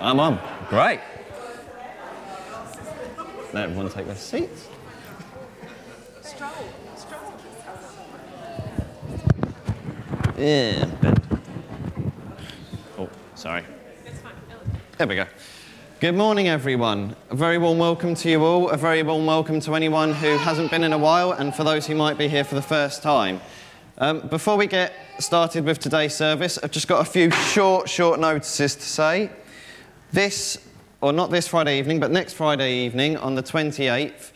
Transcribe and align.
I'm 0.00 0.18
on. 0.18 0.40
Great. 0.68 1.00
Let 3.52 3.64
everyone 3.64 3.90
take 3.90 4.06
their 4.06 4.16
seats. 4.16 4.68
Yeah, 10.38 10.86
bend. 11.00 11.20
Oh, 12.98 13.08
sorry. 13.34 13.64
There 14.98 15.06
we 15.06 15.14
go. 15.14 15.26
Good 16.00 16.16
morning, 16.16 16.48
everyone. 16.48 17.14
A 17.30 17.36
very 17.36 17.58
warm 17.58 17.78
welcome 17.78 18.16
to 18.16 18.28
you 18.28 18.42
all. 18.42 18.70
A 18.70 18.76
very 18.76 19.04
warm 19.04 19.24
welcome 19.24 19.60
to 19.60 19.76
anyone 19.76 20.12
who 20.12 20.36
hasn't 20.38 20.70
been 20.72 20.82
in 20.82 20.92
a 20.92 20.98
while, 20.98 21.30
and 21.30 21.54
for 21.54 21.62
those 21.62 21.86
who 21.86 21.94
might 21.94 22.18
be 22.18 22.26
here 22.26 22.42
for 22.42 22.56
the 22.56 22.62
first 22.62 23.04
time. 23.04 23.40
Um, 24.02 24.18
before 24.18 24.56
we 24.56 24.66
get 24.66 24.92
started 25.20 25.64
with 25.64 25.78
today's 25.78 26.12
service, 26.12 26.58
I've 26.60 26.72
just 26.72 26.88
got 26.88 27.06
a 27.06 27.08
few 27.08 27.30
short, 27.30 27.88
short 27.88 28.18
notices 28.18 28.74
to 28.74 28.82
say. 28.82 29.30
This, 30.10 30.58
or 31.00 31.12
not 31.12 31.30
this 31.30 31.46
Friday 31.46 31.78
evening, 31.78 32.00
but 32.00 32.10
next 32.10 32.32
Friday 32.32 32.84
evening 32.84 33.16
on 33.16 33.36
the 33.36 33.44
28th, 33.44 34.32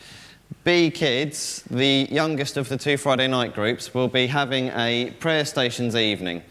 B 0.63 0.89
Kids, 0.93 1.65
the 1.69 2.07
youngest 2.13 2.57
of 2.57 2.69
the 2.69 2.77
two 2.77 2.97
Friday 2.97 3.27
night 3.27 3.55
groups, 3.57 3.93
will 3.93 4.07
be 4.07 4.29
having 4.29 4.69
a 4.69 5.13
prayer 5.19 5.45
stations 5.45 5.97
evening. 5.97 6.45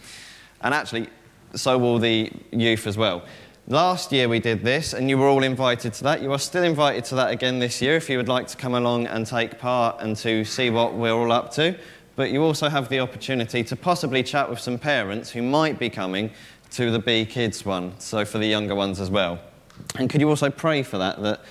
And 0.60 0.74
actually, 0.74 1.08
so 1.54 1.78
will 1.78 2.00
the 2.00 2.30
youth 2.52 2.86
as 2.86 2.98
well. 2.98 3.24
Last 3.70 4.12
year 4.12 4.28
we 4.28 4.42
did 4.42 4.62
this, 4.62 4.92
and 4.92 5.10
you 5.10 5.18
were 5.18 5.30
all 5.30 5.44
invited 5.44 5.94
to 5.94 6.04
that. 6.04 6.22
You 6.22 6.34
are 6.34 6.38
still 6.38 6.64
invited 6.64 7.06
to 7.06 7.16
that 7.16 7.32
again 7.32 7.60
this 7.60 7.82
year 7.82 7.96
if 7.96 8.10
you 8.10 8.18
would 8.18 8.28
like 8.28 8.48
to 8.48 8.58
come 8.58 8.74
along 8.74 9.08
and 9.08 9.26
take 9.26 9.58
part 9.58 10.02
and 10.02 10.18
to 10.18 10.44
see 10.44 10.70
what 10.70 10.96
we're 10.96 11.14
all 11.14 11.32
up 11.32 11.52
to. 11.54 11.78
But 12.16 12.32
you 12.32 12.44
also 12.44 12.70
have 12.70 12.90
the 12.90 13.00
opportunity 13.00 13.64
to 13.64 13.76
possibly 13.76 14.24
chat 14.24 14.50
with 14.50 14.60
some 14.60 14.78
parents 14.78 15.32
who 15.32 15.42
might 15.42 15.78
be 15.78 15.90
coming 15.90 16.32
to 16.72 16.92
the 16.92 17.00
B 17.00 17.26
Kids 17.26 17.66
one, 17.66 17.94
so 18.00 18.26
for 18.26 18.38
the 18.38 18.48
younger 18.48 18.76
ones 18.76 19.00
as 19.00 19.10
well. 19.10 19.40
And 19.98 20.10
could 20.10 20.22
you 20.22 20.30
also 20.30 20.50
pray 20.50 20.84
for 20.84 20.98
that, 20.98 21.22
that 21.22 21.42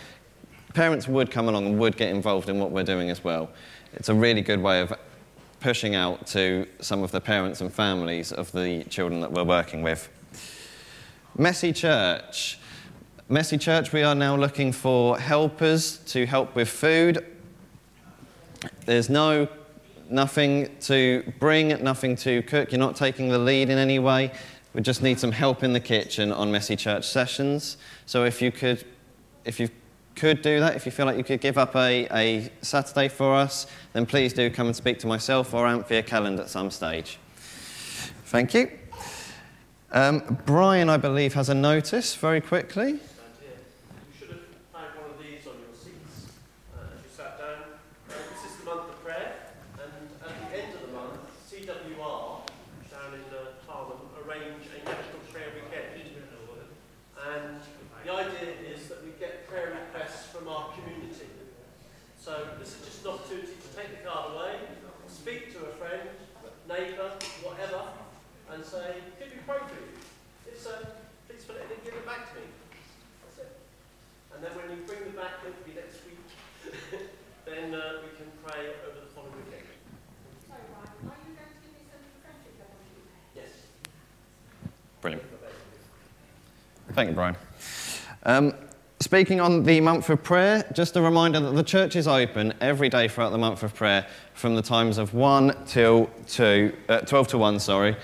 parents 0.73 1.07
would 1.07 1.31
come 1.31 1.49
along 1.49 1.67
and 1.67 1.79
would 1.79 1.97
get 1.97 2.09
involved 2.09 2.49
in 2.49 2.59
what 2.59 2.71
we're 2.71 2.83
doing 2.83 3.11
as 3.11 3.23
well? 3.23 3.51
It's 3.93 4.09
a 4.09 4.15
really 4.15 4.41
good 4.41 4.61
way 4.61 4.81
of 4.81 4.93
pushing 5.61 5.95
out 5.95 6.27
to 6.29 6.67
some 6.81 7.03
of 7.03 7.11
the 7.11 7.21
parents 7.21 7.61
and 7.61 7.73
families 7.73 8.33
of 8.33 8.51
the 8.53 8.85
children 8.85 9.21
that 9.21 9.33
we're 9.33 9.45
working 9.45 9.83
with. 9.83 10.09
Messy 11.37 11.73
Church. 11.73 12.59
Messy 13.29 13.57
Church, 13.57 13.93
we 13.93 14.03
are 14.03 14.15
now 14.15 14.37
looking 14.37 14.73
for 14.73 15.19
helpers 15.19 15.99
to 16.07 16.27
help 16.27 16.55
with 16.55 16.69
food. 16.69 17.25
There's 18.85 19.09
no 19.09 19.49
nothing 20.15 20.75
to 20.83 21.23
bring, 21.39 21.69
nothing 21.83 22.17
to 22.17 22.43
cook. 22.43 22.73
You're 22.73 22.79
not 22.79 22.97
taking 22.97 23.29
the 23.29 23.39
lead 23.39 23.69
in 23.69 23.79
any 23.79 23.99
way. 23.99 24.33
We 24.73 24.81
just 24.81 25.03
need 25.03 25.19
some 25.21 25.33
help 25.33 25.63
in 25.63 25.73
the 25.73 25.81
kitchen 25.81 26.33
on 26.33 26.51
Messy 26.51 26.77
Church 26.77 27.07
sessions. 27.07 27.77
So 28.07 28.25
if 28.25 28.41
you 28.41 28.51
could, 28.51 28.85
if 29.45 29.61
you 29.61 29.69
could 30.17 30.43
do 30.43 30.61
that, 30.61 30.77
if 30.77 30.87
you 30.87 30.93
feel 30.93 31.07
like 31.07 31.17
you 31.17 31.25
could 31.25 31.41
give 31.41 31.59
up 31.59 31.77
a, 31.77 32.07
a 32.13 32.51
Saturday 32.63 33.09
for 33.09 33.35
us, 33.35 33.67
then 33.93 34.07
please 34.07 34.33
do 34.33 34.49
come 34.51 34.69
and 34.69 34.77
speak 34.77 34.99
to 35.01 35.07
myself 35.07 35.53
or 35.53 35.67
Anthea 35.67 36.03
Calland 36.03 36.39
at 36.39 36.49
some 36.49 36.71
stage. 36.71 37.19
Thank 38.27 38.55
you. 38.55 38.71
Um, 39.93 40.39
Brian, 40.45 40.89
I 40.91 40.97
believe, 40.97 41.35
has 41.35 41.49
a 41.49 41.55
notice 41.55 42.15
very 42.17 42.41
quickly. 42.41 42.99
Thank 86.95 87.09
you, 87.09 87.15
Brian. 87.17 87.37
Um, 88.23 88.55
speaking 89.01 89.41
on 89.41 89.65
the 89.65 89.81
month 89.81 90.09
of 90.11 90.23
prayer, 90.23 90.65
just 90.73 90.95
a 90.95 91.03
reminder 91.03 91.41
that 91.41 91.51
the 91.51 91.65
church 91.65 91.97
is 91.97 92.07
open 92.07 92.55
every 92.61 92.89
day 92.89 93.09
throughout 93.09 93.31
the 93.31 93.39
month 93.39 93.65
of 93.65 93.75
prayer 93.75 94.07
from 94.35 94.55
the 94.55 94.63
times 94.63 94.97
of 94.97 95.13
1 95.13 95.65
till 95.67 96.09
2, 96.29 96.73
uh, 96.89 97.01
12 97.01 97.29
to 97.29 97.39
1, 97.39 97.59
sorry. 97.59 97.97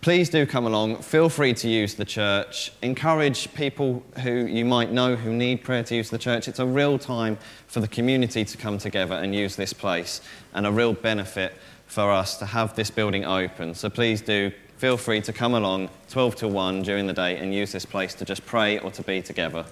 Please 0.00 0.28
do 0.28 0.44
come 0.44 0.66
along. 0.66 0.96
Feel 0.96 1.28
free 1.28 1.54
to 1.54 1.68
use 1.68 1.94
the 1.94 2.04
church. 2.04 2.72
Encourage 2.82 3.54
people 3.54 4.02
who 4.24 4.44
you 4.44 4.64
might 4.64 4.90
know 4.90 5.14
who 5.14 5.32
need 5.32 5.62
prayer 5.62 5.84
to 5.84 5.94
use 5.94 6.10
the 6.10 6.18
church. 6.18 6.48
It's 6.48 6.58
a 6.58 6.66
real 6.66 6.98
time 6.98 7.38
for 7.68 7.78
the 7.78 7.88
community 7.88 8.44
to 8.44 8.56
come 8.56 8.78
together 8.78 9.14
and 9.14 9.36
use 9.36 9.54
this 9.54 9.72
place, 9.72 10.20
and 10.52 10.66
a 10.66 10.72
real 10.72 10.94
benefit 10.94 11.54
for 11.86 12.10
us 12.10 12.38
to 12.38 12.46
have 12.46 12.74
this 12.74 12.90
building 12.90 13.24
open. 13.24 13.72
So 13.74 13.88
please 13.88 14.20
do 14.20 14.50
feel 14.80 14.96
free 14.96 15.20
to 15.20 15.30
come 15.30 15.52
along 15.52 15.90
12 16.08 16.36
to 16.36 16.48
1 16.48 16.80
during 16.80 17.06
the 17.06 17.12
day 17.12 17.36
and 17.36 17.54
use 17.54 17.70
this 17.70 17.84
place 17.84 18.14
to 18.14 18.24
just 18.24 18.46
pray 18.46 18.78
or 18.78 18.90
to 18.90 19.02
be 19.02 19.20
together. 19.20 19.62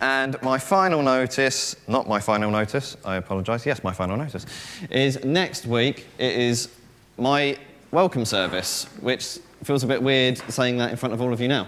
And 0.00 0.40
my 0.40 0.56
final 0.56 1.02
notice, 1.02 1.74
not 1.88 2.06
my 2.06 2.20
final 2.20 2.48
notice, 2.48 2.96
I 3.04 3.16
apologise, 3.16 3.66
yes, 3.66 3.82
my 3.82 3.92
final 3.92 4.16
notice, 4.16 4.46
is 4.88 5.24
next 5.24 5.66
week 5.66 6.06
it 6.16 6.36
is 6.36 6.68
my 7.16 7.58
welcome 7.90 8.24
service, 8.24 8.84
which 9.00 9.40
feels 9.64 9.82
a 9.82 9.88
bit 9.88 10.00
weird 10.00 10.38
saying 10.48 10.76
that 10.76 10.92
in 10.92 10.96
front 10.96 11.12
of 11.12 11.20
all 11.20 11.32
of 11.32 11.40
you 11.40 11.48
now. 11.48 11.66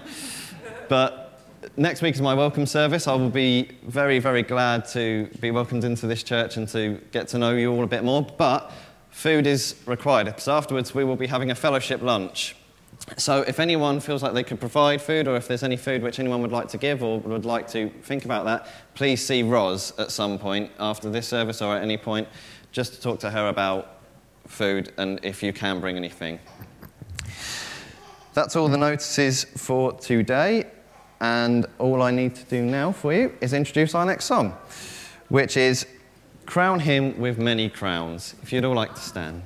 But 0.89 1.41
next 1.77 2.01
week 2.01 2.15
is 2.15 2.21
my 2.21 2.35
welcome 2.35 2.65
service. 2.65 3.09
I 3.09 3.15
will 3.15 3.29
be 3.29 3.71
very, 3.83 4.21
very 4.21 4.45
glad 4.45 4.87
to 4.91 5.29
be 5.41 5.51
welcomed 5.51 5.83
into 5.83 6.07
this 6.07 6.23
church 6.23 6.59
and 6.59 6.69
to 6.69 7.01
get 7.11 7.27
to 7.29 7.39
know 7.39 7.57
you 7.57 7.73
all 7.73 7.83
a 7.83 7.89
bit 7.89 8.05
more. 8.05 8.23
But 8.23 8.71
food 9.11 9.47
is 9.47 9.77
required. 9.87 10.39
So 10.41 10.53
afterwards, 10.53 10.95
we 10.95 11.05
will 11.05 11.17
be 11.17 11.27
having 11.27 11.51
a 11.51 11.55
fellowship 11.55 12.03
lunch. 12.03 12.57
So 13.17 13.41
if 13.43 13.59
anyone 13.59 13.99
feels 14.01 14.23
like 14.23 14.35
they 14.35 14.45
could 14.45 14.61
provide 14.61 15.01
food, 15.01 15.27
or 15.27 15.37
if 15.37 15.49
there's 15.49 15.63
any 15.63 15.77
food 15.77 16.03
which 16.03 16.19
anyone 16.19 16.43
would 16.43 16.53
like 16.53 16.69
to 16.69 16.79
give 16.79 17.03
or 17.03 17.19
would 17.21 17.45
like 17.45 17.67
to 17.69 17.89
think 18.03 18.25
about 18.25 18.45
that, 18.45 18.69
please 18.95 19.25
see 19.25 19.43
Roz 19.43 19.93
at 19.99 20.11
some 20.11 20.39
point 20.39 20.71
after 20.79 21.11
this 21.11 21.27
service 21.27 21.63
or 21.63 21.77
at 21.77 21.83
any 21.83 21.97
point, 21.97 22.29
just 22.73 22.95
to 22.95 23.01
talk 23.01 23.19
to 23.21 23.31
her 23.31 23.49
about 23.49 24.01
food 24.47 24.93
and 24.99 25.19
if 25.23 25.43
you 25.43 25.53
can 25.53 25.81
bring 25.81 25.97
anything. 25.97 26.39
That's 28.35 28.55
all 28.55 28.69
the 28.69 28.79
notices 28.79 29.45
for 29.45 29.93
today, 29.95 30.67
and 31.21 31.67
all 31.79 32.03
I 32.03 32.11
need 32.11 32.35
to 32.37 32.45
do 32.45 32.63
now 32.63 32.93
for 32.93 33.13
you 33.13 33.35
is 33.41 33.53
introduce 33.53 33.95
our 33.95 34.07
next 34.07 34.27
song, 34.27 34.57
which 35.29 35.57
is 35.57 35.87
Crown 36.51 36.81
him 36.81 37.17
with 37.17 37.39
many 37.39 37.69
crowns. 37.69 38.35
If 38.43 38.53
you'd 38.53 38.65
all 38.65 38.75
like 38.75 38.93
to 38.97 39.01
stand. 39.01 39.43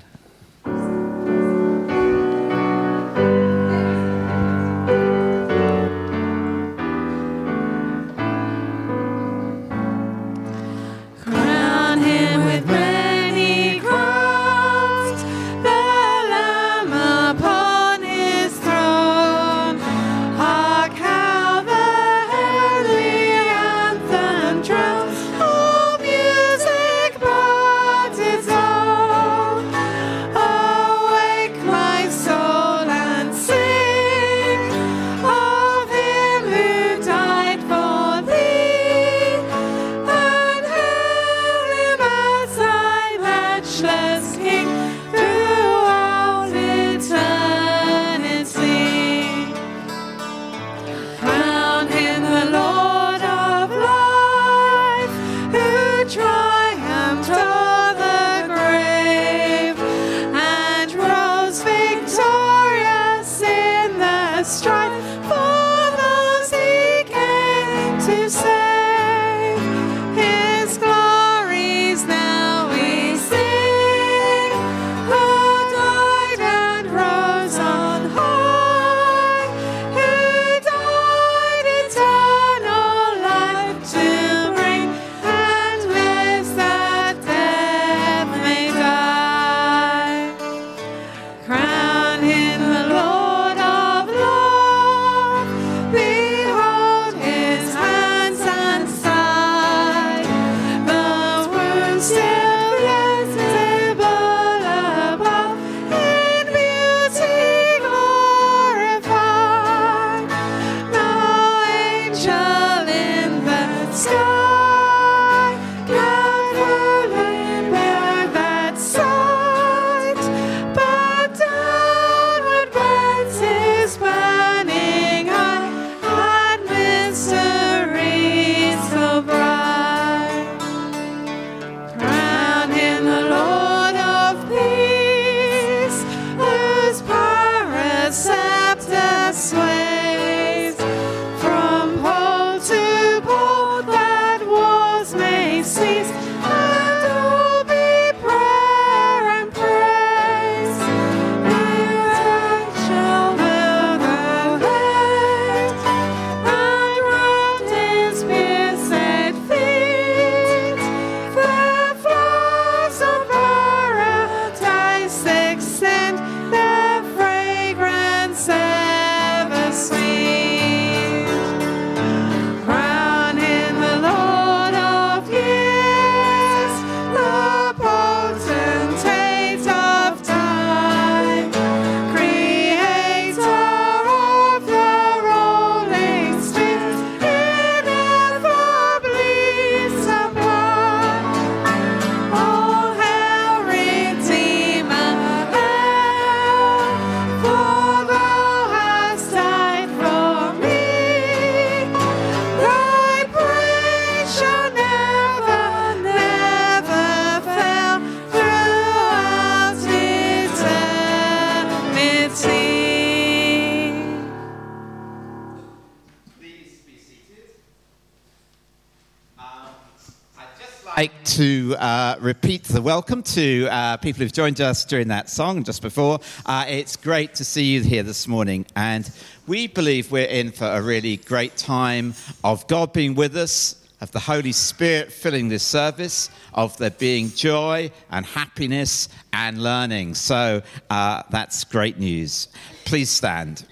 Like 220.96 221.24
to 221.24 221.74
uh, 221.80 222.14
repeat 222.20 222.62
the 222.64 222.80
welcome 222.80 223.20
to 223.20 223.66
uh, 223.68 223.96
people 223.96 224.22
who've 224.22 224.32
joined 224.32 224.60
us 224.60 224.84
during 224.84 225.08
that 225.08 225.28
song 225.28 225.64
just 225.64 225.82
before. 225.82 226.20
Uh, 226.46 226.64
it's 226.68 226.94
great 226.94 227.34
to 227.34 227.44
see 227.44 227.64
you 227.64 227.80
here 227.80 228.04
this 228.04 228.28
morning, 228.28 228.64
and 228.76 229.10
we 229.48 229.66
believe 229.66 230.12
we're 230.12 230.24
in 230.24 230.52
for 230.52 230.66
a 230.66 230.80
really 230.80 231.16
great 231.16 231.56
time 231.56 232.14
of 232.44 232.64
God 232.68 232.92
being 232.92 233.16
with 233.16 233.36
us, 233.36 233.74
of 234.00 234.12
the 234.12 234.20
Holy 234.20 234.52
Spirit 234.52 235.10
filling 235.10 235.48
this 235.48 235.64
service, 235.64 236.30
of 236.52 236.76
there 236.76 236.90
being 236.90 237.30
joy 237.30 237.90
and 238.12 238.24
happiness 238.24 239.08
and 239.32 239.60
learning. 239.60 240.14
So 240.14 240.62
uh, 240.90 241.24
that's 241.28 241.64
great 241.64 241.98
news. 241.98 242.46
Please 242.84 243.10
stand. 243.10 243.66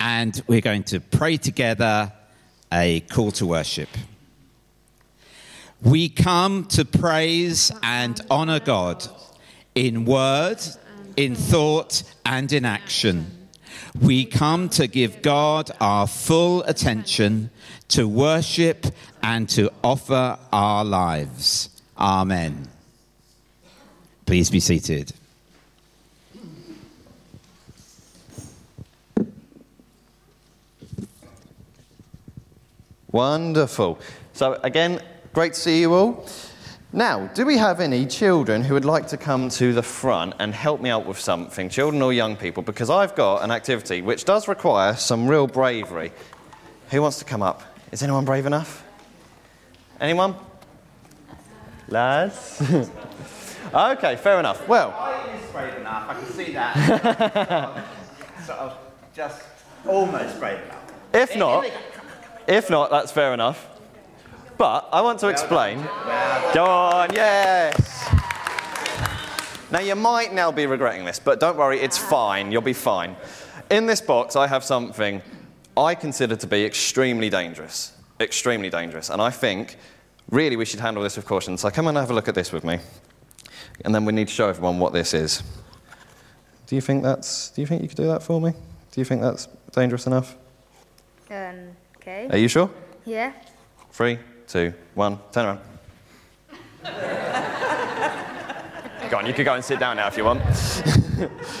And 0.00 0.42
we're 0.48 0.60
going 0.60 0.82
to 0.84 0.98
pray 0.98 1.36
together 1.36 2.12
a 2.72 3.00
call 3.00 3.30
to 3.32 3.46
worship. 3.46 3.88
We 5.82 6.08
come 6.08 6.64
to 6.66 6.84
praise 6.84 7.70
and 7.82 8.20
honor 8.30 8.60
God 8.60 9.06
in 9.74 10.04
word, 10.04 10.58
in 11.16 11.34
thought, 11.34 12.02
and 12.24 12.50
in 12.52 12.64
action. 12.64 13.48
We 14.00 14.24
come 14.24 14.68
to 14.70 14.86
give 14.86 15.22
God 15.22 15.70
our 15.80 16.06
full 16.06 16.62
attention, 16.62 17.50
to 17.88 18.08
worship 18.08 18.86
and 19.22 19.48
to 19.50 19.70
offer 19.84 20.38
our 20.52 20.84
lives. 20.84 21.68
Amen. 21.98 22.68
Please 24.24 24.50
be 24.50 24.60
seated. 24.60 25.12
Wonderful. 33.12 33.98
So, 34.32 34.58
again, 34.62 35.00
great 35.34 35.52
to 35.52 35.60
see 35.60 35.80
you 35.80 35.92
all. 35.92 36.26
Now, 36.94 37.26
do 37.28 37.46
we 37.46 37.56
have 37.56 37.80
any 37.80 38.04
children 38.06 38.62
who 38.62 38.74
would 38.74 38.84
like 38.84 39.06
to 39.08 39.16
come 39.16 39.48
to 39.50 39.72
the 39.72 39.82
front 39.82 40.34
and 40.38 40.52
help 40.54 40.80
me 40.80 40.90
out 40.90 41.06
with 41.06 41.18
something, 41.18 41.68
children 41.68 42.02
or 42.02 42.12
young 42.12 42.36
people? 42.36 42.62
Because 42.62 42.90
I've 42.90 43.14
got 43.14 43.42
an 43.42 43.50
activity 43.50 44.02
which 44.02 44.24
does 44.24 44.48
require 44.48 44.94
some 44.96 45.26
real 45.26 45.46
bravery. 45.46 46.12
Who 46.90 47.00
wants 47.00 47.18
to 47.18 47.24
come 47.24 47.42
up? 47.42 47.62
Is 47.92 48.02
anyone 48.02 48.24
brave 48.24 48.44
enough? 48.44 48.84
Anyone? 50.00 50.34
Lads? 51.88 52.62
okay, 53.74 54.16
fair 54.16 54.38
enough. 54.40 54.66
Well, 54.68 54.90
I 54.90 55.34
is 55.34 55.50
brave 55.50 55.74
enough. 55.74 56.10
I 56.10 56.14
can 56.14 56.26
see 56.32 56.52
that. 56.52 57.84
sort 58.46 58.58
of 58.58 58.78
just 59.14 59.42
almost 59.86 60.38
brave 60.38 60.58
enough. 60.62 60.92
if 61.14 61.36
not, 61.36 61.64
if 62.46 62.70
not, 62.70 62.90
that's 62.90 63.12
fair 63.12 63.34
enough. 63.34 63.68
But 64.58 64.88
I 64.92 65.00
want 65.00 65.18
to 65.20 65.28
explain. 65.28 65.78
Go 66.54 66.64
on, 66.64 67.12
yes. 67.12 68.08
Now, 69.70 69.80
you 69.80 69.94
might 69.94 70.32
now 70.34 70.52
be 70.52 70.66
regretting 70.66 71.04
this, 71.04 71.18
but 71.18 71.40
don't 71.40 71.56
worry, 71.56 71.80
it's 71.80 71.96
fine. 71.96 72.52
You'll 72.52 72.62
be 72.62 72.74
fine. 72.74 73.16
In 73.70 73.86
this 73.86 74.00
box, 74.00 74.36
I 74.36 74.46
have 74.46 74.62
something 74.62 75.22
I 75.76 75.94
consider 75.94 76.36
to 76.36 76.46
be 76.46 76.64
extremely 76.64 77.30
dangerous. 77.30 77.92
Extremely 78.20 78.68
dangerous. 78.68 79.08
And 79.08 79.22
I 79.22 79.30
think 79.30 79.76
really 80.30 80.56
we 80.56 80.64
should 80.64 80.80
handle 80.80 81.02
this 81.02 81.16
with 81.16 81.26
caution. 81.26 81.56
So 81.56 81.70
come 81.70 81.86
and 81.88 81.96
have 81.96 82.10
a 82.10 82.14
look 82.14 82.28
at 82.28 82.34
this 82.34 82.52
with 82.52 82.64
me. 82.64 82.78
And 83.84 83.94
then 83.94 84.04
we 84.04 84.12
need 84.12 84.28
to 84.28 84.34
show 84.34 84.48
everyone 84.48 84.78
what 84.78 84.92
this 84.92 85.14
is. 85.14 85.42
Do 86.66 86.74
you 86.74 86.82
think 86.82 87.02
that's. 87.02 87.50
Do 87.50 87.60
you 87.62 87.66
think 87.66 87.82
you 87.82 87.88
could 87.88 87.96
do 87.96 88.06
that 88.06 88.22
for 88.22 88.40
me? 88.40 88.52
Do 88.52 89.00
you 89.00 89.04
think 89.04 89.22
that's 89.22 89.48
dangerous 89.72 90.06
enough? 90.06 90.36
Um, 91.30 91.71
okay. 92.02 92.28
Are 92.30 92.38
you 92.38 92.48
sure? 92.48 92.68
Yeah. 93.04 93.32
Three, 93.92 94.18
two, 94.46 94.74
one, 94.94 95.18
turn 95.30 95.46
around. 95.46 95.60
go 99.10 99.18
on, 99.18 99.26
you 99.26 99.32
could 99.32 99.44
go 99.44 99.54
and 99.54 99.64
sit 99.64 99.78
down 99.78 99.96
now 99.96 100.08
if 100.08 100.16
you 100.16 100.24
want. 100.24 100.42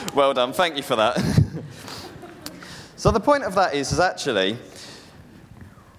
well 0.14 0.34
done, 0.34 0.52
thank 0.52 0.76
you 0.76 0.82
for 0.82 0.96
that. 0.96 1.16
so 2.96 3.10
the 3.10 3.20
point 3.20 3.44
of 3.44 3.54
that 3.54 3.74
is, 3.74 3.92
is 3.92 4.00
actually, 4.00 4.56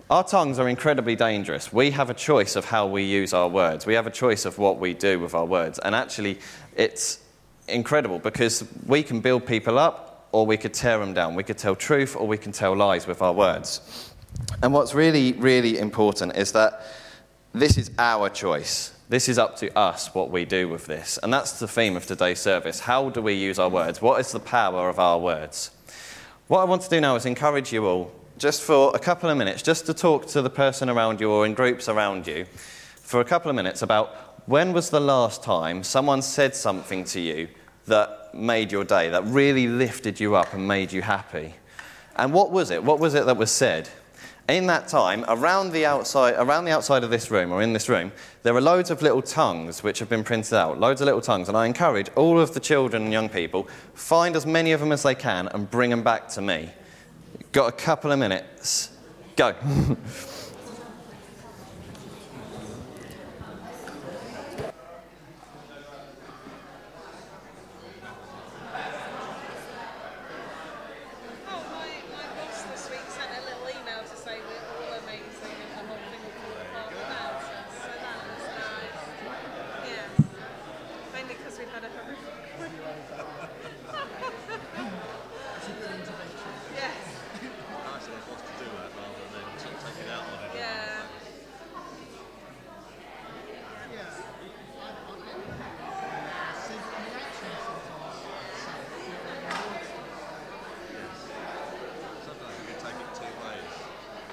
our 0.09 0.23
tongues 0.23 0.59
are 0.59 0.67
incredibly 0.67 1.15
dangerous. 1.15 1.71
We 1.71 1.91
have 1.91 2.09
a 2.09 2.13
choice 2.13 2.55
of 2.55 2.65
how 2.65 2.87
we 2.87 3.03
use 3.03 3.33
our 3.33 3.47
words. 3.47 3.85
We 3.85 3.93
have 3.93 4.07
a 4.07 4.11
choice 4.11 4.45
of 4.45 4.57
what 4.57 4.79
we 4.79 4.93
do 4.93 5.19
with 5.19 5.33
our 5.33 5.45
words. 5.45 5.79
And 5.79 5.95
actually, 5.95 6.39
it's 6.75 7.19
incredible 7.67 8.19
because 8.19 8.65
we 8.85 9.03
can 9.03 9.21
build 9.21 9.45
people 9.45 9.79
up 9.79 10.27
or 10.31 10.45
we 10.45 10.57
could 10.57 10.73
tear 10.73 10.97
them 10.97 11.13
down. 11.13 11.35
We 11.35 11.43
could 11.43 11.57
tell 11.57 11.75
truth 11.75 12.15
or 12.15 12.27
we 12.27 12.37
can 12.37 12.51
tell 12.51 12.75
lies 12.75 13.07
with 13.07 13.21
our 13.21 13.33
words. 13.33 14.12
And 14.61 14.73
what's 14.73 14.93
really, 14.93 15.33
really 15.33 15.77
important 15.77 16.35
is 16.35 16.51
that 16.53 16.85
this 17.53 17.77
is 17.77 17.91
our 17.99 18.29
choice. 18.29 18.93
This 19.09 19.29
is 19.29 19.37
up 19.37 19.57
to 19.57 19.77
us 19.77 20.13
what 20.15 20.31
we 20.31 20.45
do 20.45 20.67
with 20.69 20.85
this. 20.87 21.19
And 21.21 21.31
that's 21.31 21.59
the 21.59 21.67
theme 21.67 21.95
of 21.95 22.05
today's 22.05 22.39
service. 22.39 22.79
How 22.79 23.09
do 23.09 23.21
we 23.21 23.33
use 23.33 23.59
our 23.59 23.69
words? 23.69 24.01
What 24.01 24.19
is 24.19 24.31
the 24.31 24.39
power 24.39 24.89
of 24.89 24.99
our 24.99 25.19
words? 25.19 25.71
What 26.47 26.61
I 26.61 26.63
want 26.63 26.81
to 26.83 26.89
do 26.89 26.99
now 26.99 27.15
is 27.15 27.25
encourage 27.25 27.71
you 27.71 27.85
all, 27.85 28.11
just 28.37 28.63
for 28.63 28.91
a 28.95 28.99
couple 28.99 29.29
of 29.29 29.37
minutes, 29.37 29.61
just 29.61 29.85
to 29.85 29.93
talk 29.93 30.25
to 30.27 30.41
the 30.41 30.49
person 30.49 30.89
around 30.89 31.21
you 31.21 31.29
or 31.31 31.45
in 31.45 31.53
groups 31.53 31.87
around 31.87 32.25
you 32.25 32.45
for 32.95 33.21
a 33.21 33.25
couple 33.25 33.49
of 33.49 33.55
minutes 33.55 33.81
about 33.81 34.33
when 34.47 34.73
was 34.73 34.89
the 34.89 34.99
last 34.99 35.43
time 35.43 35.83
someone 35.83 36.21
said 36.21 36.55
something 36.55 37.03
to 37.05 37.19
you 37.19 37.47
that 37.85 38.33
made 38.33 38.71
your 38.71 38.83
day, 38.83 39.09
that 39.09 39.23
really 39.25 39.67
lifted 39.67 40.19
you 40.19 40.35
up 40.35 40.53
and 40.53 40.67
made 40.67 40.91
you 40.91 41.01
happy? 41.01 41.53
And 42.15 42.33
what 42.33 42.51
was 42.51 42.71
it? 42.71 42.83
What 42.83 42.99
was 42.99 43.13
it 43.13 43.25
that 43.25 43.37
was 43.37 43.51
said? 43.51 43.89
In 44.49 44.67
that 44.67 44.89
time, 44.89 45.23
around 45.29 45.71
the 45.71 45.85
outside, 45.85 46.33
around 46.37 46.65
the 46.65 46.71
outside 46.71 47.05
of 47.05 47.09
this 47.09 47.31
room 47.31 47.53
or 47.53 47.61
in 47.61 47.71
this 47.71 47.87
room, 47.87 48.11
there 48.43 48.53
are 48.53 48.59
loads 48.59 48.91
of 48.91 49.01
little 49.01 49.21
tongues 49.21 49.83
which 49.83 49.99
have 49.99 50.09
been 50.09 50.23
printed 50.23 50.53
out. 50.53 50.77
Loads 50.81 50.99
of 50.99 51.05
little 51.05 51.21
tongues, 51.21 51.47
and 51.47 51.55
I 51.55 51.65
encourage 51.65 52.09
all 52.15 52.37
of 52.41 52.53
the 52.53 52.59
children 52.59 53.03
and 53.03 53.13
young 53.13 53.29
people 53.29 53.69
find 53.93 54.35
as 54.35 54.45
many 54.45 54.73
of 54.73 54.81
them 54.81 54.91
as 54.91 55.03
they 55.03 55.15
can 55.15 55.47
and 55.47 55.71
bring 55.71 55.89
them 55.91 56.03
back 56.03 56.27
to 56.29 56.41
me. 56.41 56.69
Got 57.53 57.69
a 57.69 57.71
couple 57.71 58.11
of 58.11 58.19
minutes. 58.19 58.89
Go. 59.37 59.55
Oh, 71.45 71.63
my, 71.73 71.87
my 72.15 72.25
boss 72.35 72.63
this 72.71 72.89
week 72.89 73.05
sent 73.09 73.31
a 73.37 73.41
little 73.45 73.67
email 73.69 74.01
to 74.03 74.15
say 74.17 74.39
we're 74.39 74.65
all 74.73 74.93
amazing 75.03 75.57
and 75.61 75.71
the 75.77 75.83
whole 75.87 76.03
thing 76.09 76.21
will 76.23 76.35
fall 76.41 76.57
apart 76.63 76.89
without 76.93 77.35
us. 77.37 77.45
So 77.83 77.89
that 78.03 78.17
was 78.25 78.43
nice. 78.63 79.03
Yeah. 79.89 80.07
Mainly 81.13 81.35
because 81.35 81.55
we've 81.59 81.69
had 81.69 81.83
a 81.83 81.89
horrific 81.89 82.33
Yes. 86.75 86.91
nice 87.85 88.07
of 88.07 88.13
us 88.33 88.41
to 88.41 88.63
do 88.63 88.69
that 88.77 88.89
rather 88.97 89.25
than 89.33 89.45
sort 89.59 89.73
of 89.73 89.79
take 89.83 90.05
it 90.05 90.09
out 90.11 90.23
on 90.23 90.39
it. 90.45 90.51
Yeah. 90.55 91.01
Sometimes 101.23 102.55
you 102.59 102.65
can 102.67 102.79
take 102.83 102.99
it 102.99 103.11
two 103.15 103.33
ways. 103.39 103.71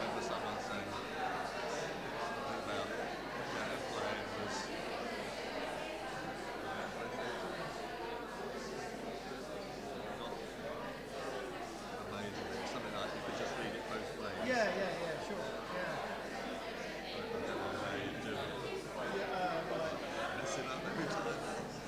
Whether 0.00 0.22
someone 0.26 0.58
saying 0.66 0.90
something 0.90 2.56
about 2.58 2.86
the 2.90 3.60
airplane 3.62 4.24
was 4.42 4.56
not 10.20 10.34
amazing. 12.10 12.48
It's 12.60 12.70
something 12.70 12.94
like 12.94 13.10
you 13.14 13.22
could 13.26 13.38
just 13.38 13.52
read 13.58 13.72
it 13.74 13.84
both 13.90 14.10
ways. 14.20 14.36
Yeah, 14.46 14.66
yeah, 14.66 14.92
yeah, 15.00 15.14
sure. 15.26 15.46
Yeah. 15.74 15.94
I 17.10 17.24
don't 17.30 17.44
know 17.46 17.74
how 17.80 17.94
you 17.96 18.10
do 18.20 18.32
it. 18.34 18.50
Mess 20.38 20.54
it 20.58 20.66
up 20.70 20.82
every 20.84 21.06
time. 21.10 21.34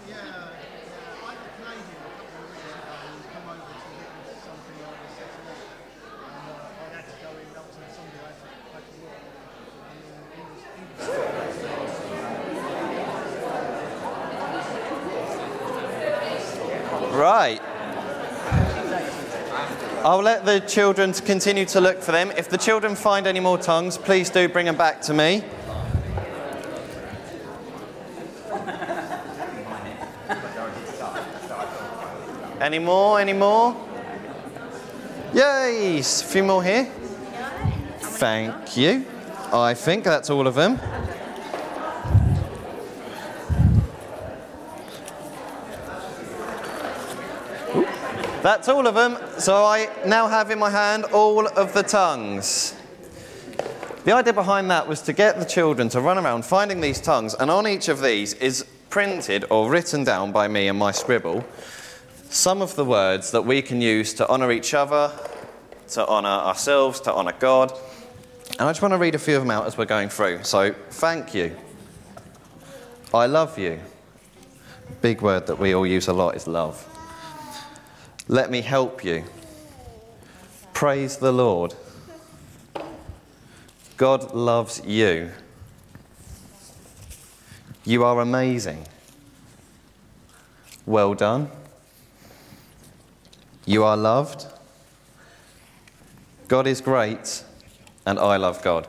Yeah, 0.08 0.16
yeah. 0.16 1.22
I 1.22 1.32
had 1.32 1.42
a 1.42 1.52
Canadian 1.58 2.00
a 2.02 2.12
couple 2.16 2.42
of 2.42 2.48
weeks 2.50 2.64
ago 2.72 2.96
who 3.12 3.20
come 3.32 3.46
over 3.52 3.72
to 3.72 3.88
witness 3.92 4.40
something 4.42 4.76
I 4.82 4.90
was 4.92 5.12
setting 5.16 5.46
up. 5.52 5.60
And 6.22 6.48
uh, 6.48 6.82
I 6.82 6.96
had 6.96 7.06
to 7.08 7.16
go 7.22 7.30
in, 7.36 7.46
that 7.52 7.64
was 7.66 7.76
on 7.78 7.88
Sunday, 7.92 8.20
I 8.22 8.30
had 8.32 8.38
to, 8.40 8.46
I 8.48 8.80
had 8.80 8.86
to 8.88 8.96
work. 9.02 9.22
And 9.92 10.02
uh, 10.02 10.36
he 10.36 10.42
was, 10.42 10.62
he 10.72 10.82
was 10.88 11.12
Right. 17.12 17.60
I'll 20.04 20.20
let 20.20 20.44
the 20.44 20.58
children 20.58 21.12
continue 21.12 21.64
to 21.66 21.80
look 21.80 22.02
for 22.02 22.10
them. 22.10 22.32
If 22.36 22.48
the 22.48 22.58
children 22.58 22.96
find 22.96 23.24
any 23.24 23.38
more 23.38 23.56
tongues, 23.56 23.96
please 23.96 24.30
do 24.30 24.48
bring 24.48 24.66
them 24.66 24.76
back 24.76 25.00
to 25.02 25.14
me. 25.14 25.44
Any 32.60 32.80
more? 32.80 33.20
Any 33.20 33.32
more? 33.32 33.76
Yay! 35.32 36.00
a 36.00 36.02
few 36.02 36.42
more 36.42 36.64
here. 36.64 36.86
Thank 38.00 38.76
you. 38.76 39.06
I 39.52 39.74
think 39.74 40.02
that's 40.02 40.30
all 40.30 40.48
of 40.48 40.56
them. 40.56 40.80
That's 48.42 48.68
all 48.68 48.86
of 48.86 48.94
them. 48.94 49.16
So 49.38 49.64
I 49.64 49.88
now 50.04 50.28
have 50.28 50.50
in 50.50 50.58
my 50.58 50.70
hand 50.70 51.04
all 51.06 51.46
of 51.46 51.72
the 51.72 51.82
tongues. 51.82 52.74
The 54.04 54.12
idea 54.12 54.32
behind 54.32 54.70
that 54.70 54.88
was 54.88 55.00
to 55.02 55.12
get 55.12 55.38
the 55.38 55.44
children 55.44 55.88
to 55.90 56.00
run 56.00 56.18
around 56.18 56.44
finding 56.44 56.80
these 56.80 57.00
tongues, 57.00 57.34
and 57.34 57.50
on 57.50 57.68
each 57.68 57.88
of 57.88 58.02
these 58.02 58.34
is 58.34 58.66
printed 58.90 59.44
or 59.48 59.70
written 59.70 60.02
down 60.02 60.32
by 60.32 60.48
me 60.48 60.68
and 60.68 60.78
my 60.78 60.90
scribble 60.90 61.44
some 62.32 62.62
of 62.62 62.74
the 62.76 62.84
words 62.84 63.30
that 63.32 63.42
we 63.42 63.60
can 63.60 63.80
use 63.80 64.14
to 64.14 64.26
honour 64.28 64.50
each 64.50 64.72
other, 64.72 65.12
to 65.86 66.06
honour 66.08 66.28
ourselves, 66.28 66.98
to 66.98 67.12
honour 67.12 67.34
God. 67.38 67.72
And 68.52 68.62
I 68.62 68.70
just 68.70 68.80
want 68.80 68.92
to 68.92 68.98
read 68.98 69.14
a 69.14 69.18
few 69.18 69.36
of 69.36 69.42
them 69.42 69.50
out 69.50 69.66
as 69.66 69.76
we're 69.76 69.84
going 69.84 70.08
through. 70.08 70.42
So, 70.44 70.72
thank 70.72 71.34
you. 71.34 71.54
I 73.12 73.26
love 73.26 73.58
you. 73.58 73.80
Big 75.02 75.20
word 75.20 75.46
that 75.46 75.58
we 75.58 75.74
all 75.74 75.86
use 75.86 76.08
a 76.08 76.12
lot 76.12 76.34
is 76.34 76.46
love. 76.46 76.88
Let 78.28 78.50
me 78.50 78.60
help 78.60 79.04
you. 79.04 79.24
Praise 80.72 81.16
the 81.16 81.32
Lord. 81.32 81.74
God 83.96 84.32
loves 84.34 84.82
you. 84.84 85.30
You 87.84 88.04
are 88.04 88.20
amazing. 88.20 88.86
Well 90.86 91.14
done. 91.14 91.50
You 93.66 93.84
are 93.84 93.96
loved. 93.96 94.46
God 96.48 96.66
is 96.66 96.80
great, 96.80 97.44
and 98.06 98.18
I 98.18 98.36
love 98.36 98.62
God. 98.62 98.86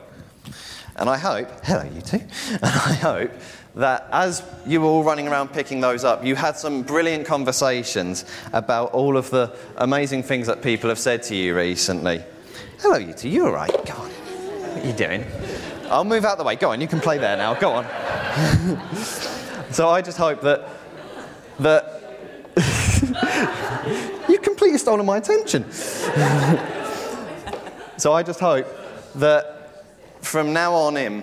And 0.96 1.08
I 1.08 1.16
hope, 1.16 1.48
hello, 1.64 1.84
you 1.84 2.00
two, 2.00 2.20
and 2.50 2.64
I 2.64 2.94
hope 2.94 3.30
that 3.76 4.06
as 4.12 4.42
you 4.66 4.80
were 4.80 4.86
all 4.86 5.02
running 5.02 5.26
around 5.26 5.52
picking 5.52 5.80
those 5.80 6.04
up, 6.04 6.24
you 6.24 6.36
had 6.36 6.56
some 6.56 6.82
brilliant 6.82 7.26
conversations 7.26 8.24
about 8.52 8.92
all 8.92 9.16
of 9.16 9.30
the 9.30 9.54
amazing 9.76 10.22
things 10.22 10.46
that 10.46 10.62
people 10.62 10.88
have 10.88 10.98
said 10.98 11.22
to 11.24 11.34
you 11.34 11.56
recently. 11.56 12.22
Hello, 12.80 12.96
you 12.96 13.12
two, 13.12 13.28
you 13.28 13.46
all 13.46 13.52
right? 13.52 13.70
Go 13.70 13.94
on. 13.94 14.10
What 14.10 14.84
are 14.84 14.86
you 14.86 14.92
doing? 14.92 15.24
I'll 15.88 16.04
move 16.04 16.24
out 16.24 16.38
the 16.38 16.44
way. 16.44 16.56
Go 16.56 16.70
on, 16.70 16.80
you 16.80 16.88
can 16.88 17.00
play 17.00 17.18
there 17.18 17.36
now. 17.36 17.54
Go 17.54 17.72
on. 17.72 17.84
so 19.70 19.88
I 19.88 20.02
just 20.02 20.18
hope 20.18 20.40
that 20.42 20.68
that 21.58 22.00
you've 24.28 24.42
completely 24.42 24.78
stolen 24.78 25.06
my 25.06 25.18
attention. 25.18 25.70
so 27.96 28.12
I 28.12 28.22
just 28.22 28.40
hope 28.40 28.66
that 29.16 29.84
from 30.20 30.52
now 30.52 30.74
on 30.74 30.96
in, 30.96 31.22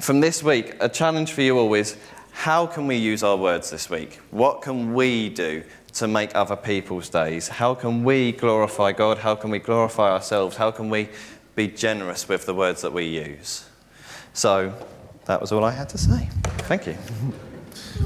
from 0.00 0.20
this 0.20 0.42
week, 0.42 0.76
a 0.80 0.88
challenge 0.88 1.32
for 1.32 1.42
you 1.42 1.58
all 1.58 1.72
is 1.74 1.96
how 2.32 2.66
can 2.66 2.86
we 2.86 2.96
use 2.96 3.22
our 3.22 3.36
words 3.36 3.70
this 3.70 3.90
week? 3.90 4.20
What 4.30 4.62
can 4.62 4.94
we 4.94 5.28
do 5.28 5.64
to 5.94 6.06
make 6.06 6.34
other 6.34 6.56
people's 6.56 7.08
days? 7.08 7.48
How 7.48 7.74
can 7.74 8.04
we 8.04 8.32
glorify 8.32 8.92
God? 8.92 9.18
How 9.18 9.34
can 9.34 9.50
we 9.50 9.58
glorify 9.58 10.12
ourselves? 10.12 10.56
How 10.56 10.70
can 10.70 10.90
we 10.90 11.08
be 11.56 11.68
generous 11.68 12.28
with 12.28 12.46
the 12.46 12.54
words 12.54 12.82
that 12.82 12.92
we 12.92 13.06
use? 13.06 13.68
So 14.34 14.72
that 15.24 15.40
was 15.40 15.52
all 15.52 15.64
I 15.64 15.72
had 15.72 15.88
to 15.90 15.98
say. 15.98 16.28
Thank 16.68 16.86
you. 16.86 16.96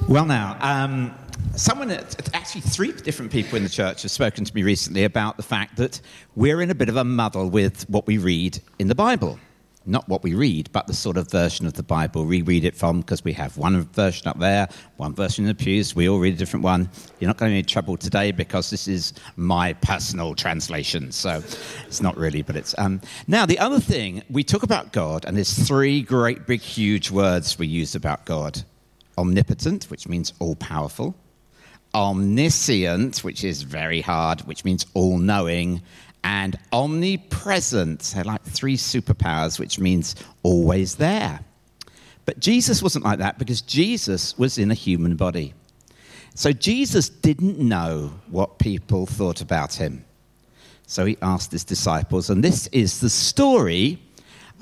Well, 0.08 0.24
now, 0.24 0.56
um, 0.60 1.14
someone, 1.56 1.90
actually, 1.90 2.62
three 2.62 2.92
different 2.92 3.30
people 3.30 3.56
in 3.56 3.64
the 3.64 3.68
church 3.68 4.02
have 4.02 4.10
spoken 4.10 4.44
to 4.44 4.54
me 4.54 4.62
recently 4.62 5.04
about 5.04 5.36
the 5.36 5.42
fact 5.42 5.76
that 5.76 6.00
we're 6.36 6.62
in 6.62 6.70
a 6.70 6.74
bit 6.74 6.88
of 6.88 6.96
a 6.96 7.04
muddle 7.04 7.50
with 7.50 7.88
what 7.90 8.06
we 8.06 8.18
read 8.18 8.60
in 8.78 8.86
the 8.86 8.94
Bible. 8.94 9.38
Not 9.84 10.08
what 10.08 10.22
we 10.22 10.34
read, 10.34 10.70
but 10.72 10.86
the 10.86 10.94
sort 10.94 11.16
of 11.16 11.30
version 11.30 11.66
of 11.66 11.72
the 11.72 11.82
Bible 11.82 12.24
we 12.24 12.42
read 12.42 12.64
it 12.64 12.76
from, 12.76 13.00
because 13.00 13.24
we 13.24 13.32
have 13.32 13.56
one 13.56 13.82
version 13.88 14.28
up 14.28 14.38
there, 14.38 14.68
one 14.96 15.14
version 15.14 15.44
in 15.44 15.48
the 15.48 15.54
pews, 15.54 15.96
we 15.96 16.08
all 16.08 16.18
read 16.18 16.34
a 16.34 16.36
different 16.36 16.64
one. 16.64 16.88
You're 17.18 17.28
not 17.28 17.36
going 17.36 17.52
to 17.52 17.58
in 17.58 17.64
trouble 17.64 17.96
today 17.96 18.30
because 18.30 18.70
this 18.70 18.86
is 18.86 19.12
my 19.36 19.72
personal 19.74 20.34
translation, 20.34 21.10
so 21.10 21.42
it's 21.86 22.00
not 22.00 22.16
really, 22.16 22.42
but 22.42 22.56
it's. 22.56 22.74
Um, 22.78 23.00
now, 23.26 23.44
the 23.44 23.58
other 23.58 23.80
thing, 23.80 24.22
we 24.30 24.44
talk 24.44 24.62
about 24.62 24.92
God, 24.92 25.24
and 25.24 25.36
there's 25.36 25.66
three 25.66 26.02
great, 26.02 26.46
big, 26.46 26.60
huge 26.60 27.10
words 27.10 27.58
we 27.58 27.66
use 27.66 27.94
about 27.94 28.24
God 28.24 28.62
omnipotent, 29.18 29.84
which 29.84 30.08
means 30.08 30.32
all 30.38 30.56
powerful, 30.56 31.14
omniscient, 31.94 33.18
which 33.18 33.44
is 33.44 33.62
very 33.62 34.00
hard, 34.00 34.40
which 34.42 34.64
means 34.64 34.86
all 34.94 35.18
knowing, 35.18 35.82
and 36.24 36.56
omnipresent, 36.72 38.02
so 38.02 38.22
like 38.22 38.42
three 38.44 38.76
superpowers, 38.76 39.58
which 39.58 39.78
means 39.78 40.14
always 40.42 40.96
there. 40.96 41.40
But 42.24 42.38
Jesus 42.38 42.82
wasn't 42.82 43.04
like 43.04 43.18
that 43.18 43.38
because 43.38 43.60
Jesus 43.60 44.38
was 44.38 44.58
in 44.58 44.70
a 44.70 44.74
human 44.74 45.16
body. 45.16 45.54
So 46.34 46.52
Jesus 46.52 47.08
didn't 47.08 47.58
know 47.58 48.12
what 48.30 48.58
people 48.58 49.06
thought 49.06 49.40
about 49.40 49.74
him. 49.74 50.04
So 50.86 51.04
he 51.04 51.16
asked 51.22 51.52
his 51.52 51.64
disciples, 51.64 52.30
and 52.30 52.42
this 52.42 52.68
is 52.68 53.00
the 53.00 53.10
story 53.10 53.98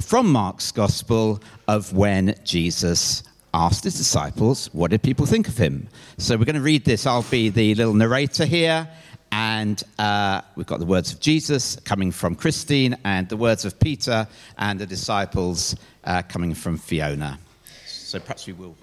from 0.00 0.32
Mark's 0.32 0.72
gospel 0.72 1.42
of 1.68 1.92
when 1.92 2.34
Jesus 2.44 3.22
asked 3.52 3.84
his 3.84 3.96
disciples, 3.96 4.68
What 4.72 4.90
did 4.90 5.02
people 5.02 5.26
think 5.26 5.48
of 5.48 5.56
him? 5.56 5.88
So 6.18 6.36
we're 6.36 6.44
going 6.44 6.56
to 6.56 6.62
read 6.62 6.84
this. 6.84 7.06
I'll 7.06 7.22
be 7.22 7.48
the 7.48 7.74
little 7.74 7.94
narrator 7.94 8.44
here. 8.44 8.88
And 9.32 9.82
uh, 9.98 10.40
we've 10.56 10.66
got 10.66 10.80
the 10.80 10.86
words 10.86 11.12
of 11.12 11.20
Jesus 11.20 11.76
coming 11.76 12.10
from 12.10 12.34
Christine, 12.34 12.96
and 13.04 13.28
the 13.28 13.36
words 13.36 13.64
of 13.64 13.78
Peter 13.78 14.26
and 14.58 14.80
the 14.80 14.86
disciples 14.86 15.76
uh, 16.02 16.22
coming 16.22 16.52
from 16.52 16.76
Fiona. 16.76 17.38
So 17.86 18.18
perhaps 18.18 18.46
we 18.46 18.54
will. 18.54 18.76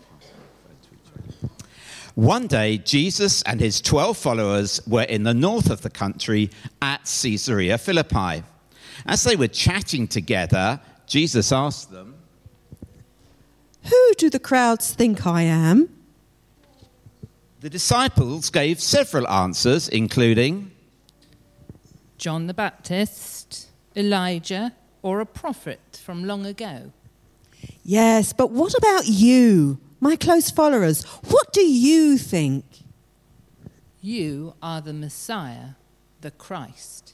One 2.15 2.47
day, 2.47 2.79
Jesus 2.79 3.43
and 3.43 3.59
his 3.59 3.79
12 3.81 4.17
followers 4.17 4.81
were 4.87 5.03
in 5.03 5.23
the 5.23 5.35
north 5.35 5.69
of 5.69 5.81
the 5.81 5.89
country 5.89 6.49
at 6.81 7.01
Caesarea 7.21 7.77
Philippi. 7.77 8.43
As 9.05 9.23
they 9.23 9.35
were 9.35 9.47
chatting 9.47 10.07
together, 10.07 10.79
Jesus 11.05 11.51
asked 11.51 11.91
them, 11.91 12.06
Who 13.89 14.13
do 14.17 14.29
the 14.29 14.39
crowds 14.39 14.93
think 14.93 15.25
I 15.25 15.43
am? 15.43 15.89
The 17.61 17.69
disciples 17.69 18.49
gave 18.49 18.79
several 18.81 19.27
answers, 19.27 19.87
including 19.87 20.71
John 22.17 22.47
the 22.47 22.53
Baptist, 22.53 23.69
Elijah, 23.95 24.73
or 25.01 25.19
a 25.19 25.25
prophet 25.25 26.01
from 26.03 26.25
long 26.25 26.45
ago. 26.45 26.91
Yes, 27.83 28.33
but 28.33 28.51
what 28.51 28.73
about 28.77 29.07
you, 29.07 29.79
my 29.99 30.15
close 30.15 30.51
followers? 30.51 31.03
What 31.03 31.53
do 31.53 31.61
you 31.61 32.17
think? 32.17 32.65
You 34.01 34.53
are 34.61 34.81
the 34.81 34.93
Messiah, 34.93 35.69
the 36.21 36.31
Christ. 36.31 37.13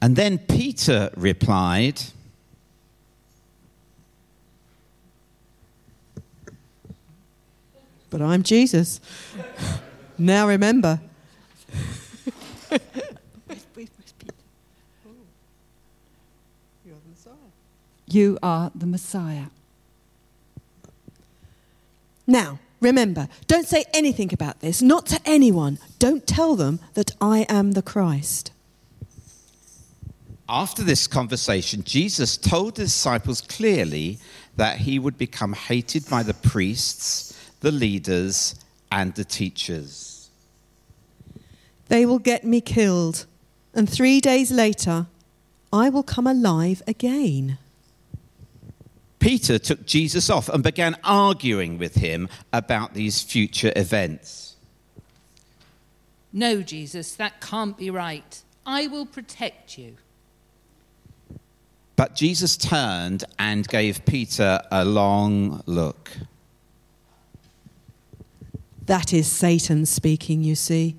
And 0.00 0.16
then 0.16 0.38
Peter 0.38 1.10
replied, 1.16 2.02
But 8.12 8.20
I'm 8.20 8.42
Jesus. 8.42 9.00
now 10.18 10.46
remember. 10.46 11.00
You 18.06 18.38
are 18.42 18.70
the 18.74 18.84
Messiah. 18.84 19.46
Now, 22.26 22.58
remember, 22.80 23.28
don't 23.46 23.66
say 23.66 23.84
anything 23.94 24.34
about 24.34 24.60
this, 24.60 24.82
not 24.82 25.06
to 25.06 25.20
anyone. 25.24 25.78
Don't 25.98 26.26
tell 26.26 26.54
them 26.54 26.80
that 26.92 27.12
I 27.22 27.46
am 27.48 27.72
the 27.72 27.80
Christ. 27.80 28.52
After 30.46 30.82
this 30.82 31.06
conversation, 31.06 31.82
Jesus 31.84 32.36
told 32.36 32.76
the 32.76 32.84
disciples 32.84 33.40
clearly 33.40 34.18
that 34.56 34.78
he 34.78 34.98
would 34.98 35.16
become 35.16 35.54
hated 35.54 36.06
by 36.10 36.22
the 36.22 36.34
priests, 36.34 37.32
the 37.62 37.72
leaders, 37.72 38.54
and 38.90 39.14
the 39.14 39.24
teachers. 39.24 40.28
They 41.88 42.04
will 42.04 42.18
get 42.18 42.44
me 42.44 42.60
killed, 42.60 43.26
and 43.74 43.88
three 43.88 44.20
days 44.20 44.50
later, 44.52 45.06
I 45.72 45.88
will 45.88 46.02
come 46.02 46.26
alive 46.26 46.82
again. 46.86 47.58
Peter 49.18 49.58
took 49.58 49.86
Jesus 49.86 50.28
off 50.28 50.48
and 50.48 50.62
began 50.62 50.96
arguing 51.04 51.78
with 51.78 51.94
him 51.94 52.28
about 52.52 52.92
these 52.92 53.22
future 53.22 53.72
events. 53.76 54.56
No, 56.32 56.60
Jesus, 56.62 57.14
that 57.14 57.40
can't 57.40 57.78
be 57.78 57.88
right. 57.90 58.42
I 58.66 58.88
will 58.88 59.06
protect 59.06 59.78
you. 59.78 59.96
But 61.94 62.16
Jesus 62.16 62.56
turned 62.56 63.24
and 63.38 63.68
gave 63.68 64.04
Peter 64.04 64.60
a 64.70 64.84
long 64.84 65.62
look. 65.66 66.10
That 68.92 69.14
is 69.14 69.26
Satan 69.26 69.86
speaking, 69.86 70.44
you 70.44 70.54
see. 70.54 70.96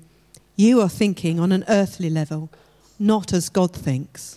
You 0.56 0.80
are 0.80 0.88
thinking 0.88 1.38
on 1.38 1.52
an 1.52 1.64
earthly 1.68 2.10
level, 2.10 2.50
not 2.98 3.32
as 3.32 3.48
God 3.48 3.72
thinks. 3.72 4.36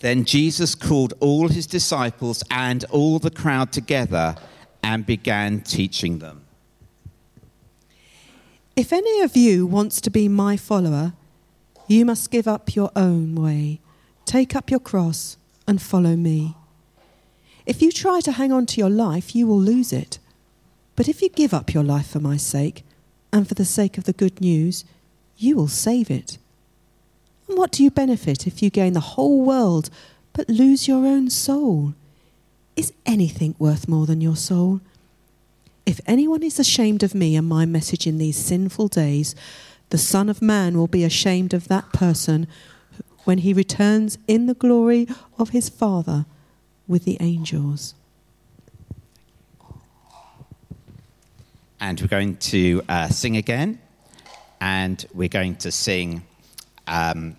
Then 0.00 0.24
Jesus 0.24 0.74
called 0.74 1.14
all 1.20 1.46
his 1.46 1.64
disciples 1.64 2.42
and 2.50 2.82
all 2.90 3.20
the 3.20 3.30
crowd 3.30 3.70
together 3.70 4.34
and 4.82 5.06
began 5.06 5.60
teaching 5.60 6.18
them. 6.18 6.42
If 8.74 8.92
any 8.92 9.20
of 9.20 9.36
you 9.36 9.64
wants 9.64 10.00
to 10.00 10.10
be 10.10 10.26
my 10.26 10.56
follower, 10.56 11.12
you 11.86 12.04
must 12.04 12.32
give 12.32 12.48
up 12.48 12.74
your 12.74 12.90
own 12.96 13.36
way, 13.36 13.78
take 14.24 14.56
up 14.56 14.72
your 14.72 14.80
cross, 14.80 15.36
and 15.68 15.80
follow 15.80 16.16
me. 16.16 16.56
If 17.64 17.80
you 17.80 17.92
try 17.92 18.18
to 18.22 18.32
hang 18.32 18.50
on 18.50 18.66
to 18.66 18.80
your 18.80 18.90
life, 18.90 19.36
you 19.36 19.46
will 19.46 19.60
lose 19.60 19.92
it. 19.92 20.18
But 20.96 21.08
if 21.08 21.22
you 21.22 21.28
give 21.28 21.54
up 21.54 21.72
your 21.72 21.84
life 21.84 22.08
for 22.08 22.20
my 22.20 22.36
sake, 22.36 22.84
and 23.32 23.48
for 23.48 23.54
the 23.54 23.64
sake 23.64 23.96
of 23.96 24.04
the 24.04 24.12
good 24.12 24.40
news, 24.40 24.84
you 25.38 25.56
will 25.56 25.68
save 25.68 26.10
it. 26.10 26.38
And 27.48 27.56
what 27.56 27.72
do 27.72 27.82
you 27.82 27.90
benefit 27.90 28.46
if 28.46 28.62
you 28.62 28.70
gain 28.70 28.92
the 28.92 29.00
whole 29.00 29.42
world 29.42 29.88
but 30.32 30.48
lose 30.48 30.86
your 30.86 31.06
own 31.06 31.30
soul? 31.30 31.94
Is 32.76 32.92
anything 33.06 33.54
worth 33.58 33.88
more 33.88 34.06
than 34.06 34.20
your 34.20 34.36
soul? 34.36 34.80
If 35.84 36.00
anyone 36.06 36.42
is 36.42 36.58
ashamed 36.58 37.02
of 37.02 37.14
me 37.14 37.34
and 37.36 37.48
my 37.48 37.66
message 37.66 38.06
in 38.06 38.18
these 38.18 38.36
sinful 38.36 38.88
days, 38.88 39.34
the 39.90 39.98
Son 39.98 40.28
of 40.28 40.40
Man 40.40 40.76
will 40.76 40.86
be 40.86 41.04
ashamed 41.04 41.52
of 41.52 41.68
that 41.68 41.92
person 41.92 42.46
when 43.24 43.38
he 43.38 43.52
returns 43.52 44.18
in 44.26 44.46
the 44.46 44.54
glory 44.54 45.06
of 45.38 45.50
his 45.50 45.68
Father 45.68 46.24
with 46.86 47.04
the 47.04 47.16
angels. 47.20 47.94
And 51.82 52.00
we're 52.00 52.06
going 52.06 52.36
to 52.36 52.80
uh, 52.88 53.08
sing 53.08 53.36
again. 53.36 53.80
And 54.60 55.04
we're 55.12 55.28
going 55.28 55.56
to 55.56 55.72
sing 55.72 56.22
um, 56.86 57.36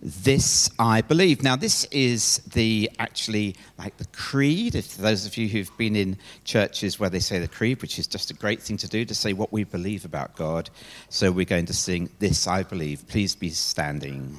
This 0.00 0.70
I 0.78 1.02
Believe. 1.02 1.42
Now, 1.42 1.54
this 1.54 1.84
is 1.90 2.38
the 2.54 2.90
actually 2.98 3.56
like 3.78 3.98
the 3.98 4.06
creed. 4.06 4.74
If 4.74 4.96
those 4.96 5.26
of 5.26 5.36
you 5.36 5.48
who've 5.48 5.70
been 5.76 5.96
in 5.96 6.16
churches 6.44 6.98
where 6.98 7.10
they 7.10 7.20
say 7.20 7.38
the 7.38 7.46
creed, 7.46 7.82
which 7.82 7.98
is 7.98 8.06
just 8.06 8.30
a 8.30 8.34
great 8.34 8.62
thing 8.62 8.78
to 8.78 8.88
do 8.88 9.04
to 9.04 9.14
say 9.14 9.34
what 9.34 9.52
we 9.52 9.64
believe 9.64 10.06
about 10.06 10.34
God. 10.34 10.70
So 11.10 11.30
we're 11.30 11.44
going 11.44 11.66
to 11.66 11.74
sing 11.74 12.08
This 12.18 12.46
I 12.46 12.62
Believe. 12.62 13.06
Please 13.06 13.34
be 13.34 13.50
standing. 13.50 14.38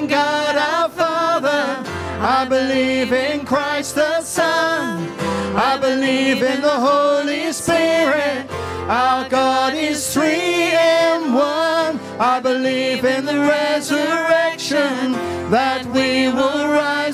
believe 3.05 3.31
in 3.31 3.45
Christ 3.47 3.95
the 3.95 4.21
Son. 4.21 5.09
I 5.55 5.75
believe 5.77 6.43
in 6.43 6.61
the 6.61 6.69
Holy 6.69 7.51
Spirit. 7.51 8.45
Our 8.87 9.27
God 9.27 9.73
is 9.73 10.13
three 10.13 10.69
in 10.69 11.33
one. 11.33 11.99
I 12.19 12.39
believe 12.39 13.03
in 13.03 13.25
the 13.25 13.39
resurrection 13.39 15.13
that 15.49 15.83
we 15.87 16.29
will 16.29 16.67
rise 16.67 17.10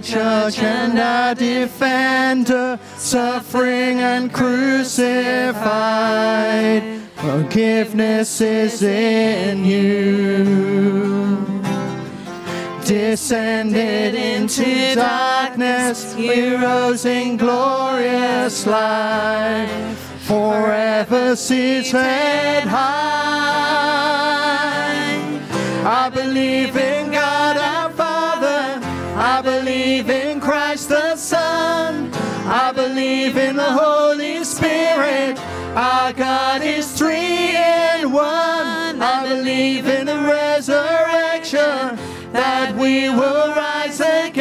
judge 0.00 0.58
and 0.58 0.98
our 0.98 1.34
defender, 1.34 2.78
suffering 2.96 4.00
and 4.00 4.32
crucified. 4.32 5.00
Forgiveness 7.16 8.40
is 8.40 8.82
in 8.82 9.64
you. 9.64 11.60
Descended 12.84 14.14
into 14.14 14.94
darkness, 14.94 16.14
he 16.14 16.54
rose 16.56 17.04
in 17.04 17.36
glorious 17.36 18.66
light, 18.66 19.94
forever 20.20 21.36
seated 21.36 22.64
high. 22.64 23.20
I 25.84 26.08
believe 26.08 26.76
Our 35.90 36.12
God 36.12 36.62
is 36.62 36.92
three 36.92 37.56
in 37.56 38.12
one. 38.12 39.02
I 39.02 39.26
believe 39.28 39.88
in 39.88 40.06
the 40.06 40.18
resurrection 40.18 41.98
that 42.32 42.76
we 42.76 43.10
will 43.10 43.48
rise 43.48 43.98
again. 43.98 44.39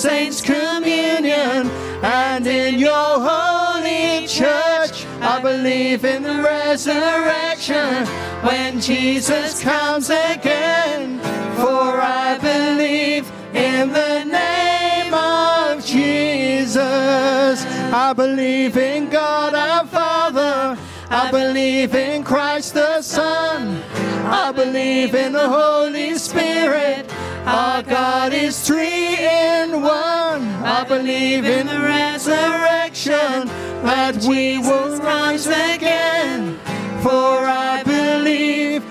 Saints' 0.00 0.40
communion 0.40 1.68
and 2.02 2.46
in 2.46 2.78
your 2.78 3.20
holy 3.20 4.26
church. 4.26 5.04
I 5.20 5.38
believe 5.42 6.06
in 6.06 6.22
the 6.22 6.42
resurrection 6.42 8.06
when 8.42 8.80
Jesus 8.80 9.62
comes 9.62 10.08
again. 10.08 11.18
For 11.56 12.00
I 12.00 12.38
believe 12.40 13.30
in 13.54 13.92
the 13.92 14.24
name 14.24 15.12
of 15.12 15.84
Jesus. 15.84 17.66
I 17.92 18.14
believe 18.16 18.78
in 18.78 19.10
God 19.10 19.52
our 19.52 19.86
Father. 19.86 20.80
I 21.10 21.30
believe 21.30 21.94
in 21.94 22.24
Christ 22.24 22.72
the 22.72 23.02
Son. 23.02 23.82
I 24.24 24.50
believe 24.50 25.14
in 25.14 25.32
the 25.34 25.46
Holy 25.46 26.14
Spirit. 26.14 27.10
Our 27.50 27.82
God 27.82 28.32
is 28.32 28.60
three 28.64 29.16
in 29.16 29.82
one. 29.82 30.44
I 30.62 30.84
believe 30.86 31.44
in 31.44 31.66
the 31.66 31.80
resurrection, 31.80 33.48
that 33.82 34.16
we 34.24 34.58
will 34.58 34.96
rise 34.98 35.48
again. 35.48 36.60
For 37.02 37.44
I 37.44 37.82
believe 37.82 38.84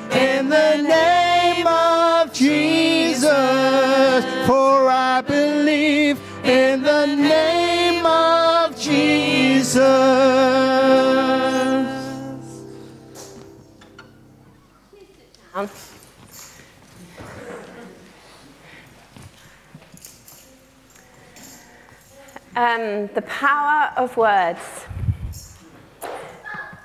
Um, 22.55 23.07
the 23.13 23.23
power 23.27 23.91
of 23.95 24.17
words. 24.17 24.59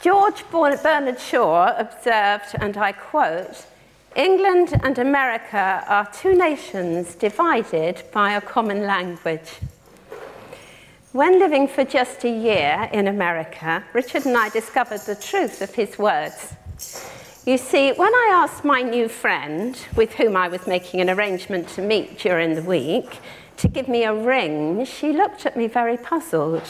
George 0.00 0.44
Bernard 0.50 1.18
Shaw 1.18 1.74
observed, 1.78 2.54
and 2.60 2.76
I 2.76 2.92
quote, 2.92 3.66
England 4.14 4.78
and 4.82 4.98
America 4.98 5.82
are 5.88 6.06
two 6.12 6.34
nations 6.34 7.14
divided 7.14 8.02
by 8.12 8.32
a 8.34 8.40
common 8.40 8.86
language. 8.86 9.60
When 11.12 11.38
living 11.38 11.66
for 11.66 11.84
just 11.84 12.24
a 12.24 12.30
year 12.30 12.90
in 12.92 13.08
America, 13.08 13.82
Richard 13.94 14.26
and 14.26 14.36
I 14.36 14.50
discovered 14.50 15.00
the 15.00 15.16
truth 15.16 15.62
of 15.62 15.74
his 15.74 15.98
words. 15.98 16.54
You 17.46 17.56
see, 17.56 17.92
when 17.92 18.12
I 18.12 18.30
asked 18.32 18.64
my 18.64 18.82
new 18.82 19.08
friend, 19.08 19.78
with 19.96 20.12
whom 20.14 20.36
I 20.36 20.48
was 20.48 20.66
making 20.66 21.00
an 21.00 21.08
arrangement 21.08 21.68
to 21.70 21.82
meet 21.82 22.18
during 22.18 22.54
the 22.54 22.62
week, 22.62 23.20
to 23.56 23.68
give 23.68 23.88
me 23.88 24.04
a 24.04 24.14
ring, 24.14 24.84
she 24.84 25.12
looked 25.12 25.46
at 25.46 25.56
me 25.56 25.66
very 25.66 25.96
puzzled. 25.96 26.68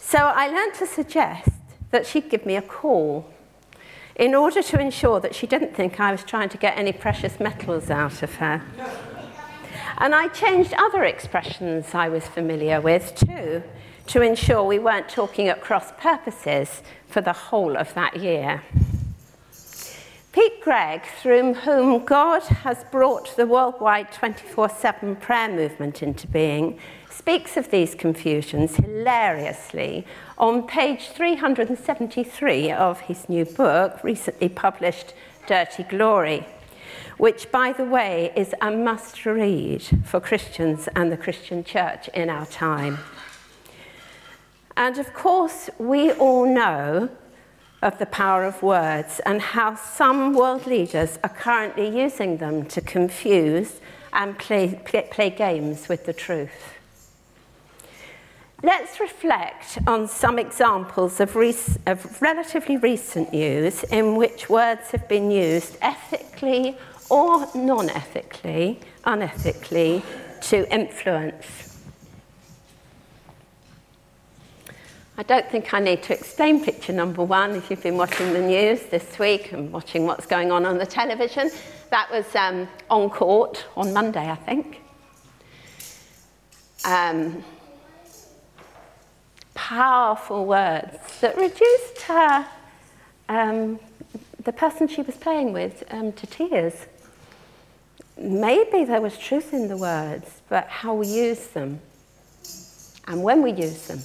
So 0.00 0.18
I 0.18 0.48
learned 0.48 0.74
to 0.74 0.86
suggest 0.86 1.48
that 1.90 2.06
she'd 2.06 2.28
give 2.28 2.46
me 2.46 2.56
a 2.56 2.62
call 2.62 3.26
in 4.16 4.34
order 4.34 4.62
to 4.62 4.80
ensure 4.80 5.18
that 5.20 5.34
she 5.34 5.46
didn't 5.46 5.74
think 5.74 5.98
I 5.98 6.12
was 6.12 6.22
trying 6.22 6.48
to 6.50 6.58
get 6.58 6.76
any 6.78 6.92
precious 6.92 7.40
metals 7.40 7.90
out 7.90 8.22
of 8.22 8.34
her. 8.36 8.62
And 9.98 10.14
I 10.14 10.28
changed 10.28 10.74
other 10.74 11.04
expressions 11.04 11.94
I 11.94 12.08
was 12.08 12.26
familiar 12.26 12.80
with 12.80 13.14
too, 13.14 13.62
to 14.06 14.22
ensure 14.22 14.62
we 14.64 14.78
weren't 14.78 15.08
talking 15.08 15.48
at 15.48 15.60
cross 15.60 15.92
purposes 15.98 16.82
for 17.08 17.20
the 17.20 17.32
whole 17.32 17.76
of 17.76 17.94
that 17.94 18.16
year. 18.16 18.62
Pete 20.34 20.60
Greig, 20.62 21.02
through 21.22 21.54
whom 21.54 22.04
God 22.04 22.42
has 22.42 22.82
brought 22.90 23.36
the 23.36 23.46
worldwide 23.46 24.10
24 24.10 24.68
7 24.68 25.14
prayer 25.14 25.48
movement 25.48 26.02
into 26.02 26.26
being, 26.26 26.76
speaks 27.08 27.56
of 27.56 27.70
these 27.70 27.94
confusions 27.94 28.74
hilariously 28.74 30.04
on 30.36 30.66
page 30.66 31.10
373 31.10 32.72
of 32.72 32.98
his 33.02 33.28
new 33.28 33.44
book, 33.44 34.02
recently 34.02 34.48
published 34.48 35.14
Dirty 35.46 35.84
Glory, 35.84 36.44
which, 37.16 37.52
by 37.52 37.72
the 37.72 37.84
way, 37.84 38.32
is 38.34 38.56
a 38.60 38.72
must 38.72 39.24
read 39.24 39.84
for 40.04 40.18
Christians 40.18 40.88
and 40.96 41.12
the 41.12 41.16
Christian 41.16 41.62
church 41.62 42.08
in 42.08 42.28
our 42.28 42.46
time. 42.46 42.98
And 44.76 44.98
of 44.98 45.14
course, 45.14 45.70
we 45.78 46.10
all 46.10 46.52
know 46.52 47.08
of 47.84 47.98
the 47.98 48.06
power 48.06 48.44
of 48.44 48.62
words 48.62 49.20
and 49.26 49.40
how 49.40 49.76
some 49.76 50.32
world 50.32 50.66
leaders 50.66 51.18
are 51.22 51.28
currently 51.28 51.86
using 51.86 52.38
them 52.38 52.64
to 52.64 52.80
confuse 52.80 53.78
and 54.12 54.38
play, 54.38 54.80
play, 55.10 55.30
games 55.30 55.88
with 55.88 56.06
the 56.06 56.12
truth. 56.12 56.72
Let's 58.62 58.98
reflect 58.98 59.78
on 59.86 60.08
some 60.08 60.38
examples 60.38 61.20
of, 61.20 61.36
rec- 61.36 61.78
of 61.86 62.22
relatively 62.22 62.78
recent 62.78 63.32
news 63.32 63.84
in 63.84 64.16
which 64.16 64.48
words 64.48 64.90
have 64.92 65.06
been 65.06 65.30
used 65.30 65.76
ethically 65.82 66.78
or 67.10 67.46
non 67.54 67.90
ethically, 67.90 68.80
unethically, 69.04 70.02
to 70.40 70.72
influence. 70.72 71.73
I 75.16 75.22
don't 75.22 75.48
think 75.48 75.72
I 75.72 75.78
need 75.78 76.02
to 76.04 76.12
explain 76.12 76.64
picture 76.64 76.92
number 76.92 77.22
one 77.22 77.52
if 77.52 77.70
you've 77.70 77.84
been 77.84 77.96
watching 77.96 78.32
the 78.32 78.40
news 78.40 78.82
this 78.86 79.16
week 79.16 79.52
and 79.52 79.72
watching 79.72 80.06
what's 80.06 80.26
going 80.26 80.50
on 80.50 80.66
on 80.66 80.76
the 80.76 80.86
television. 80.86 81.52
That 81.90 82.10
was 82.10 82.34
um, 82.34 82.66
on 82.90 83.10
court 83.10 83.64
on 83.76 83.92
Monday, 83.92 84.28
I 84.28 84.34
think. 84.34 84.80
Um, 86.84 87.44
powerful 89.54 90.46
words 90.46 91.20
that 91.20 91.36
reduced 91.36 92.02
her, 92.08 92.48
um, 93.28 93.78
the 94.42 94.52
person 94.52 94.88
she 94.88 95.02
was 95.02 95.16
playing 95.16 95.52
with, 95.52 95.84
um, 95.92 96.12
to 96.14 96.26
tears. 96.26 96.74
Maybe 98.18 98.84
there 98.84 99.00
was 99.00 99.16
truth 99.16 99.52
in 99.52 99.68
the 99.68 99.76
words, 99.76 100.40
but 100.48 100.66
how 100.66 100.92
we 100.94 101.06
use 101.06 101.46
them 101.46 101.80
and 103.06 103.22
when 103.22 103.42
we 103.42 103.52
use 103.52 103.86
them. 103.86 104.00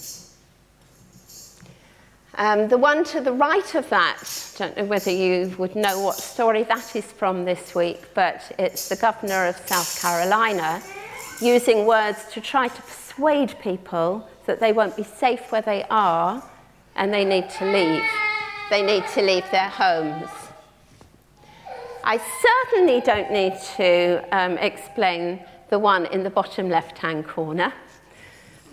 Um, 2.40 2.70
the 2.70 2.78
one 2.78 3.04
to 3.04 3.20
the 3.20 3.34
right 3.34 3.76
of 3.76 3.90
that, 3.90 4.54
don't 4.58 4.78
know 4.78 4.86
whether 4.86 5.12
you 5.12 5.54
would 5.58 5.76
know 5.76 6.00
what 6.00 6.16
story 6.16 6.64
that 6.64 6.96
is 6.96 7.04
from 7.04 7.44
this 7.44 7.76
week, 7.76 8.02
but 8.14 8.50
it's 8.58 8.88
the 8.88 8.96
governor 8.96 9.48
of 9.48 9.58
South 9.68 10.02
Carolina 10.02 10.82
using 11.42 11.86
words 11.86 12.20
to 12.32 12.40
try 12.40 12.70
to 12.70 12.82
persuade 12.82 13.60
people 13.60 14.26
that 14.46 14.62
they 14.62 14.72
won't 14.72 14.96
be 14.96 15.04
safe 15.04 15.52
where 15.52 15.62
they 15.62 15.84
are 15.90 16.42
and 16.96 17.14
they 17.14 17.26
need 17.26 17.50
to 17.50 17.66
leave. 17.66 18.06
They 18.70 18.84
need 18.84 19.06
to 19.16 19.22
leave 19.22 19.44
their 19.52 19.68
homes. 19.68 20.30
I 22.06 22.22
certainly 22.72 23.02
don't 23.02 23.34
need 23.34 23.58
to 23.76 24.24
um, 24.32 24.58
explain 24.60 25.42
the 25.70 25.78
one 25.78 26.06
in 26.06 26.24
the 26.24 26.30
bottom 26.30 26.70
left 26.70 27.00
hand 27.00 27.28
corner 27.28 27.74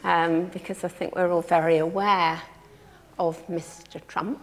um, 0.04 0.44
because 0.52 0.84
I 0.84 0.88
think 0.88 1.16
we're 1.16 1.32
all 1.32 1.42
very 1.42 1.78
aware 1.78 2.40
of 3.18 3.44
Mr. 3.48 4.04
Trump. 4.06 4.40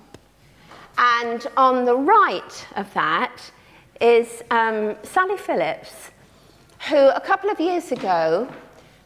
And 0.97 1.45
on 1.57 1.85
the 1.85 1.95
right 1.95 2.67
of 2.75 2.93
that 2.93 3.51
is 3.99 4.43
um, 4.51 4.95
Sally 5.03 5.37
Phillips, 5.37 6.11
who 6.89 6.97
a 6.97 7.21
couple 7.21 7.49
of 7.49 7.59
years 7.59 7.91
ago 7.91 8.47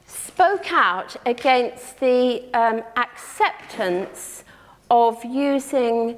spoke 0.05 0.71
out 0.71 1.15
against 1.25 1.99
the 1.99 2.43
um, 2.53 2.81
acceptance 2.95 4.43
of 4.89 5.23
using 5.23 6.17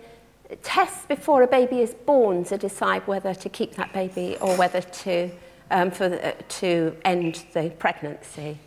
tests 0.63 1.05
before 1.05 1.43
a 1.43 1.47
baby 1.47 1.81
is 1.81 1.93
born 1.93 2.43
to 2.43 2.57
decide 2.57 3.05
whether 3.07 3.33
to 3.33 3.49
keep 3.49 3.75
that 3.75 3.93
baby 3.93 4.37
or 4.41 4.55
whether 4.57 4.81
to, 4.81 5.29
um, 5.71 5.91
for 5.91 6.09
the, 6.09 6.35
to 6.47 6.95
end 7.05 7.45
the 7.53 7.69
pregnancy. 7.79 8.57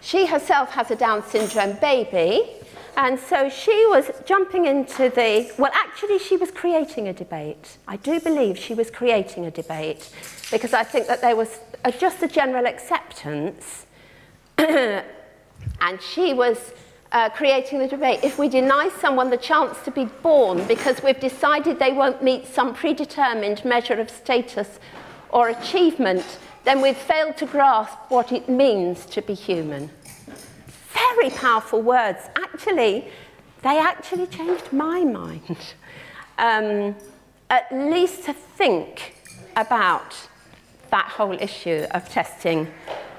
She 0.00 0.26
herself 0.26 0.70
has 0.70 0.90
a 0.90 0.96
Down 0.96 1.22
syndrome 1.26 1.76
baby, 1.80 2.48
and 2.96 3.18
so 3.18 3.48
she 3.48 3.86
was 3.88 4.10
jumping 4.24 4.66
into 4.66 5.08
the, 5.08 5.52
well, 5.58 5.70
actually, 5.74 6.18
she 6.18 6.36
was 6.36 6.50
creating 6.50 7.08
a 7.08 7.12
debate. 7.12 7.78
I 7.86 7.96
do 7.96 8.20
believe 8.20 8.58
she 8.58 8.74
was 8.74 8.90
creating 8.90 9.46
a 9.46 9.50
debate 9.50 10.10
because 10.50 10.74
I 10.74 10.82
think 10.84 11.06
that 11.06 11.20
there 11.20 11.36
was 11.36 11.60
a, 11.84 11.92
just 11.92 12.22
a 12.22 12.28
general 12.28 12.66
acceptance, 12.66 13.86
and 14.58 15.02
she 16.00 16.34
was 16.34 16.72
uh, 17.12 17.28
creating 17.30 17.78
the 17.78 17.88
debate. 17.88 18.20
If 18.22 18.38
we 18.38 18.48
deny 18.48 18.90
someone 19.00 19.30
the 19.30 19.36
chance 19.36 19.78
to 19.84 19.90
be 19.90 20.04
born 20.04 20.66
because 20.66 21.02
we've 21.02 21.20
decided 21.20 21.78
they 21.78 21.92
won't 21.92 22.22
meet 22.22 22.46
some 22.46 22.74
predetermined 22.74 23.64
measure 23.64 23.94
of 23.94 24.10
status 24.10 24.78
or 25.30 25.48
achievement, 25.48 26.38
then 26.64 26.80
we've 26.82 26.96
failed 26.96 27.36
to 27.38 27.46
grasp 27.46 27.96
what 28.08 28.32
it 28.32 28.48
means 28.48 29.06
to 29.06 29.22
be 29.22 29.34
human 29.34 29.90
very 31.00 31.30
powerful 31.30 31.82
words. 31.82 32.20
Actually, 32.36 33.08
they 33.62 33.78
actually 33.78 34.26
changed 34.26 34.72
my 34.72 35.04
mind. 35.04 35.58
Um, 36.38 36.96
at 37.50 37.66
least 37.72 38.24
to 38.24 38.32
think 38.32 39.14
about 39.56 40.28
that 40.90 41.06
whole 41.06 41.36
issue 41.40 41.86
of 41.90 42.08
testing 42.08 42.68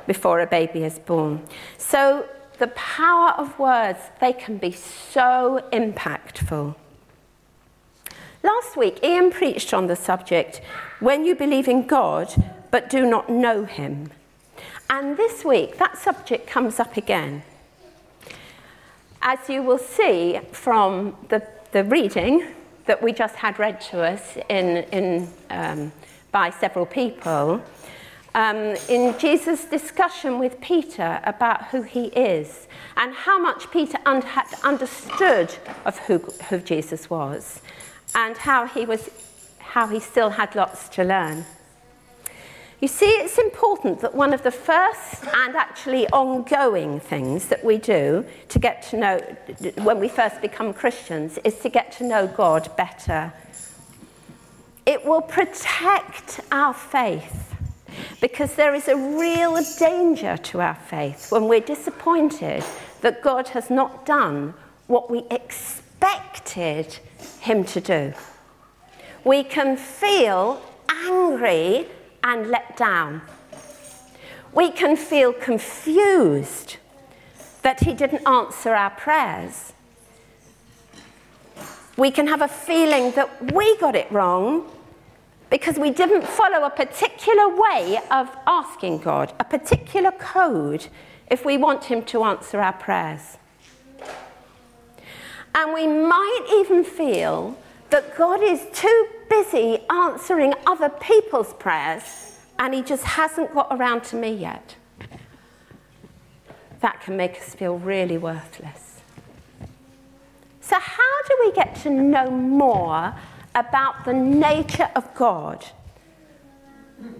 before 0.08 0.40
a 0.40 0.48
baby 0.48 0.84
is 0.84 1.00
born. 1.00 1.42
So, 1.78 2.26
the 2.58 2.68
power 2.68 3.32
of 3.32 3.58
words, 3.58 4.00
they 4.20 4.34
can 4.34 4.58
be 4.58 4.72
so 4.72 5.64
impactful. 5.74 6.76
Last 8.44 8.78
week, 8.78 9.04
Ian 9.04 9.32
preached 9.32 9.74
on 9.74 9.88
the 9.88 9.96
subject 9.96 10.62
when 11.00 11.26
you 11.26 11.36
believe 11.36 11.68
in 11.68 11.88
God 11.88 12.34
but 12.72 12.90
do 12.90 13.06
not 13.06 13.30
know 13.30 13.66
Him. 13.66 14.12
And 14.90 15.18
this 15.18 15.46
week, 15.46 15.78
that 15.78 15.98
subject 15.98 16.48
comes 16.48 16.80
up 16.80 16.98
again. 16.98 17.44
As 19.24 19.50
you 19.50 19.62
will 19.62 19.78
see 19.78 20.40
from 20.52 21.16
the, 21.30 21.48
the 21.72 21.84
reading 21.84 22.48
that 22.86 23.02
we 23.04 23.14
just 23.14 23.36
had 23.36 23.60
read 23.60 23.80
to 23.82 24.02
us 24.02 24.38
in, 24.50 24.78
in, 24.92 25.30
um, 25.52 25.92
by 26.32 26.50
several 26.50 26.88
people, 26.88 27.62
um, 28.34 28.76
in 28.90 29.18
Jesus' 29.20 29.66
discussion 29.66 30.40
with 30.40 30.60
Peter 30.60 31.20
about 31.24 31.66
who 31.66 31.84
he 31.84 32.06
is 32.08 32.68
and 32.98 33.14
how 33.14 33.38
much 33.38 33.70
Peter 33.70 33.98
un- 34.06 34.22
had 34.22 34.48
understood 34.64 35.54
of 35.86 36.00
who, 36.00 36.18
who 36.50 36.58
Jesus 36.60 37.10
was 37.10 37.62
and 38.16 38.38
how 38.38 38.66
he, 38.66 38.86
was, 38.86 39.10
how 39.60 39.86
he 39.88 40.00
still 40.00 40.32
had 40.32 40.56
lots 40.56 40.90
to 40.90 41.04
learn. 41.04 41.46
You 42.82 42.88
see, 42.88 43.06
it's 43.06 43.38
important 43.38 44.00
that 44.00 44.16
one 44.16 44.34
of 44.34 44.42
the 44.42 44.50
first 44.50 45.24
and 45.28 45.56
actually 45.56 46.08
ongoing 46.08 47.00
things 47.00 47.46
that 47.46 47.64
we 47.64 47.78
do 47.78 48.26
to 48.50 48.58
get 48.58 48.82
to 48.90 48.98
know, 48.98 49.20
when 49.84 50.00
we 50.00 50.10
first 50.10 50.42
become 50.42 50.74
Christians, 50.74 51.38
is 51.44 51.60
to 51.60 51.70
get 51.70 51.92
to 51.94 52.04
know 52.04 52.26
God 52.26 52.76
better. 52.78 53.34
It 54.88 55.06
will 55.06 55.22
protect 55.22 56.40
our 56.52 56.74
faith 56.74 57.54
because 58.20 58.56
there 58.56 58.74
is 58.74 58.88
a 58.88 58.98
real 58.98 59.64
danger 59.78 60.38
to 60.38 60.62
our 60.62 60.74
faith 60.74 61.32
when 61.32 61.48
we're 61.48 61.60
disappointed 61.60 62.64
that 63.02 63.22
God 63.22 63.50
has 63.50 63.70
not 63.70 64.08
done 64.08 64.56
what 64.88 65.12
we 65.12 65.24
expected 65.30 66.98
Him 67.42 67.64
to 67.66 67.80
do. 67.80 68.14
We 69.24 69.44
can 69.44 69.78
feel 69.78 70.60
angry 70.90 71.86
and 72.24 72.50
let 72.50 72.78
down. 72.78 73.22
We 74.54 74.72
can 74.72 74.96
feel 74.96 75.34
confused 75.34 76.78
that 77.62 77.82
He 77.82 77.94
didn't 77.94 78.28
answer 78.28 78.74
our 78.74 78.90
prayers. 78.90 79.74
We 81.98 82.12
can 82.12 82.28
have 82.28 82.42
a 82.42 82.48
feeling 82.48 83.12
that 83.12 83.54
we 83.54 83.78
got 83.78 83.96
it 83.96 84.12
wrong 84.12 84.70
because 85.50 85.78
we 85.78 85.92
didn't 85.92 86.26
follow 86.26 86.66
a 86.66 86.70
particular 86.70 87.50
way 87.50 88.00
of 88.10 88.30
asking 88.48 89.00
God, 89.00 89.34
a 89.40 89.44
particular 89.44 90.12
code, 90.12 90.88
if 91.30 91.46
we 91.46 91.58
want 91.58 91.86
Him 91.86 92.04
to 92.06 92.24
answer 92.24 92.60
our 92.60 92.74
prayers. 92.74 93.38
And 95.54 95.74
we 95.74 95.86
might 95.86 96.46
even 96.54 96.84
feel 96.84 97.58
that 97.92 98.18
God 98.18 98.42
is 98.42 98.66
too 98.74 99.08
busy 99.30 99.80
answering 99.90 100.54
other 100.66 100.90
people's 100.90 101.54
prayers 101.54 102.40
and 102.58 102.74
He 102.74 102.82
just 102.82 103.04
hasn't 103.04 103.54
got 103.54 103.68
around 103.72 104.04
to 104.06 104.16
me 104.16 104.34
yet. 104.34 104.76
That 106.80 107.02
can 107.02 107.16
make 107.16 107.38
us 107.38 107.54
feel 107.54 107.78
really 107.78 108.18
worthless. 108.18 109.02
So, 110.62 110.78
how 110.80 111.22
do 111.28 111.38
we 111.46 111.52
get 111.52 111.76
to 111.84 111.90
know 111.90 112.32
more 112.32 113.14
about 113.54 114.06
the 114.06 114.14
nature 114.14 114.90
of 114.96 115.14
God? 115.14 115.66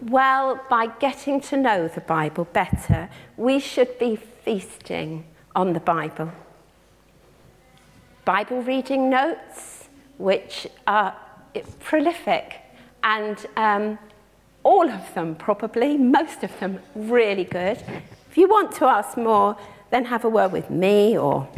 Well, 0.04 0.60
by 0.70 0.88
getting 0.88 1.42
to 1.42 1.58
know 1.58 1.88
the 1.88 2.02
Bible 2.02 2.46
better, 2.46 3.10
we 3.36 3.60
should 3.60 3.98
be 4.00 4.16
feasting 4.16 5.26
on 5.56 5.74
the 5.74 5.80
Bible. 5.80 6.32
Bible 8.26 8.62
reading 8.62 9.10
notes, 9.10 9.71
which 10.22 10.68
are 10.88 11.16
prolific, 11.80 12.62
and 13.04 13.46
um, 13.58 13.98
all 14.64 14.90
of 14.90 15.14
them 15.14 15.36
probably, 15.36 15.98
most 15.98 16.44
of 16.44 16.58
them 16.60 16.80
really 16.96 17.44
good. 17.44 17.84
If 18.30 18.38
you 18.38 18.48
want 18.48 18.72
to 18.74 18.86
ask 18.86 19.18
more, 19.18 19.58
then 19.90 20.06
have 20.06 20.24
a 20.24 20.30
word 20.30 20.52
with 20.52 20.70
me 20.70 21.18
or 21.18 21.50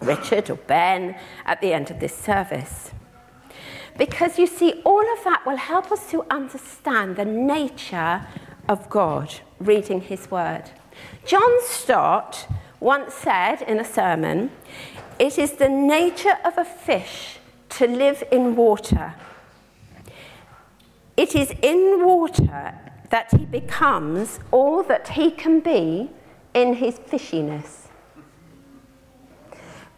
Richard 0.00 0.50
or 0.50 0.56
Ben 0.56 1.16
at 1.44 1.60
the 1.60 1.72
end 1.72 1.90
of 1.90 2.00
this 2.00 2.14
service. 2.14 2.90
Because 3.96 4.38
you 4.38 4.46
see, 4.46 4.82
all 4.84 5.00
of 5.00 5.24
that 5.24 5.44
will 5.46 5.56
help 5.56 5.90
us 5.90 6.10
to 6.10 6.24
understand 6.30 7.16
the 7.16 7.24
nature 7.24 8.26
of 8.68 8.90
God, 8.90 9.34
reading 9.58 10.02
His 10.02 10.30
Word. 10.30 10.64
John 11.24 11.62
Stott 11.62 12.46
once 12.80 13.14
said 13.14 13.62
in 13.62 13.78
a 13.78 13.84
sermon, 13.84 14.50
It 15.18 15.38
is 15.38 15.52
the 15.52 15.68
nature 15.68 16.36
of 16.44 16.58
a 16.58 16.64
fish 16.64 17.35
to 17.70 17.86
live 17.86 18.22
in 18.30 18.56
water. 18.56 19.14
It 21.16 21.34
is 21.34 21.52
in 21.62 22.04
water 22.04 22.74
that 23.10 23.30
he 23.30 23.44
becomes 23.46 24.40
all 24.50 24.82
that 24.84 25.08
he 25.08 25.30
can 25.30 25.60
be 25.60 26.10
in 26.54 26.74
his 26.74 26.98
fishiness. 26.98 27.86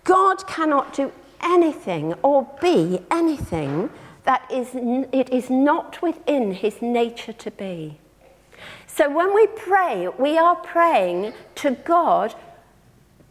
God 0.05 0.47
cannot 0.47 0.93
do 0.93 1.13
anything 1.43 2.15
or 2.23 2.49
be 2.61 3.01
anything 3.11 3.91
that 4.25 4.51
is, 4.51 4.69
it 4.75 5.31
is 5.31 5.51
not 5.51 6.03
within 6.03 6.53
his 6.53 6.83
nature 6.83 7.33
to 7.33 7.51
be. 7.51 7.99
So 8.87 9.09
when 9.09 9.35
we 9.35 9.47
pray, 9.47 10.09
we 10.19 10.37
are 10.37 10.57
praying 10.57 11.33
to 11.57 11.71
God 11.71 12.35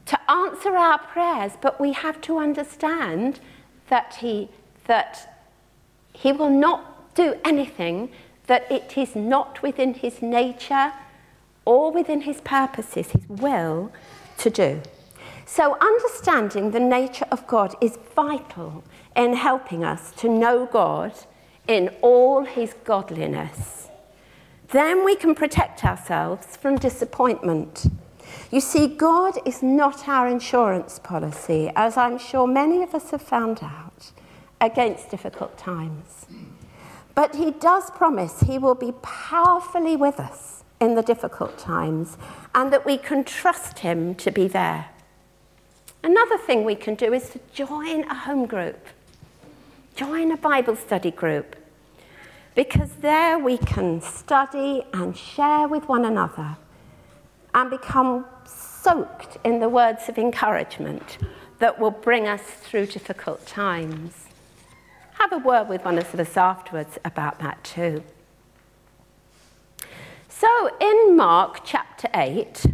to 0.06 0.32
answer 0.32 0.76
our 0.76 1.00
prayers, 1.00 1.54
but 1.62 1.80
we 1.80 1.92
have 1.94 2.22
to 2.22 2.38
understand 2.38 3.40
that 3.90 4.16
he, 4.16 4.50
that 4.86 5.40
he 6.14 6.32
will 6.32 6.50
not 6.50 7.16
do 7.16 7.36
anything 7.44 8.10
that 8.48 8.70
it 8.72 8.98
is 8.98 9.16
not 9.16 9.62
within 9.62 9.94
his 9.94 10.22
nature 10.22 10.94
or 11.66 11.92
within 11.92 12.22
his 12.22 12.42
purposes, 12.42 13.12
his 13.12 13.28
will 13.28 13.92
to 14.38 14.50
do. 14.50 14.82
So, 15.46 15.78
understanding 15.80 16.72
the 16.72 16.80
nature 16.80 17.26
of 17.32 17.46
God 17.48 17.76
is 17.82 17.98
vital 18.16 18.84
in 19.16 19.34
helping 19.34 19.84
us 19.84 20.12
to 20.18 20.30
know 20.30 20.66
God 20.66 21.14
in 21.68 21.90
all 22.02 22.46
his 22.46 22.74
godliness. 22.84 23.90
Then 24.70 25.06
we 25.06 25.16
can 25.16 25.36
protect 25.36 25.86
ourselves 25.86 26.58
from 26.58 26.78
disappointment. 26.78 27.88
You 28.50 28.62
see, 28.62 28.88
God 28.88 29.38
is 29.46 29.62
not 29.62 30.08
our 30.08 30.28
insurance 30.28 31.00
policy, 31.00 31.70
as 31.76 31.98
I'm 31.98 32.18
sure 32.18 32.48
many 32.48 32.82
of 32.82 32.96
us 32.96 33.12
have 33.12 33.22
found 33.22 33.60
out, 33.62 34.12
against 34.62 35.12
difficult 35.12 35.58
times. 35.58 36.26
But 37.14 37.36
He 37.36 37.52
does 37.52 37.92
promise 37.92 38.40
He 38.42 38.58
will 38.58 38.76
be 38.76 38.94
powerfully 39.02 39.98
with 39.98 40.20
us 40.20 40.64
in 40.80 40.96
the 40.96 41.02
difficult 41.02 41.58
times 41.58 42.18
and 42.56 42.72
that 42.72 42.86
we 42.86 42.98
can 42.98 43.24
trust 43.26 43.80
Him 43.80 44.16
to 44.16 44.32
be 44.32 44.48
there. 44.48 44.90
Another 46.04 46.38
thing 46.38 46.64
we 46.64 46.76
can 46.76 46.96
do 46.96 47.12
is 47.14 47.30
to 47.32 47.40
join 47.54 48.04
a 48.06 48.14
home 48.14 48.46
group, 48.46 48.80
join 49.96 50.32
a 50.32 50.38
Bible 50.38 50.76
study 50.76 51.12
group, 51.12 51.56
because 52.56 52.92
there 53.02 53.38
we 53.38 53.58
can 53.58 54.02
study 54.02 54.84
and 54.94 55.18
share 55.18 55.68
with 55.68 55.90
one 55.90 56.06
another 56.06 56.56
and 57.54 57.70
become 57.70 58.26
soaked 58.88 59.38
in 59.44 59.60
the 59.60 59.68
words 59.68 60.08
of 60.08 60.18
encouragement 60.18 61.18
that 61.60 61.78
will 61.78 61.92
bring 61.92 62.26
us 62.26 62.42
through 62.42 62.86
difficult 62.86 63.46
times. 63.46 64.28
Have 65.16 65.34
a 65.34 65.38
word 65.40 65.68
with 65.68 65.84
one 65.84 65.98
of 65.98 66.18
us 66.18 66.38
afterwards 66.38 66.98
about 67.04 67.38
that 67.40 67.62
too. 67.66 68.02
So, 70.30 70.70
in 70.80 71.18
Mark 71.18 71.66
chapter 71.66 72.08
8, 72.14 72.66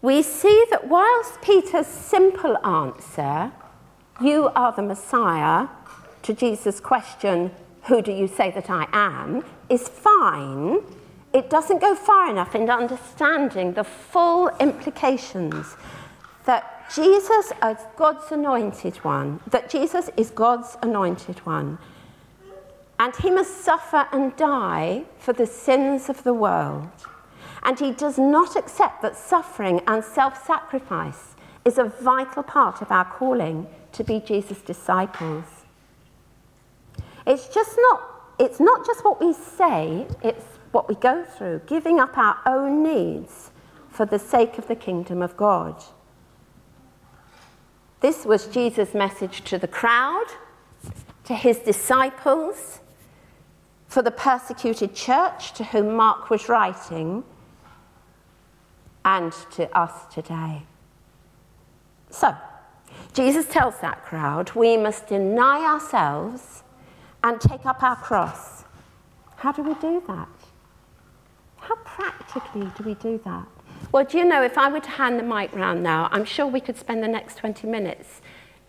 we 0.00 0.22
see 0.22 0.64
that 0.70 0.86
whilst 0.86 1.42
Peter's 1.42 1.88
simple 1.88 2.56
answer, 2.64 3.50
you 4.20 4.50
are 4.54 4.70
the 4.70 4.82
Messiah, 4.82 5.66
to 6.22 6.32
Jesus' 6.32 6.78
question, 6.78 7.50
Who 7.86 8.00
do 8.00 8.12
you 8.12 8.28
say 8.28 8.52
that 8.52 8.70
I 8.70 8.86
am, 8.92 9.44
is 9.68 9.88
fine, 9.88 10.84
it 11.34 11.50
doesn't 11.50 11.80
go 11.80 11.96
far 11.96 12.30
enough 12.30 12.54
in 12.54 12.70
understanding 12.70 13.72
the 13.72 13.82
full 13.82 14.48
implications 14.60 15.76
that 16.46 16.88
Jesus 16.94 17.52
is 17.62 17.78
God's 17.96 18.30
anointed 18.30 18.96
one, 18.98 19.40
that 19.50 19.68
Jesus 19.68 20.10
is 20.16 20.30
God's 20.30 20.76
anointed 20.80 21.40
one, 21.40 21.78
and 23.00 23.14
he 23.16 23.30
must 23.30 23.62
suffer 23.62 24.06
and 24.12 24.34
die 24.36 25.02
for 25.18 25.32
the 25.32 25.46
sins 25.46 26.08
of 26.08 26.22
the 26.22 26.32
world. 26.32 26.88
And 27.64 27.80
he 27.80 27.90
does 27.90 28.16
not 28.16 28.54
accept 28.54 29.02
that 29.02 29.16
suffering 29.16 29.80
and 29.88 30.04
self 30.04 30.46
sacrifice 30.46 31.34
is 31.64 31.78
a 31.78 31.84
vital 31.84 32.42
part 32.42 32.80
of 32.80 32.92
our 32.92 33.06
calling 33.06 33.66
to 33.92 34.04
be 34.04 34.20
Jesus' 34.20 34.60
disciples. 34.60 35.44
It's 37.26 37.48
just 37.48 37.76
not, 37.76 38.02
it's 38.38 38.60
not 38.60 38.86
just 38.86 39.04
what 39.04 39.18
we 39.18 39.32
say, 39.32 40.06
it's 40.22 40.44
what 40.74 40.88
we 40.88 40.96
go 40.96 41.24
through, 41.24 41.62
giving 41.66 42.00
up 42.00 42.18
our 42.18 42.38
own 42.46 42.82
needs 42.82 43.50
for 43.88 44.04
the 44.04 44.18
sake 44.18 44.58
of 44.58 44.66
the 44.66 44.74
kingdom 44.74 45.22
of 45.22 45.36
God. 45.36 45.82
This 48.00 48.26
was 48.26 48.48
Jesus' 48.48 48.92
message 48.92 49.44
to 49.44 49.56
the 49.56 49.68
crowd, 49.68 50.26
to 51.24 51.34
his 51.34 51.58
disciples, 51.58 52.80
for 53.86 54.02
the 54.02 54.10
persecuted 54.10 54.94
church 54.94 55.52
to 55.54 55.64
whom 55.64 55.94
Mark 55.94 56.28
was 56.28 56.48
writing, 56.48 57.22
and 59.04 59.32
to 59.52 59.74
us 59.78 60.12
today. 60.12 60.64
So, 62.10 62.34
Jesus 63.12 63.46
tells 63.46 63.78
that 63.80 64.02
crowd 64.02 64.50
we 64.54 64.76
must 64.76 65.06
deny 65.06 65.60
ourselves 65.64 66.64
and 67.22 67.40
take 67.40 67.64
up 67.64 67.82
our 67.82 67.96
cross. 67.96 68.64
How 69.36 69.52
do 69.52 69.62
we 69.62 69.74
do 69.74 70.02
that? 70.08 70.28
How 71.64 71.76
practically 71.76 72.70
do 72.76 72.84
we 72.84 72.94
do 72.94 73.18
that? 73.24 73.46
Well, 73.90 74.04
do 74.04 74.18
you 74.18 74.24
know, 74.26 74.42
if 74.42 74.58
I 74.58 74.70
were 74.70 74.80
to 74.80 74.90
hand 74.90 75.18
the 75.18 75.22
mic 75.22 75.54
round 75.54 75.82
now, 75.82 76.08
I'm 76.12 76.26
sure 76.26 76.46
we 76.46 76.60
could 76.60 76.76
spend 76.76 77.02
the 77.02 77.08
next 77.08 77.36
20 77.36 77.66
minutes 77.66 78.20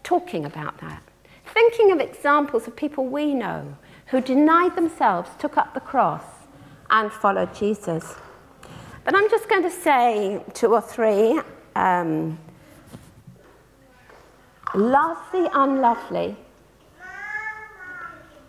talking 0.04 0.46
about 0.46 0.80
that. 0.80 1.04
Thinking 1.46 1.92
of 1.92 2.00
examples 2.00 2.68
of 2.68 2.76
people 2.76 3.06
we 3.06 3.34
know 3.34 3.78
who 4.08 4.22
denied 4.22 4.76
themselves, 4.78 5.30
took 5.40 5.58
up 5.58 5.74
the 5.74 5.82
cross, 5.82 6.24
and 6.90 7.12
followed 7.12 7.54
Jesus. 7.54 8.16
But 9.04 9.14
I'm 9.14 9.30
just 9.30 9.50
going 9.50 9.64
to 9.64 9.72
say 9.72 10.42
two 10.54 10.74
or 10.74 10.82
three. 10.82 11.42
Um, 11.76 12.40
love 14.74 15.18
the 15.34 15.50
unlovely. 15.54 16.38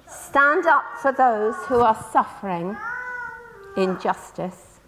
Stand 0.09 0.67
up 0.67 0.85
for 1.03 1.11
those 1.11 1.57
who 1.67 1.81
are 1.81 1.97
suffering 2.13 2.77
injustice. 3.77 4.81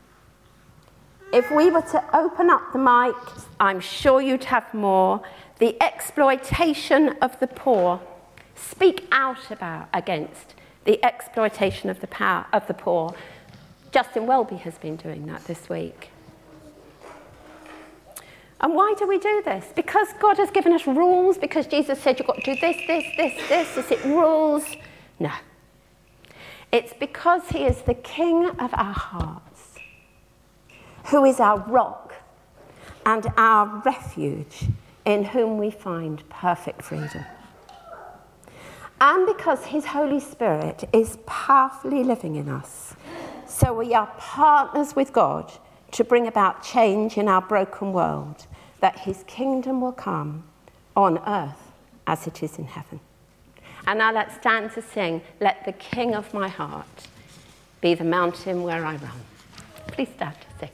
If 1.32 1.50
we 1.50 1.70
were 1.70 1.82
to 1.82 2.16
open 2.16 2.48
up 2.48 2.72
the 2.72 2.78
mic, 2.78 3.14
I'm 3.60 3.80
sure 3.80 4.20
you'd 4.20 4.44
have 4.44 4.72
more. 4.72 5.22
The 5.58 5.80
exploitation 5.82 7.16
of 7.20 7.38
the 7.38 7.46
poor. 7.46 8.00
Speak 8.54 9.06
out 9.12 9.50
about 9.50 9.88
against 9.92 10.54
the 10.84 11.04
exploitation 11.04 11.90
of 11.90 12.00
the 12.00 12.06
power 12.06 12.46
of 12.52 12.66
the 12.66 12.74
poor. 12.74 13.14
Justin 13.92 14.26
Welby 14.26 14.56
has 14.56 14.78
been 14.78 14.96
doing 14.96 15.26
that 15.26 15.44
this 15.44 15.68
week. 15.68 16.10
And 18.60 18.74
why 18.74 18.94
do 18.98 19.06
we 19.06 19.18
do 19.18 19.42
this? 19.44 19.66
Because 19.76 20.08
God 20.18 20.36
has 20.38 20.50
given 20.50 20.72
us 20.72 20.86
rules, 20.86 21.38
because 21.38 21.66
Jesus 21.66 22.00
said 22.00 22.18
you've 22.18 22.26
got 22.26 22.36
to 22.36 22.54
do 22.54 22.60
this, 22.60 22.76
this, 22.86 23.04
this, 23.16 23.48
this. 23.48 23.76
Is 23.76 23.90
it 23.90 24.04
rules? 24.04 24.64
No. 25.20 25.30
It's 26.70 26.92
because 26.92 27.48
He 27.48 27.64
is 27.64 27.82
the 27.82 27.94
King 27.94 28.46
of 28.46 28.72
our 28.74 28.92
hearts, 28.92 29.74
who 31.06 31.24
is 31.24 31.40
our 31.40 31.58
rock 31.58 32.14
and 33.06 33.26
our 33.36 33.82
refuge, 33.84 34.66
in 35.04 35.24
whom 35.24 35.56
we 35.56 35.70
find 35.70 36.28
perfect 36.28 36.82
freedom. 36.82 37.24
And 39.00 39.26
because 39.26 39.66
His 39.66 39.86
Holy 39.86 40.20
Spirit 40.20 40.84
is 40.92 41.18
powerfully 41.24 42.04
living 42.04 42.36
in 42.36 42.48
us. 42.48 42.94
So 43.46 43.72
we 43.72 43.94
are 43.94 44.12
partners 44.18 44.94
with 44.94 45.12
God 45.12 45.50
to 45.92 46.04
bring 46.04 46.26
about 46.26 46.62
change 46.62 47.16
in 47.16 47.28
our 47.28 47.40
broken 47.40 47.94
world, 47.94 48.46
that 48.80 48.98
His 49.00 49.24
kingdom 49.26 49.80
will 49.80 49.92
come 49.92 50.44
on 50.94 51.18
earth 51.26 51.72
as 52.06 52.26
it 52.26 52.42
is 52.42 52.58
in 52.58 52.64
heaven. 52.64 53.00
And 53.88 54.00
now 54.00 54.12
let's 54.12 54.34
stand 54.34 54.70
to 54.72 54.82
sing, 54.82 55.22
Let 55.40 55.64
the 55.64 55.72
King 55.72 56.14
of 56.14 56.34
my 56.34 56.46
heart 56.46 57.08
be 57.80 57.94
the 57.94 58.04
mountain 58.04 58.62
where 58.62 58.84
I 58.84 58.96
run. 58.96 59.22
Please 59.86 60.10
stand 60.14 60.34
to 60.42 60.46
sing. 60.60 60.70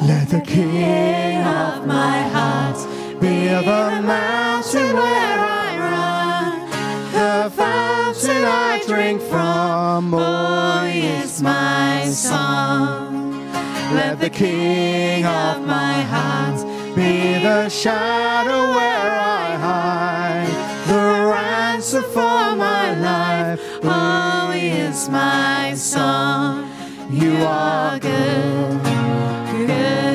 Let 0.00 0.28
the 0.30 0.40
King 0.46 1.42
of 1.44 1.86
my 1.86 2.20
heart 2.32 3.20
be 3.20 3.48
the 3.48 4.00
mountain 4.02 4.96
where 4.96 5.40
I 5.40 5.76
run, 5.92 6.70
the 7.12 7.50
I 8.44 8.82
drink 8.86 9.20
from. 9.22 10.14
Oh, 10.14 10.18
oh 10.20 10.86
is 10.86 11.42
my 11.42 12.04
song. 12.06 13.50
Let 13.94 14.20
the 14.20 14.30
King 14.30 15.24
of 15.24 15.66
my 15.66 16.02
heart 16.02 16.58
be 16.94 17.40
the 17.42 17.68
shadow 17.68 18.62
where 18.76 19.12
I 19.12 19.56
hide, 19.66 20.86
the 20.88 21.30
ransom 21.32 22.04
for 22.04 22.56
my 22.56 22.94
life. 22.98 23.60
Oh, 23.82 24.52
is 24.54 25.08
my 25.08 25.74
song. 25.74 26.70
You 27.10 27.36
are 27.44 27.98
good 27.98 28.98
good. 29.68 30.07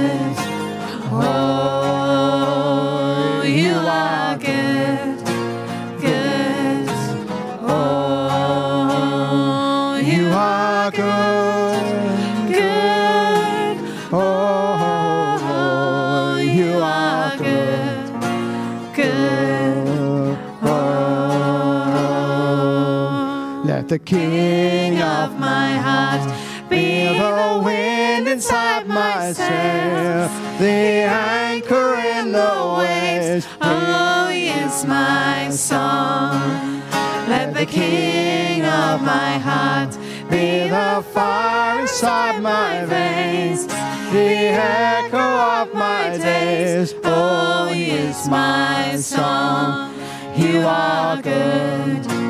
The 23.93 23.99
King 23.99 24.99
of 25.03 25.37
my 25.37 25.73
heart 25.77 26.27
be 26.67 27.15
the 27.15 27.61
wind 27.63 28.27
inside 28.27 28.87
my 28.87 29.31
sail, 29.33 30.27
the 30.57 31.05
anchor 31.45 31.93
in 31.97 32.31
the 32.31 32.75
waves. 32.79 33.45
Oh, 33.61 34.29
yes, 34.33 34.83
my 34.83 35.51
song. 35.51 36.81
Let 37.29 37.53
the 37.53 37.67
King 37.67 38.65
of 38.65 39.03
my 39.03 39.37
heart 39.37 39.95
be 40.27 40.67
the 40.69 41.05
fire 41.13 41.81
inside 41.81 42.41
my 42.41 42.85
veins, 42.85 43.67
the 43.67 44.57
echo 44.57 45.29
of 45.61 45.71
my 45.75 46.17
days. 46.17 46.95
Oh, 47.03 47.71
yes, 47.71 48.27
my 48.27 48.95
song. 48.95 49.93
You 50.35 50.65
are 50.65 51.21
good, 51.21 52.22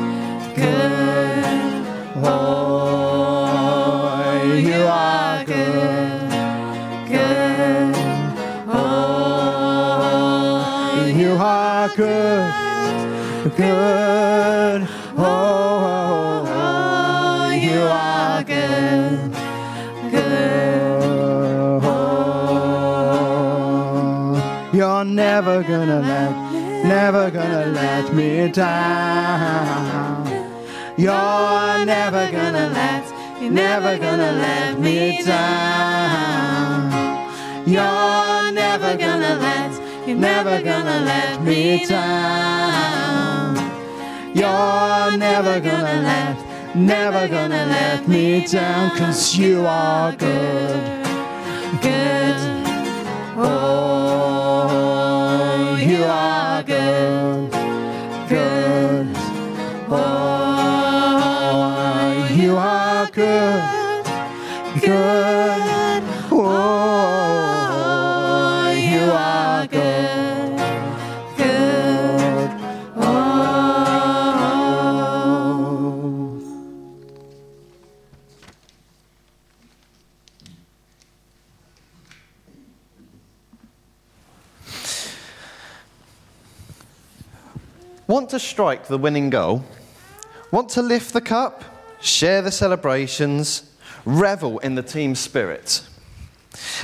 good. 0.64 1.44
Oh, 2.24 3.42
you 4.56 4.80
are 4.86 5.44
good, 5.44 6.30
good. 7.08 7.94
Oh, 8.68 9.84
you 11.20 11.32
are 11.38 11.88
good, 11.88 12.52
good. 13.56 14.88
Oh, 15.16 16.40
you 17.66 17.80
are 17.82 18.42
good, 18.42 19.32
good. 20.10 21.02
Oh, 21.82 22.30
you're 24.72 25.04
never 25.04 25.62
gonna 25.62 26.00
let, 26.00 26.32
never 26.84 27.30
gonna 27.30 27.66
let 27.66 28.14
me 28.14 28.48
down. 28.50 30.23
You're 30.96 31.84
never 31.84 32.30
gonna 32.30 32.68
let, 32.68 33.42
you're 33.42 33.50
never 33.50 33.98
gonna 33.98 34.30
let 34.30 34.78
me 34.78 35.24
down. 35.24 36.92
You're 37.66 38.52
never 38.52 38.96
gonna 38.96 39.34
let, 39.34 39.72
you're 40.06 40.16
never 40.16 40.62
gonna 40.62 41.00
let 41.00 41.42
me 41.42 41.84
down. 41.84 43.56
You're 44.36 45.16
never 45.18 45.58
gonna 45.58 46.00
let, 46.00 46.76
never 46.76 47.26
gonna 47.26 47.66
let 47.66 48.06
me 48.06 48.46
down, 48.46 48.96
cause 48.96 49.34
you 49.36 49.66
are 49.66 50.12
good, 50.12 51.04
good. 51.82 52.36
Oh, 53.36 54.56
you 55.76 56.04
are 56.04 56.62
good. 56.62 57.53
Good, 63.14 64.04
good. 64.80 66.02
Oh, 66.32 66.40
oh 68.66 68.72
you 68.72 69.10
are 69.12 69.66
good, 69.68 70.56
good. 71.36 72.50
Oh. 72.96 73.44
Want 88.08 88.30
to 88.30 88.40
strike 88.40 88.88
the 88.88 88.98
winning 88.98 89.30
goal? 89.30 89.64
Want 90.50 90.68
to 90.70 90.82
lift 90.82 91.12
the 91.12 91.20
cup? 91.20 91.73
Share 92.04 92.42
the 92.42 92.52
celebrations? 92.52 93.62
Revel 94.04 94.58
in 94.58 94.74
the 94.74 94.82
team 94.82 95.14
spirit? 95.14 95.80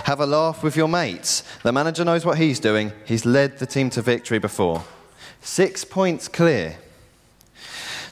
Have 0.04 0.18
a 0.18 0.24
laugh 0.24 0.62
with 0.62 0.76
your 0.76 0.88
mates? 0.88 1.44
The 1.62 1.72
manager 1.72 2.06
knows 2.06 2.24
what 2.24 2.38
he's 2.38 2.58
doing. 2.58 2.90
He's 3.04 3.26
led 3.26 3.58
the 3.58 3.66
team 3.66 3.90
to 3.90 4.00
victory 4.00 4.38
before. 4.38 4.82
Six 5.42 5.84
points 5.84 6.26
clear. 6.26 6.78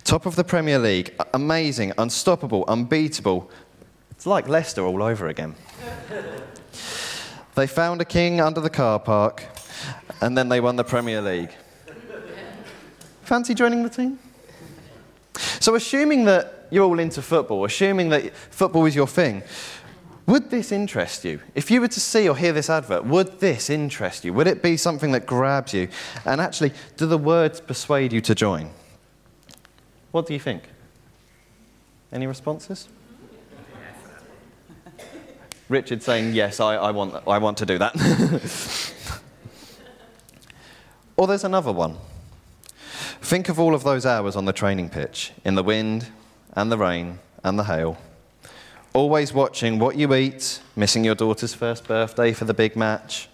Top 0.04 0.26
of 0.26 0.36
the 0.36 0.44
Premier 0.44 0.78
League. 0.78 1.14
Amazing, 1.32 1.94
unstoppable, 1.96 2.66
unbeatable. 2.68 3.50
It's 4.10 4.26
like 4.26 4.46
Leicester 4.46 4.84
all 4.84 5.02
over 5.02 5.28
again. 5.28 5.54
They 7.54 7.66
found 7.66 8.02
a 8.02 8.04
king 8.04 8.38
under 8.42 8.60
the 8.60 8.68
car 8.68 9.00
park, 9.00 9.44
and 10.20 10.36
then 10.36 10.50
they 10.50 10.60
won 10.60 10.76
the 10.76 10.84
Premier 10.84 11.22
League. 11.22 11.52
Fancy 13.22 13.54
joining 13.54 13.82
the 13.82 13.88
team? 13.88 14.18
So, 15.58 15.74
assuming 15.74 16.26
that 16.26 16.57
you're 16.70 16.84
all 16.84 16.98
into 16.98 17.22
football, 17.22 17.64
assuming 17.64 18.08
that 18.10 18.34
football 18.34 18.84
is 18.86 18.94
your 18.94 19.06
thing, 19.06 19.42
would 20.28 20.50
this 20.50 20.72
interest 20.72 21.24
you? 21.24 21.40
If 21.54 21.70
you 21.70 21.80
were 21.80 21.88
to 21.88 22.00
see 22.00 22.28
or 22.28 22.36
hear 22.36 22.52
this 22.52 22.68
advert, 22.68 23.06
would 23.06 23.40
this 23.40 23.70
interest 23.70 24.26
you? 24.26 24.34
Would 24.34 24.46
it 24.46 24.62
be 24.62 24.76
something 24.76 25.12
that 25.12 25.24
grabs 25.24 25.72
you? 25.72 25.88
And 26.26 26.38
actually, 26.38 26.72
do 26.98 27.06
the 27.06 27.16
words 27.16 27.62
persuade 27.62 28.12
you 28.12 28.20
to 28.20 28.34
join? 28.34 28.68
What 30.10 30.26
do 30.26 30.34
you 30.34 30.38
think? 30.38 30.64
Any 32.12 32.26
responses? 32.26 32.88
Richard 35.70 36.02
saying, 36.02 36.34
Yes, 36.34 36.60
I, 36.60 36.74
I, 36.76 36.90
want, 36.90 37.14
I 37.26 37.38
want 37.38 37.56
to 37.58 37.66
do 37.66 37.78
that. 37.78 37.94
or 41.16 41.26
there's 41.26 41.44
another 41.44 41.72
one. 41.72 41.96
Think 43.22 43.48
of 43.48 43.58
all 43.58 43.74
of 43.74 43.82
those 43.82 44.04
hours 44.04 44.36
on 44.36 44.44
the 44.44 44.52
training 44.52 44.90
pitch, 44.90 45.32
in 45.42 45.54
the 45.54 45.62
wind 45.62 46.08
and 46.54 46.70
the 46.70 46.78
rain 46.78 47.18
and 47.44 47.58
the 47.58 47.64
hail. 47.64 47.98
Always 48.92 49.32
watching 49.32 49.78
what 49.78 49.96
you 49.96 50.14
eat, 50.14 50.60
missing 50.74 51.04
your 51.04 51.14
daughter's 51.14 51.54
first 51.54 51.86
birthday 51.86 52.32
for 52.32 52.44
the 52.44 52.54
big 52.54 52.74
match, 52.74 53.28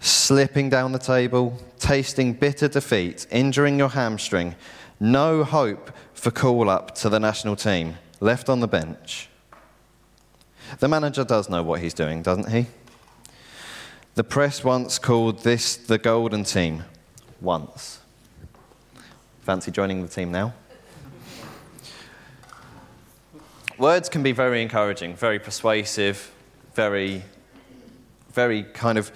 slipping 0.00 0.68
down 0.68 0.92
the 0.92 0.98
table, 0.98 1.58
tasting 1.78 2.32
bitter 2.32 2.68
defeat, 2.68 3.26
injuring 3.30 3.78
your 3.78 3.88
hamstring, 3.88 4.54
no 5.00 5.44
hope 5.44 5.90
for 6.14 6.30
call 6.30 6.68
up 6.68 6.94
to 6.96 7.08
the 7.08 7.18
national 7.18 7.56
team, 7.56 7.96
left 8.20 8.48
on 8.48 8.60
the 8.60 8.68
bench. 8.68 9.28
The 10.80 10.88
manager 10.88 11.24
does 11.24 11.48
know 11.48 11.62
what 11.62 11.80
he's 11.80 11.94
doing, 11.94 12.22
doesn't 12.22 12.50
he? 12.50 12.66
The 14.14 14.24
press 14.24 14.64
once 14.64 14.98
called 14.98 15.44
this 15.44 15.76
the 15.76 15.96
golden 15.96 16.44
team. 16.44 16.84
Once. 17.40 18.00
Fancy 19.42 19.70
joining 19.70 20.02
the 20.02 20.08
team 20.08 20.32
now? 20.32 20.52
Words 23.78 24.08
can 24.08 24.24
be 24.24 24.32
very 24.32 24.60
encouraging, 24.60 25.14
very 25.14 25.38
persuasive, 25.38 26.32
very, 26.74 27.22
very 28.32 28.64
kind 28.64 28.98
of, 28.98 29.12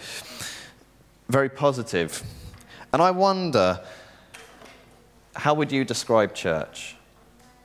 very 1.29 1.49
positive. 1.49 2.23
And 2.93 3.03
I 3.03 3.11
wonder, 3.11 3.81
how 5.35 5.55
would 5.55 5.73
you 5.73 5.85
describe 5.85 6.33
church? 6.33 6.95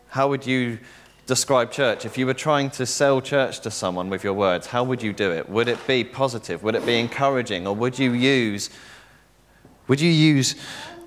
How 0.09 0.27
would 0.27 0.47
you 0.47 0.79
describe 1.27 1.71
church? 1.71 2.03
If 2.03 2.17
you 2.17 2.25
were 2.25 2.33
trying 2.33 2.71
to 2.71 2.85
sell 2.87 3.21
church 3.21 3.59
to 3.59 3.69
someone 3.69 4.09
with 4.09 4.23
your 4.23 4.33
words, 4.33 4.65
how 4.65 4.83
would 4.83 5.03
you 5.03 5.13
do 5.13 5.31
it? 5.31 5.47
Would 5.47 5.67
it 5.67 5.85
be 5.85 6.03
positive? 6.03 6.63
Would 6.63 6.73
it 6.73 6.85
be 6.85 6.99
encouraging? 6.99 7.67
Or 7.67 7.75
would 7.75 7.99
you 7.99 8.13
use, 8.13 8.71
would 9.87 10.01
you 10.01 10.09
use 10.09 10.55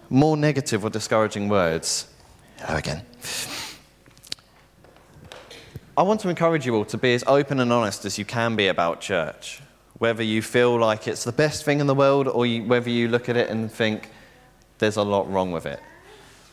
more 0.09 0.36
negative 0.36 0.84
or 0.84 0.91
discouraging 0.91 1.49
words? 1.49 2.07
Hello 2.61 2.78
again. 2.78 3.03
I 5.97 6.03
want 6.03 6.20
to 6.20 6.28
encourage 6.28 6.66
you 6.66 6.76
all 6.76 6.84
to 6.84 6.97
be 6.97 7.14
as 7.14 7.24
open 7.26 7.59
and 7.59 7.72
honest 7.72 8.05
as 8.05 8.16
you 8.16 8.24
can 8.24 8.55
be 8.55 8.68
about 8.68 9.01
church. 9.01 9.61
Whether 9.99 10.22
you 10.22 10.41
feel 10.41 10.78
like 10.78 11.09
it's 11.09 11.24
the 11.24 11.32
best 11.32 11.64
thing 11.64 11.80
in 11.80 11.88
the 11.88 11.95
world 11.95 12.28
or 12.28 12.47
you, 12.47 12.62
whether 12.64 12.88
you 12.88 13.09
look 13.09 13.28
at 13.28 13.36
it 13.36 13.51
and 13.51 13.70
think 13.70 14.09
there's 14.78 14.97
a 14.97 15.03
lot 15.03 15.30
wrong 15.30 15.51
with 15.51 15.66
it. 15.66 15.80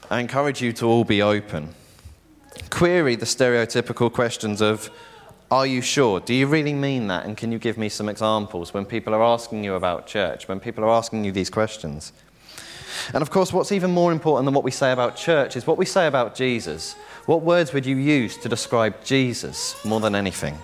I 0.09 0.19
encourage 0.19 0.61
you 0.61 0.73
to 0.73 0.85
all 0.85 1.03
be 1.03 1.21
open. 1.21 1.75
Query 2.71 3.15
the 3.15 3.25
stereotypical 3.25 4.11
questions 4.11 4.59
of, 4.59 4.89
are 5.51 5.67
you 5.67 5.81
sure? 5.81 6.19
Do 6.19 6.33
you 6.33 6.47
really 6.47 6.73
mean 6.73 7.07
that? 7.07 7.25
And 7.25 7.38
can 7.38 7.51
you 7.51 7.59
give 7.59 7.77
me 7.77 7.89
some 7.89 8.09
examples 8.09 8.73
when 8.73 8.85
people 8.85 9.13
are 9.13 9.23
asking 9.23 9.63
you 9.63 9.75
about 9.75 10.07
church, 10.07 10.47
when 10.47 10.59
people 10.59 10.83
are 10.83 10.89
asking 10.89 11.23
you 11.23 11.31
these 11.31 11.51
questions? 11.51 12.11
And 13.13 13.21
of 13.21 13.29
course, 13.29 13.53
what's 13.53 13.71
even 13.71 13.91
more 13.91 14.11
important 14.11 14.45
than 14.45 14.53
what 14.53 14.63
we 14.63 14.71
say 14.71 14.91
about 14.91 15.15
church 15.15 15.55
is 15.55 15.67
what 15.67 15.77
we 15.77 15.85
say 15.85 16.07
about 16.07 16.35
Jesus. 16.35 16.95
What 17.28 17.41
words 17.41 17.73
would 17.73 17.86
you 17.86 17.97
use 17.97 18.38
to 18.38 18.47
describe 18.47 19.03
Jesus 19.03 19.84
more 19.84 19.99
than 19.99 20.15
anything? 20.15 20.57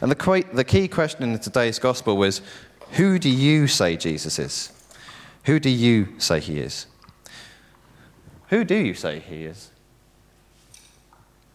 And 0.00 0.08
the, 0.08 0.44
the 0.52 0.62
key 0.62 0.86
question 0.86 1.24
in 1.24 1.36
today's 1.40 1.80
gospel 1.80 2.16
was 2.16 2.40
who 2.92 3.18
do 3.18 3.28
you 3.28 3.66
say 3.66 3.96
Jesus 3.96 4.38
is? 4.38 4.72
Who 5.46 5.58
do 5.58 5.70
you 5.70 6.20
say 6.20 6.38
he 6.38 6.60
is? 6.60 6.86
Who 8.50 8.62
do 8.62 8.76
you 8.76 8.94
say 8.94 9.18
he 9.18 9.42
is? 9.42 9.72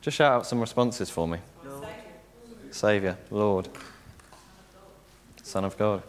Just 0.02 0.18
shout 0.18 0.34
out 0.34 0.46
some 0.46 0.60
responses 0.60 1.10
for 1.10 1.26
me. 1.26 1.40
Lord. 1.66 1.88
Saviour, 2.72 3.18
Lord, 3.32 3.70
Son 5.42 5.64
of 5.64 5.78
God. 5.78 6.04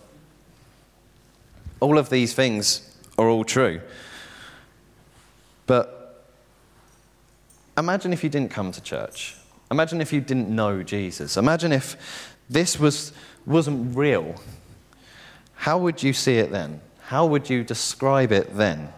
All 1.78 1.98
of 1.98 2.10
these 2.10 2.34
things 2.34 2.98
are 3.16 3.28
all 3.28 3.44
true. 3.44 3.80
But 5.66 5.99
imagine 7.80 8.12
if 8.12 8.22
you 8.22 8.30
didn't 8.30 8.50
come 8.50 8.70
to 8.72 8.80
church. 8.80 9.36
Imagine 9.70 10.00
if 10.00 10.12
you 10.12 10.20
didn't 10.20 10.48
know 10.48 10.82
Jesus. 10.82 11.36
Imagine 11.36 11.72
if 11.72 12.36
this 12.48 12.78
was, 12.78 13.12
wasn't 13.46 13.96
real. 13.96 14.34
How 15.54 15.78
would 15.78 16.02
you 16.02 16.12
see 16.12 16.36
it 16.36 16.50
then? 16.50 16.80
How 17.02 17.26
would 17.26 17.50
you 17.50 17.64
describe 17.64 18.32
it 18.32 18.56
then? 18.56 18.92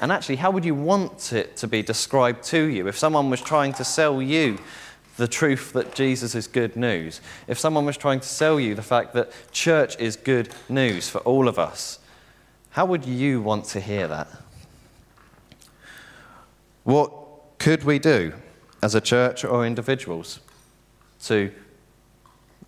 And 0.00 0.10
actually, 0.10 0.36
how 0.36 0.50
would 0.50 0.64
you 0.64 0.74
want 0.74 1.32
it 1.32 1.56
to 1.58 1.68
be 1.68 1.82
described 1.82 2.42
to 2.44 2.62
you 2.64 2.88
if 2.88 2.98
someone 2.98 3.30
was 3.30 3.40
trying 3.40 3.72
to 3.74 3.84
sell 3.84 4.20
you 4.20 4.58
the 5.16 5.28
truth 5.28 5.72
that 5.72 5.94
Jesus 5.94 6.34
is 6.34 6.46
good 6.46 6.76
news? 6.76 7.20
If 7.46 7.58
someone 7.58 7.86
was 7.86 7.96
trying 7.96 8.20
to 8.20 8.28
sell 8.28 8.58
you 8.58 8.74
the 8.74 8.82
fact 8.82 9.14
that 9.14 9.30
church 9.52 9.98
is 10.00 10.16
good 10.16 10.52
news 10.68 11.08
for 11.08 11.18
all 11.18 11.48
of 11.48 11.58
us, 11.58 12.00
how 12.70 12.84
would 12.86 13.04
you 13.04 13.40
want 13.40 13.66
to 13.66 13.80
hear 13.80 14.08
that? 14.08 14.28
What 16.82 17.23
could 17.64 17.82
we 17.82 17.98
do 17.98 18.30
as 18.82 18.94
a 18.94 19.00
church 19.00 19.42
or 19.42 19.64
individuals 19.64 20.40
to 21.18 21.50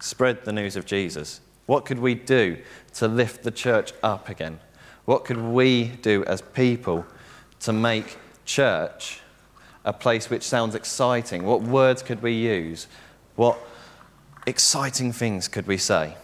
spread 0.00 0.42
the 0.46 0.52
news 0.54 0.74
of 0.74 0.86
Jesus? 0.86 1.42
What 1.66 1.84
could 1.84 1.98
we 1.98 2.14
do 2.14 2.56
to 2.94 3.06
lift 3.06 3.42
the 3.42 3.50
church 3.50 3.92
up 4.02 4.30
again? 4.30 4.58
What 5.04 5.26
could 5.26 5.36
we 5.36 5.88
do 6.00 6.24
as 6.24 6.40
people 6.40 7.04
to 7.60 7.74
make 7.74 8.16
church 8.46 9.20
a 9.84 9.92
place 9.92 10.30
which 10.30 10.42
sounds 10.42 10.74
exciting? 10.74 11.42
What 11.42 11.60
words 11.60 12.02
could 12.02 12.22
we 12.22 12.32
use? 12.32 12.86
What 13.34 13.58
exciting 14.46 15.12
things 15.12 15.46
could 15.46 15.66
we 15.66 15.76
say? 15.76 16.16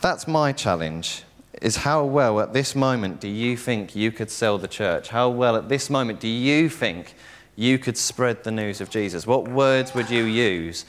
That's 0.00 0.26
my 0.26 0.50
challenge. 0.50 1.22
Is 1.64 1.76
how 1.76 2.04
well 2.04 2.40
at 2.40 2.52
this 2.52 2.74
moment 2.74 3.20
do 3.20 3.28
you 3.28 3.56
think 3.56 3.96
you 3.96 4.12
could 4.12 4.30
sell 4.30 4.58
the 4.58 4.68
church? 4.68 5.08
How 5.08 5.30
well 5.30 5.56
at 5.56 5.70
this 5.70 5.88
moment 5.88 6.20
do 6.20 6.28
you 6.28 6.68
think 6.68 7.14
you 7.56 7.78
could 7.78 7.96
spread 7.96 8.44
the 8.44 8.50
news 8.50 8.82
of 8.82 8.90
Jesus? 8.90 9.26
What 9.26 9.48
words 9.48 9.94
would 9.94 10.10
you 10.10 10.24
use? 10.24 10.84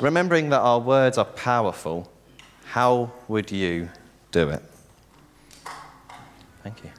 Remembering 0.00 0.48
that 0.48 0.58
our 0.58 0.80
words 0.80 1.16
are 1.16 1.24
powerful, 1.24 2.10
how 2.64 3.12
would 3.28 3.52
you 3.52 3.88
do 4.32 4.48
it? 4.48 4.62
Thank 6.64 6.82
you. 6.82 6.90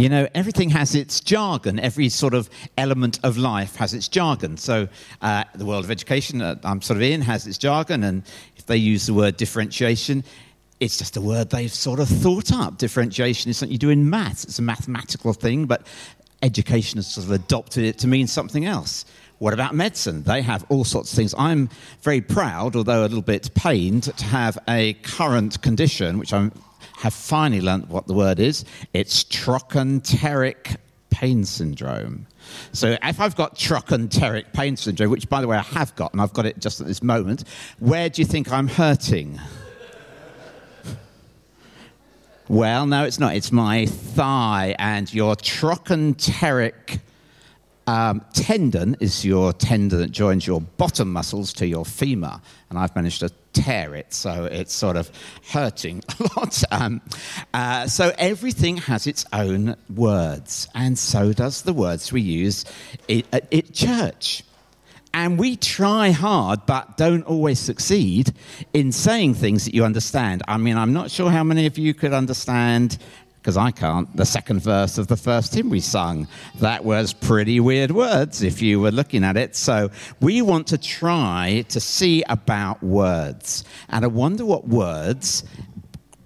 You 0.00 0.08
know, 0.08 0.26
everything 0.34 0.70
has 0.70 0.94
its 0.94 1.20
jargon. 1.20 1.78
Every 1.78 2.08
sort 2.08 2.32
of 2.32 2.48
element 2.78 3.20
of 3.22 3.36
life 3.36 3.76
has 3.76 3.92
its 3.92 4.08
jargon. 4.08 4.56
So, 4.56 4.88
uh, 5.20 5.44
the 5.54 5.66
world 5.66 5.84
of 5.84 5.90
education 5.90 6.38
that 6.38 6.60
I'm 6.64 6.80
sort 6.80 6.96
of 6.96 7.02
in 7.02 7.20
has 7.20 7.46
its 7.46 7.58
jargon, 7.58 8.02
and 8.04 8.22
if 8.56 8.64
they 8.64 8.78
use 8.78 9.04
the 9.04 9.12
word 9.12 9.36
differentiation, 9.36 10.24
it's 10.80 10.96
just 10.96 11.18
a 11.18 11.20
word 11.20 11.50
they've 11.50 11.70
sort 11.70 12.00
of 12.00 12.08
thought 12.08 12.50
up. 12.50 12.78
Differentiation 12.78 13.50
is 13.50 13.58
something 13.58 13.72
you 13.72 13.78
do 13.78 13.90
in 13.90 14.08
maths, 14.08 14.44
it's 14.44 14.58
a 14.58 14.62
mathematical 14.62 15.34
thing, 15.34 15.66
but 15.66 15.86
education 16.40 16.96
has 16.96 17.06
sort 17.06 17.26
of 17.26 17.32
adopted 17.32 17.84
it 17.84 17.98
to 17.98 18.08
mean 18.08 18.26
something 18.26 18.64
else. 18.64 19.04
What 19.36 19.52
about 19.52 19.74
medicine? 19.74 20.22
They 20.22 20.40
have 20.40 20.64
all 20.70 20.84
sorts 20.84 21.12
of 21.12 21.16
things. 21.16 21.34
I'm 21.36 21.68
very 22.00 22.22
proud, 22.22 22.74
although 22.74 23.02
a 23.02 23.02
little 23.02 23.20
bit 23.20 23.52
pained, 23.52 24.04
to 24.04 24.24
have 24.24 24.56
a 24.66 24.94
current 25.02 25.60
condition, 25.60 26.18
which 26.18 26.32
I 26.32 26.50
have 27.00 27.14
finally 27.14 27.60
learnt 27.60 27.88
what 27.88 28.06
the 28.06 28.14
word 28.14 28.38
is. 28.38 28.64
It's 28.92 29.24
trochanteric 29.24 30.76
pain 31.10 31.44
syndrome. 31.44 32.26
So 32.72 32.96
if 33.02 33.20
I've 33.20 33.36
got 33.36 33.56
trochanteric 33.56 34.52
pain 34.52 34.76
syndrome, 34.76 35.10
which 35.10 35.28
by 35.28 35.40
the 35.40 35.48
way 35.48 35.56
I 35.56 35.62
have 35.62 35.94
got, 35.96 36.12
and 36.12 36.20
I've 36.20 36.32
got 36.32 36.46
it 36.46 36.58
just 36.58 36.80
at 36.80 36.86
this 36.86 37.02
moment, 37.02 37.44
where 37.78 38.08
do 38.08 38.22
you 38.22 38.26
think 38.26 38.50
I'm 38.50 38.68
hurting? 38.68 39.40
Well, 42.48 42.86
no, 42.86 43.04
it's 43.04 43.18
not. 43.18 43.36
It's 43.36 43.52
my 43.52 43.86
thigh, 43.86 44.74
and 44.78 45.12
your 45.12 45.36
trochanteric 45.36 47.00
Um, 47.86 48.22
tendon 48.34 48.96
is 49.00 49.24
your 49.24 49.52
tendon 49.52 49.98
that 49.98 50.12
joins 50.12 50.46
your 50.46 50.60
bottom 50.60 51.12
muscles 51.12 51.52
to 51.54 51.66
your 51.66 51.84
femur, 51.84 52.40
and 52.68 52.78
I've 52.78 52.94
managed 52.94 53.20
to 53.20 53.30
tear 53.52 53.94
it, 53.94 54.12
so 54.12 54.44
it's 54.44 54.72
sort 54.72 54.96
of 54.96 55.10
hurting 55.50 56.02
a 56.20 56.22
lot. 56.36 56.62
Um, 56.70 57.00
uh, 57.52 57.86
so 57.86 58.12
everything 58.18 58.76
has 58.78 59.06
its 59.06 59.24
own 59.32 59.76
words, 59.94 60.68
and 60.74 60.98
so 60.98 61.32
does 61.32 61.62
the 61.62 61.72
words 61.72 62.12
we 62.12 62.20
use 62.20 62.64
at, 63.08 63.52
at 63.52 63.72
church. 63.72 64.42
And 65.12 65.40
we 65.40 65.56
try 65.56 66.12
hard, 66.12 66.66
but 66.66 66.96
don't 66.96 67.24
always 67.24 67.58
succeed 67.58 68.32
in 68.72 68.92
saying 68.92 69.34
things 69.34 69.64
that 69.64 69.74
you 69.74 69.84
understand. 69.84 70.42
I 70.46 70.56
mean, 70.56 70.76
I'm 70.76 70.92
not 70.92 71.10
sure 71.10 71.30
how 71.30 71.42
many 71.42 71.66
of 71.66 71.78
you 71.78 71.94
could 71.94 72.12
understand, 72.12 72.96
because 73.40 73.56
I 73.56 73.70
can't, 73.70 74.14
the 74.14 74.26
second 74.26 74.60
verse 74.60 74.98
of 74.98 75.06
the 75.06 75.16
first 75.16 75.54
hymn 75.54 75.70
we 75.70 75.80
sung. 75.80 76.28
That 76.56 76.84
was 76.84 77.14
pretty 77.14 77.58
weird 77.58 77.90
words 77.90 78.42
if 78.42 78.60
you 78.60 78.80
were 78.80 78.90
looking 78.90 79.24
at 79.24 79.36
it. 79.36 79.56
So 79.56 79.90
we 80.20 80.42
want 80.42 80.66
to 80.68 80.78
try 80.78 81.64
to 81.70 81.80
see 81.80 82.22
about 82.28 82.82
words. 82.82 83.64
And 83.88 84.04
I 84.04 84.08
wonder 84.08 84.44
what 84.44 84.68
words 84.68 85.44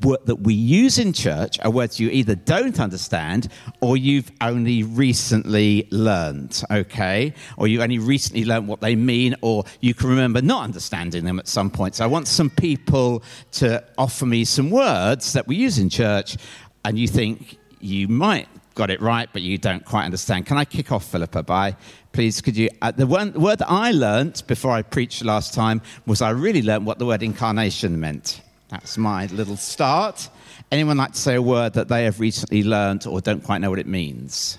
that 0.00 0.40
we 0.40 0.52
use 0.52 0.98
in 0.98 1.12
church 1.12 1.58
are 1.60 1.70
words 1.70 1.98
you 1.98 2.10
either 2.10 2.34
don't 2.34 2.78
understand 2.78 3.48
or 3.80 3.96
you've 3.96 4.30
only 4.40 4.82
recently 4.82 5.88
learned, 5.90 6.62
okay? 6.70 7.32
Or 7.56 7.66
you 7.66 7.82
only 7.82 7.98
recently 7.98 8.44
learned 8.44 8.68
what 8.68 8.80
they 8.80 8.96
mean 8.96 9.34
or 9.40 9.64
you 9.80 9.94
can 9.94 10.10
remember 10.10 10.42
not 10.42 10.64
understanding 10.64 11.24
them 11.24 11.38
at 11.38 11.48
some 11.48 11.70
point. 11.70 11.94
So 11.94 12.04
I 12.04 12.06
want 12.06 12.28
some 12.28 12.50
people 12.50 13.22
to 13.52 13.82
offer 13.96 14.26
me 14.26 14.44
some 14.44 14.70
words 14.70 15.32
that 15.32 15.46
we 15.46 15.56
use 15.56 15.78
in 15.78 15.88
church 15.88 16.36
and 16.84 16.98
you 16.98 17.08
think 17.08 17.58
you 17.80 18.08
might 18.08 18.48
got 18.74 18.90
it 18.90 19.00
right, 19.00 19.28
but 19.32 19.42
you 19.42 19.56
don't 19.56 19.84
quite 19.84 20.04
understand. 20.04 20.46
Can 20.46 20.56
I 20.58 20.64
kick 20.64 20.90
off, 20.92 21.04
Philippa, 21.04 21.42
by 21.44 21.76
please 22.12 22.40
could 22.40 22.56
you? 22.56 22.68
Uh, 22.80 22.90
the 22.90 23.06
one 23.06 23.32
word 23.32 23.58
that 23.58 23.70
I 23.70 23.90
learnt 23.90 24.46
before 24.46 24.70
I 24.70 24.82
preached 24.82 25.24
last 25.24 25.54
time 25.54 25.82
was 26.06 26.22
I 26.22 26.30
really 26.30 26.62
learnt 26.62 26.84
what 26.84 26.98
the 26.98 27.06
word 27.06 27.22
incarnation 27.22 28.00
meant. 28.00 28.40
That's 28.68 28.96
my 28.96 29.26
little 29.26 29.56
start. 29.56 30.28
Anyone 30.72 30.96
like 30.96 31.12
to 31.12 31.18
say 31.18 31.34
a 31.34 31.42
word 31.42 31.74
that 31.74 31.88
they 31.88 32.04
have 32.04 32.20
recently 32.20 32.62
learnt 32.62 33.06
or 33.06 33.20
don't 33.20 33.44
quite 33.44 33.58
know 33.58 33.70
what 33.70 33.78
it 33.78 33.86
means? 33.86 34.58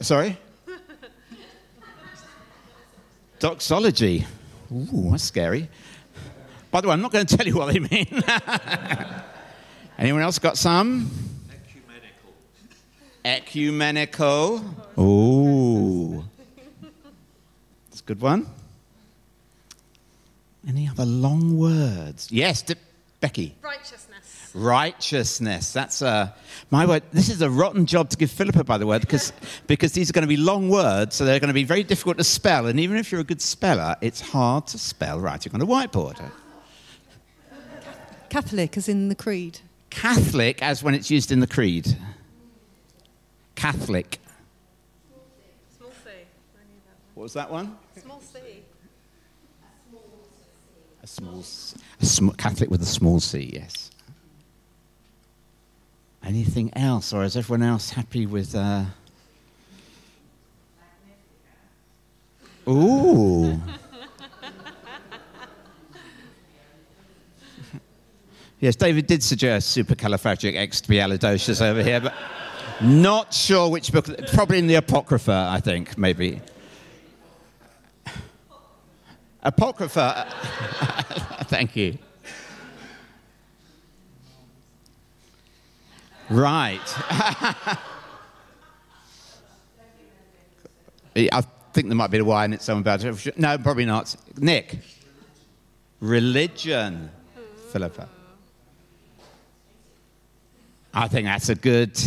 Sorry? 0.00 0.36
Doxology. 3.38 4.26
Ooh, 4.72 5.10
that's 5.12 5.22
scary. 5.22 5.68
By 6.72 6.80
the 6.80 6.88
way, 6.88 6.94
I'm 6.94 7.02
not 7.02 7.12
going 7.12 7.26
to 7.26 7.36
tell 7.36 7.46
you 7.46 7.54
what 7.54 7.72
they 7.72 7.78
mean. 7.78 8.08
Anyone 9.98 10.22
else 10.22 10.38
got 10.38 10.56
some? 10.56 11.10
Ecumenical. 13.22 14.64
Ooh. 14.98 16.24
That's 17.90 18.00
a 18.00 18.04
good 18.04 18.22
one. 18.22 18.46
Any 20.66 20.88
other 20.88 21.04
long 21.04 21.58
words? 21.58 22.32
Yes, 22.32 22.62
D- 22.62 22.74
Becky. 23.20 23.54
Righteousness. 23.60 24.50
Righteousness. 24.54 25.72
That's 25.74 26.00
a 26.00 26.34
my 26.70 26.86
word. 26.86 27.02
This 27.12 27.28
is 27.28 27.42
a 27.42 27.50
rotten 27.50 27.84
job 27.84 28.08
to 28.10 28.16
give 28.16 28.30
Philippa, 28.30 28.64
by 28.64 28.78
the 28.78 28.86
way, 28.86 28.98
because 28.98 29.32
because 29.66 29.92
these 29.92 30.08
are 30.08 30.14
going 30.14 30.22
to 30.22 30.28
be 30.28 30.38
long 30.38 30.70
words, 30.70 31.16
so 31.16 31.26
they're 31.26 31.38
going 31.40 31.48
to 31.48 31.54
be 31.54 31.64
very 31.64 31.82
difficult 31.82 32.16
to 32.16 32.24
spell. 32.24 32.66
And 32.66 32.80
even 32.80 32.96
if 32.96 33.12
you're 33.12 33.20
a 33.20 33.24
good 33.24 33.42
speller, 33.42 33.94
it's 34.00 34.22
hard 34.22 34.66
to 34.68 34.78
spell 34.78 35.20
writing 35.20 35.54
on 35.54 35.60
a 35.60 35.66
whiteboard. 35.66 36.18
Catholic, 38.32 38.78
as 38.78 38.88
in 38.88 39.10
the 39.10 39.14
creed. 39.14 39.58
Catholic, 39.90 40.62
as 40.62 40.82
when 40.82 40.94
it's 40.94 41.10
used 41.10 41.30
in 41.30 41.40
the 41.40 41.46
creed. 41.46 41.98
Catholic. 43.56 44.20
Small 45.76 45.92
c. 46.02 46.10
What 47.12 47.24
was 47.24 47.34
that 47.34 47.50
one? 47.50 47.76
Small 48.02 48.22
c. 48.22 48.38
A 51.02 51.06
small, 51.06 51.44
a 52.00 52.06
sm- 52.06 52.30
Catholic 52.30 52.70
with 52.70 52.80
a 52.80 52.86
small 52.86 53.20
c. 53.20 53.50
Yes. 53.52 53.90
Anything 56.24 56.72
else, 56.74 57.12
or 57.12 57.24
is 57.24 57.36
everyone 57.36 57.62
else 57.62 57.90
happy 57.90 58.24
with? 58.24 58.54
Uh... 58.54 58.84
Ooh. 62.66 63.01
Yes, 68.62 68.76
David 68.76 69.06
did 69.06 69.22
suggest 69.22 69.76
supercalifragilisticexpialidocious 69.76 71.60
over 71.60 71.82
here, 71.82 72.00
but 72.00 72.14
not 72.80 73.34
sure 73.34 73.68
which 73.68 73.92
book. 73.92 74.06
Probably 74.32 74.58
in 74.58 74.66
the 74.66 74.76
Apocrypha, 74.76 75.48
I 75.50 75.60
think, 75.60 75.98
maybe. 75.98 76.40
Apocrypha. 79.42 80.26
Thank 81.48 81.76
you. 81.76 81.98
Right. 86.30 86.80
I 91.14 91.42
think 91.72 91.88
there 91.88 91.96
might 91.96 92.10
be 92.10 92.18
a 92.18 92.24
in 92.44 92.52
it 92.52 92.62
somewhere 92.62 92.80
about 92.80 93.04
it. 93.04 93.38
No, 93.38 93.58
probably 93.58 93.84
not. 93.84 94.16
Nick. 94.38 94.78
Religion. 96.00 97.10
Philippa. 97.70 98.08
I 100.94 101.08
think 101.08 101.26
that's 101.26 101.48
a 101.48 101.54
good 101.54 101.98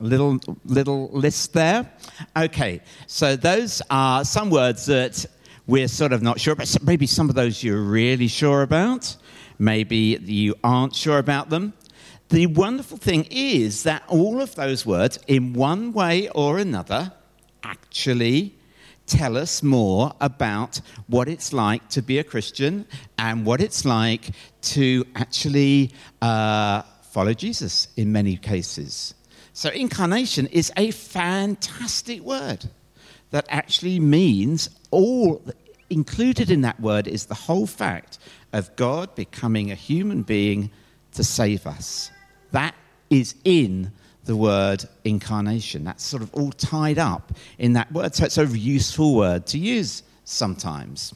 little 0.00 0.38
little 0.64 1.08
list 1.12 1.52
there. 1.54 1.90
Okay, 2.36 2.80
so 3.06 3.36
those 3.36 3.80
are 3.90 4.24
some 4.24 4.50
words 4.50 4.86
that 4.86 5.24
we're 5.66 5.88
sort 5.88 6.12
of 6.12 6.22
not 6.22 6.38
sure 6.40 6.52
about. 6.52 6.68
Maybe 6.82 7.06
some 7.06 7.28
of 7.28 7.34
those 7.34 7.62
you're 7.62 7.80
really 7.82 8.28
sure 8.28 8.62
about. 8.62 9.16
Maybe 9.58 10.18
you 10.24 10.54
aren't 10.62 10.94
sure 10.94 11.18
about 11.18 11.48
them. 11.48 11.72
The 12.28 12.46
wonderful 12.46 12.98
thing 12.98 13.26
is 13.30 13.82
that 13.84 14.02
all 14.08 14.40
of 14.40 14.54
those 14.54 14.84
words, 14.84 15.18
in 15.26 15.52
one 15.52 15.92
way 15.92 16.28
or 16.28 16.58
another, 16.58 17.12
actually 17.62 18.54
tell 19.06 19.36
us 19.36 19.62
more 19.62 20.12
about 20.20 20.80
what 21.08 21.28
it's 21.28 21.52
like 21.52 21.88
to 21.88 22.00
be 22.00 22.18
a 22.18 22.24
Christian 22.24 22.86
and 23.18 23.44
what 23.44 23.60
it's 23.60 23.84
like 23.84 24.30
to 24.62 25.04
actually 25.14 25.92
uh, 26.22 26.82
follow 27.02 27.34
Jesus 27.34 27.88
in 27.96 28.12
many 28.12 28.36
cases. 28.36 29.14
So, 29.52 29.70
incarnation 29.70 30.46
is 30.46 30.72
a 30.76 30.90
fantastic 30.90 32.20
word 32.20 32.66
that 33.30 33.46
actually 33.48 34.00
means 34.00 34.70
all 34.90 35.42
included 35.88 36.50
in 36.50 36.60
that 36.62 36.80
word 36.80 37.08
is 37.08 37.26
the 37.26 37.34
whole 37.34 37.66
fact 37.66 38.18
of 38.52 38.74
God 38.76 39.14
becoming 39.14 39.70
a 39.70 39.74
human 39.74 40.22
being 40.22 40.70
to 41.12 41.24
save 41.24 41.66
us. 41.66 42.10
That 42.52 42.74
is 43.10 43.34
in 43.44 43.92
the 44.24 44.36
word 44.36 44.84
incarnation. 45.04 45.84
That's 45.84 46.04
sort 46.04 46.22
of 46.22 46.32
all 46.34 46.52
tied 46.52 46.98
up 46.98 47.32
in 47.58 47.72
that 47.74 47.90
word. 47.92 48.14
So 48.14 48.24
it's 48.24 48.38
a 48.38 48.46
useful 48.46 49.16
word 49.16 49.46
to 49.48 49.58
use 49.58 50.02
sometimes. 50.24 51.14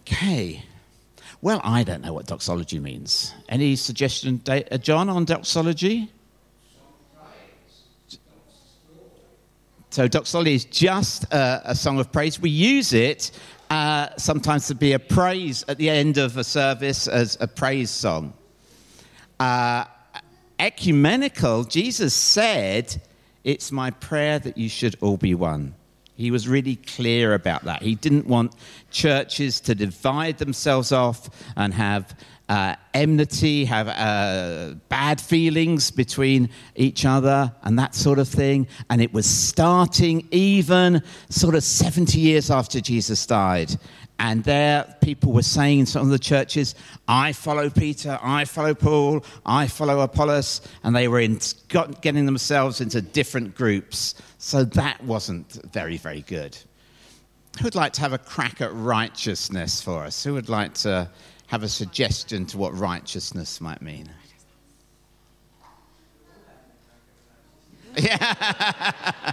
Okay. 0.00 0.62
Well, 1.40 1.60
I 1.62 1.84
don't 1.84 2.02
know 2.02 2.12
what 2.12 2.26
doxology 2.26 2.80
means. 2.80 3.32
Any 3.48 3.76
suggestion, 3.76 4.40
uh, 4.48 4.76
John, 4.78 5.08
on 5.08 5.24
doxology? 5.24 6.10
So 9.90 10.08
doxology 10.08 10.54
is 10.54 10.64
just 10.64 11.24
a, 11.32 11.62
a 11.64 11.74
song 11.76 12.00
of 12.00 12.10
praise. 12.10 12.40
We 12.40 12.50
use 12.50 12.92
it 12.92 13.30
uh, 13.70 14.08
sometimes 14.16 14.66
to 14.66 14.74
be 14.74 14.92
a 14.92 14.98
praise 14.98 15.64
at 15.68 15.78
the 15.78 15.88
end 15.88 16.18
of 16.18 16.36
a 16.36 16.44
service 16.44 17.06
as 17.06 17.38
a 17.40 17.46
praise 17.46 17.90
song. 17.90 18.32
Uh, 19.38 19.84
ecumenical, 20.58 21.64
Jesus 21.64 22.14
said, 22.14 23.00
It's 23.44 23.70
my 23.70 23.90
prayer 23.92 24.40
that 24.40 24.58
you 24.58 24.68
should 24.68 24.96
all 25.00 25.16
be 25.16 25.34
one. 25.36 25.74
He 26.18 26.32
was 26.32 26.48
really 26.48 26.74
clear 26.74 27.34
about 27.34 27.62
that. 27.64 27.80
He 27.80 27.94
didn't 27.94 28.26
want 28.26 28.52
churches 28.90 29.60
to 29.60 29.74
divide 29.74 30.38
themselves 30.38 30.90
off 30.90 31.30
and 31.56 31.72
have 31.72 32.18
uh, 32.48 32.74
enmity, 32.92 33.64
have 33.66 33.86
uh, 33.86 34.74
bad 34.88 35.20
feelings 35.20 35.92
between 35.92 36.50
each 36.74 37.04
other, 37.04 37.54
and 37.62 37.78
that 37.78 37.94
sort 37.94 38.18
of 38.18 38.26
thing. 38.26 38.66
And 38.90 39.00
it 39.00 39.12
was 39.12 39.26
starting 39.26 40.26
even 40.32 41.04
sort 41.28 41.54
of 41.54 41.62
70 41.62 42.18
years 42.18 42.50
after 42.50 42.80
Jesus 42.80 43.24
died. 43.24 43.76
And 44.20 44.42
there, 44.42 44.96
people 45.00 45.32
were 45.32 45.42
saying 45.42 45.80
in 45.80 45.86
some 45.86 46.02
of 46.02 46.08
the 46.08 46.18
churches, 46.18 46.74
I 47.06 47.32
follow 47.32 47.70
Peter, 47.70 48.18
I 48.20 48.44
follow 48.46 48.74
Paul, 48.74 49.24
I 49.46 49.68
follow 49.68 50.00
Apollos. 50.00 50.60
And 50.82 50.94
they 50.94 51.06
were 51.06 51.20
in, 51.20 51.38
got, 51.68 52.02
getting 52.02 52.26
themselves 52.26 52.80
into 52.80 53.00
different 53.00 53.54
groups. 53.54 54.14
So 54.38 54.64
that 54.64 55.02
wasn't 55.04 55.60
very, 55.72 55.98
very 55.98 56.22
good. 56.22 56.58
Who 57.58 57.64
would 57.64 57.76
like 57.76 57.92
to 57.94 58.00
have 58.00 58.12
a 58.12 58.18
crack 58.18 58.60
at 58.60 58.72
righteousness 58.72 59.80
for 59.80 60.02
us? 60.02 60.24
Who 60.24 60.34
would 60.34 60.48
like 60.48 60.74
to 60.74 61.08
have 61.46 61.62
a 61.62 61.68
suggestion 61.68 62.44
to 62.46 62.58
what 62.58 62.76
righteousness 62.76 63.60
might 63.60 63.82
mean? 63.82 64.10
Yeah. 67.96 69.32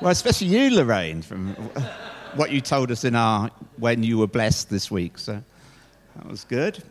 well, 0.00 0.12
especially 0.12 0.46
you, 0.46 0.76
Lorraine, 0.76 1.22
from 1.22 1.56
what 2.36 2.50
you 2.50 2.60
told 2.60 2.90
us 2.90 3.04
in 3.04 3.14
our 3.14 3.50
when 3.76 4.02
you 4.02 4.18
were 4.18 4.26
blessed 4.26 4.70
this 4.70 4.90
week. 4.90 5.18
So 5.18 5.42
that 6.16 6.28
was 6.28 6.44
good. 6.44 6.82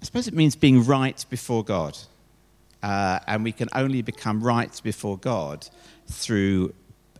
I 0.00 0.04
suppose 0.04 0.28
it 0.28 0.34
means 0.34 0.56
being 0.56 0.84
right 0.84 1.24
before 1.28 1.64
God. 1.64 1.98
Uh, 2.82 3.18
and 3.26 3.42
we 3.42 3.52
can 3.52 3.68
only 3.74 4.02
become 4.02 4.42
right 4.42 4.80
before 4.84 5.18
God 5.18 5.68
through 6.06 6.72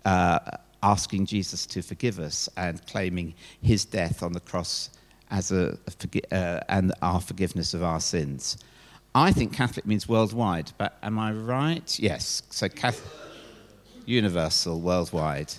uh, 0.05 0.39
asking 0.83 1.27
Jesus 1.27 1.67
to 1.67 1.83
forgive 1.83 2.21
us 2.21 2.49
and 2.57 2.85
claiming 2.87 3.35
his 3.63 3.85
death 3.85 4.23
on 4.23 4.33
the 4.33 4.41
cross 4.41 4.91
as 5.31 5.51
a, 5.51 5.77
a 5.87 6.35
uh, 6.35 6.61
and 6.69 6.93
our 7.03 7.21
forgiveness 7.21 7.75
of 7.75 7.83
our 7.83 8.01
sins. 8.01 8.57
I 9.15 9.33
think 9.33 9.53
Catholic 9.53 9.85
means 9.85 10.09
worldwide, 10.09 10.73
but 10.79 10.97
am 11.03 11.19
I 11.19 11.33
right? 11.33 11.99
Yes. 11.99 12.43
So 12.51 12.69
Catholic, 12.69 13.13
universal, 14.09 14.81
worldwide. 14.81 15.53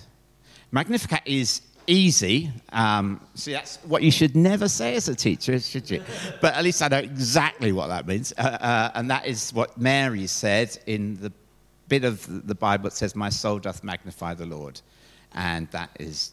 Magnificat 0.72 1.22
is 1.24 1.62
easy. 1.86 2.50
Um, 2.72 3.20
see, 3.34 3.52
that's 3.52 3.76
what 3.84 4.02
you 4.02 4.10
should 4.10 4.36
never 4.36 4.68
say 4.68 4.94
as 4.96 5.08
a 5.08 5.14
teacher, 5.14 5.58
should 5.58 5.90
you? 5.90 6.02
But 6.40 6.54
at 6.54 6.64
least 6.64 6.82
I 6.82 6.88
know 6.88 6.98
exactly 6.98 7.72
what 7.72 7.88
that 7.88 8.06
means. 8.06 8.32
Uh, 8.36 8.42
uh, 8.42 8.90
and 8.94 9.10
that 9.10 9.26
is 9.26 9.52
what 9.52 9.78
Mary 9.78 10.26
said 10.26 10.78
in 10.86 11.20
the 11.20 11.32
bit 11.88 12.04
of 12.04 12.46
the 12.46 12.54
Bible 12.54 12.84
that 12.84 12.92
says, 12.92 13.16
My 13.16 13.30
soul 13.30 13.58
doth 13.58 13.82
magnify 13.82 14.34
the 14.34 14.46
Lord. 14.46 14.80
And 15.32 15.68
that 15.70 15.90
is 15.98 16.32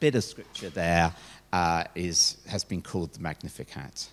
bit 0.00 0.14
of 0.14 0.24
scripture 0.24 0.70
there 0.70 1.14
uh, 1.52 1.84
is, 1.94 2.38
has 2.48 2.64
been 2.64 2.82
called 2.82 3.12
the 3.12 3.20
Magnificat. 3.20 4.08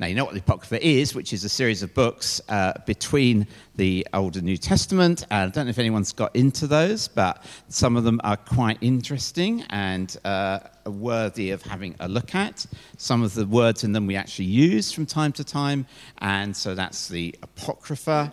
Now, 0.00 0.08
you 0.08 0.16
know 0.16 0.24
what 0.24 0.34
the 0.34 0.40
Apocrypha 0.40 0.84
is, 0.84 1.14
which 1.14 1.32
is 1.32 1.44
a 1.44 1.48
series 1.48 1.84
of 1.84 1.94
books 1.94 2.40
uh, 2.48 2.72
between 2.84 3.46
the 3.76 4.04
Old 4.12 4.34
and 4.34 4.44
New 4.44 4.56
Testament. 4.56 5.24
And 5.30 5.50
I 5.50 5.54
don't 5.54 5.66
know 5.66 5.70
if 5.70 5.78
anyone's 5.78 6.12
got 6.12 6.34
into 6.34 6.66
those, 6.66 7.06
but 7.06 7.44
some 7.68 7.96
of 7.96 8.02
them 8.02 8.20
are 8.24 8.36
quite 8.36 8.78
interesting 8.80 9.62
and 9.70 10.16
uh, 10.24 10.58
worthy 10.84 11.52
of 11.52 11.62
having 11.62 11.94
a 12.00 12.08
look 12.08 12.34
at. 12.34 12.66
Some 12.96 13.22
of 13.22 13.34
the 13.34 13.46
words 13.46 13.84
in 13.84 13.92
them 13.92 14.08
we 14.08 14.16
actually 14.16 14.46
use 14.46 14.90
from 14.90 15.06
time 15.06 15.30
to 15.34 15.44
time. 15.44 15.86
And 16.18 16.56
so 16.56 16.74
that's 16.74 17.06
the 17.06 17.32
Apocrypha. 17.42 18.32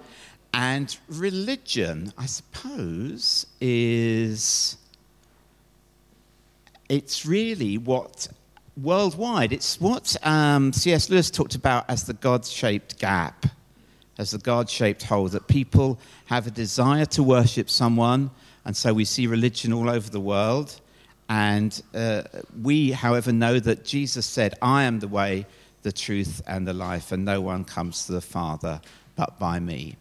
And 0.55 0.97
religion, 1.09 2.12
I 2.18 2.26
suppose, 2.26 3.45
is. 3.59 4.78
It's 6.89 7.26
really 7.26 7.78
what 7.78 8.28
worldwide. 8.78 9.53
It's 9.53 9.80
what 9.80 10.15
um, 10.24 10.74
C.S. 10.74 11.09
Lewis 11.09 11.30
talked 11.30 11.55
about 11.55 11.89
as 11.89 12.03
the 12.05 12.13
God 12.13 12.45
shaped 12.45 12.99
gap, 12.99 13.45
as 14.17 14.32
the 14.32 14.38
God 14.38 14.69
shaped 14.69 15.03
hole, 15.03 15.28
that 15.30 15.47
people 15.47 15.99
have 16.26 16.47
a 16.47 16.51
desire 16.51 17.05
to 17.05 17.24
worship 17.24 17.69
someone, 17.69 18.32
and 18.65 18.76
so 18.76 18.93
we 18.93 19.05
see 19.05 19.28
religion 19.28 19.74
all 19.74 19.89
over 19.89 20.09
the 20.09 20.19
world. 20.19 20.80
And 21.30 21.82
uh, 21.95 22.24
we, 22.61 22.91
however, 22.91 23.32
know 23.32 23.59
that 23.59 23.86
Jesus 23.86 24.26
said, 24.26 24.55
I 24.61 24.84
am 24.84 24.99
the 24.99 25.07
way, 25.07 25.45
the 25.82 25.91
truth, 25.91 26.41
and 26.45 26.67
the 26.67 26.74
life, 26.74 27.11
and 27.11 27.24
no 27.24 27.39
one 27.39 27.63
comes 27.63 28.05
to 28.05 28.11
the 28.11 28.22
Father 28.22 28.82
but 29.15 29.39
by 29.39 29.59
me. 29.59 29.95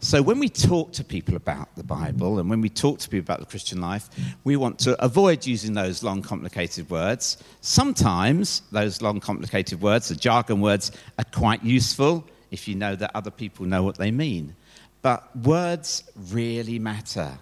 So, 0.00 0.20
when 0.20 0.38
we 0.38 0.48
talk 0.48 0.92
to 0.92 1.04
people 1.04 1.36
about 1.36 1.74
the 1.76 1.84
Bible 1.84 2.38
and 2.38 2.50
when 2.50 2.60
we 2.60 2.68
talk 2.68 2.98
to 3.00 3.08
people 3.08 3.24
about 3.24 3.40
the 3.40 3.46
Christian 3.46 3.80
life, 3.80 4.10
we 4.44 4.56
want 4.56 4.78
to 4.80 5.02
avoid 5.02 5.46
using 5.46 5.74
those 5.74 6.02
long, 6.02 6.22
complicated 6.22 6.90
words. 6.90 7.42
Sometimes 7.60 8.62
those 8.72 9.00
long, 9.00 9.20
complicated 9.20 9.80
words, 9.80 10.08
the 10.08 10.16
jargon 10.16 10.60
words, 10.60 10.90
are 11.18 11.24
quite 11.32 11.62
useful 11.62 12.26
if 12.50 12.66
you 12.66 12.74
know 12.74 12.96
that 12.96 13.10
other 13.14 13.30
people 13.30 13.64
know 13.64 13.82
what 13.82 13.96
they 13.96 14.10
mean. 14.10 14.56
But 15.02 15.34
words 15.36 16.04
really 16.16 16.78
matter. 16.78 17.38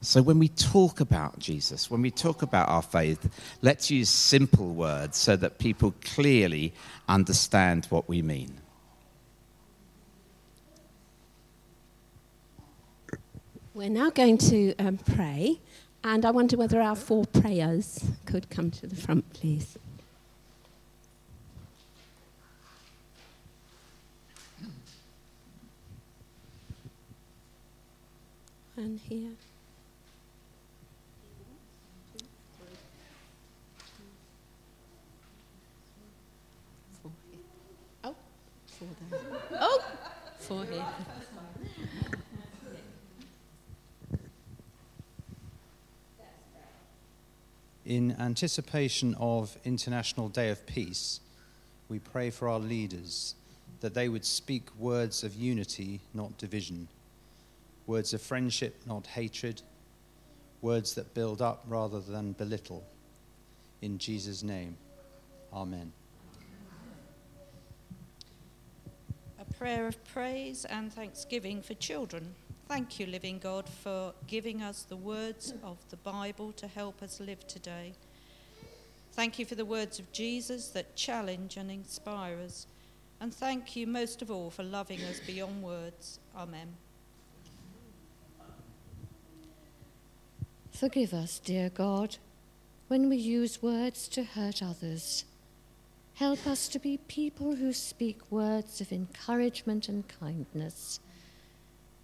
So, 0.00 0.20
when 0.20 0.38
we 0.38 0.48
talk 0.48 1.00
about 1.00 1.38
Jesus, 1.38 1.90
when 1.90 2.02
we 2.02 2.10
talk 2.10 2.42
about 2.42 2.68
our 2.68 2.82
faith, 2.82 3.28
let's 3.62 3.90
use 3.90 4.10
simple 4.10 4.74
words 4.74 5.16
so 5.16 5.34
that 5.36 5.58
people 5.58 5.94
clearly 6.04 6.74
understand 7.08 7.86
what 7.86 8.08
we 8.08 8.20
mean. 8.20 8.60
We're 13.76 13.88
now 13.88 14.08
going 14.08 14.38
to 14.38 14.72
um, 14.76 14.98
pray, 14.98 15.58
and 16.04 16.24
I 16.24 16.30
wonder 16.30 16.56
whether 16.56 16.80
our 16.80 16.94
four 16.94 17.26
prayers 17.26 18.04
could 18.24 18.48
come 18.48 18.70
to 18.70 18.86
the 18.86 18.94
front, 18.94 19.32
please. 19.32 19.76
And 28.76 29.00
here. 29.00 29.30
Oh, 38.04 38.14
four 38.68 38.88
there. 39.10 39.20
Oh, 39.60 39.84
four 40.38 40.64
here. 40.64 40.84
In 47.84 48.16
anticipation 48.18 49.14
of 49.20 49.58
International 49.62 50.30
Day 50.30 50.48
of 50.48 50.64
Peace, 50.66 51.20
we 51.90 51.98
pray 51.98 52.30
for 52.30 52.48
our 52.48 52.58
leaders 52.58 53.34
that 53.80 53.92
they 53.92 54.08
would 54.08 54.24
speak 54.24 54.74
words 54.78 55.22
of 55.22 55.34
unity, 55.34 56.00
not 56.14 56.38
division, 56.38 56.88
words 57.86 58.14
of 58.14 58.22
friendship, 58.22 58.80
not 58.86 59.06
hatred, 59.06 59.60
words 60.62 60.94
that 60.94 61.12
build 61.12 61.42
up 61.42 61.62
rather 61.68 62.00
than 62.00 62.32
belittle. 62.32 62.82
In 63.82 63.98
Jesus' 63.98 64.42
name, 64.42 64.78
Amen. 65.52 65.92
A 69.38 69.44
prayer 69.58 69.86
of 69.86 70.02
praise 70.04 70.64
and 70.64 70.90
thanksgiving 70.90 71.60
for 71.60 71.74
children. 71.74 72.34
Thank 72.66 72.98
you, 72.98 73.06
living 73.06 73.38
God, 73.38 73.68
for 73.68 74.14
giving 74.26 74.62
us 74.62 74.82
the 74.82 74.96
words 74.96 75.52
of 75.62 75.76
the 75.90 75.98
Bible 75.98 76.50
to 76.52 76.66
help 76.66 77.02
us 77.02 77.20
live 77.20 77.46
today. 77.46 77.92
Thank 79.12 79.38
you 79.38 79.44
for 79.44 79.54
the 79.54 79.66
words 79.66 79.98
of 79.98 80.10
Jesus 80.12 80.68
that 80.68 80.96
challenge 80.96 81.56
and 81.56 81.70
inspire 81.70 82.38
us. 82.38 82.66
And 83.20 83.32
thank 83.32 83.76
you 83.76 83.86
most 83.86 84.22
of 84.22 84.30
all 84.30 84.50
for 84.50 84.62
loving 84.62 85.00
us 85.02 85.20
beyond 85.20 85.62
words. 85.62 86.18
Amen. 86.36 86.74
Forgive 90.72 91.14
us, 91.14 91.38
dear 91.38 91.70
God, 91.70 92.16
when 92.88 93.08
we 93.08 93.16
use 93.16 93.62
words 93.62 94.08
to 94.08 94.24
hurt 94.24 94.62
others. 94.62 95.24
Help 96.14 96.46
us 96.46 96.66
to 96.68 96.78
be 96.78 96.96
people 96.96 97.56
who 97.56 97.72
speak 97.72 98.32
words 98.32 98.80
of 98.80 98.90
encouragement 98.90 99.88
and 99.88 100.08
kindness. 100.08 100.98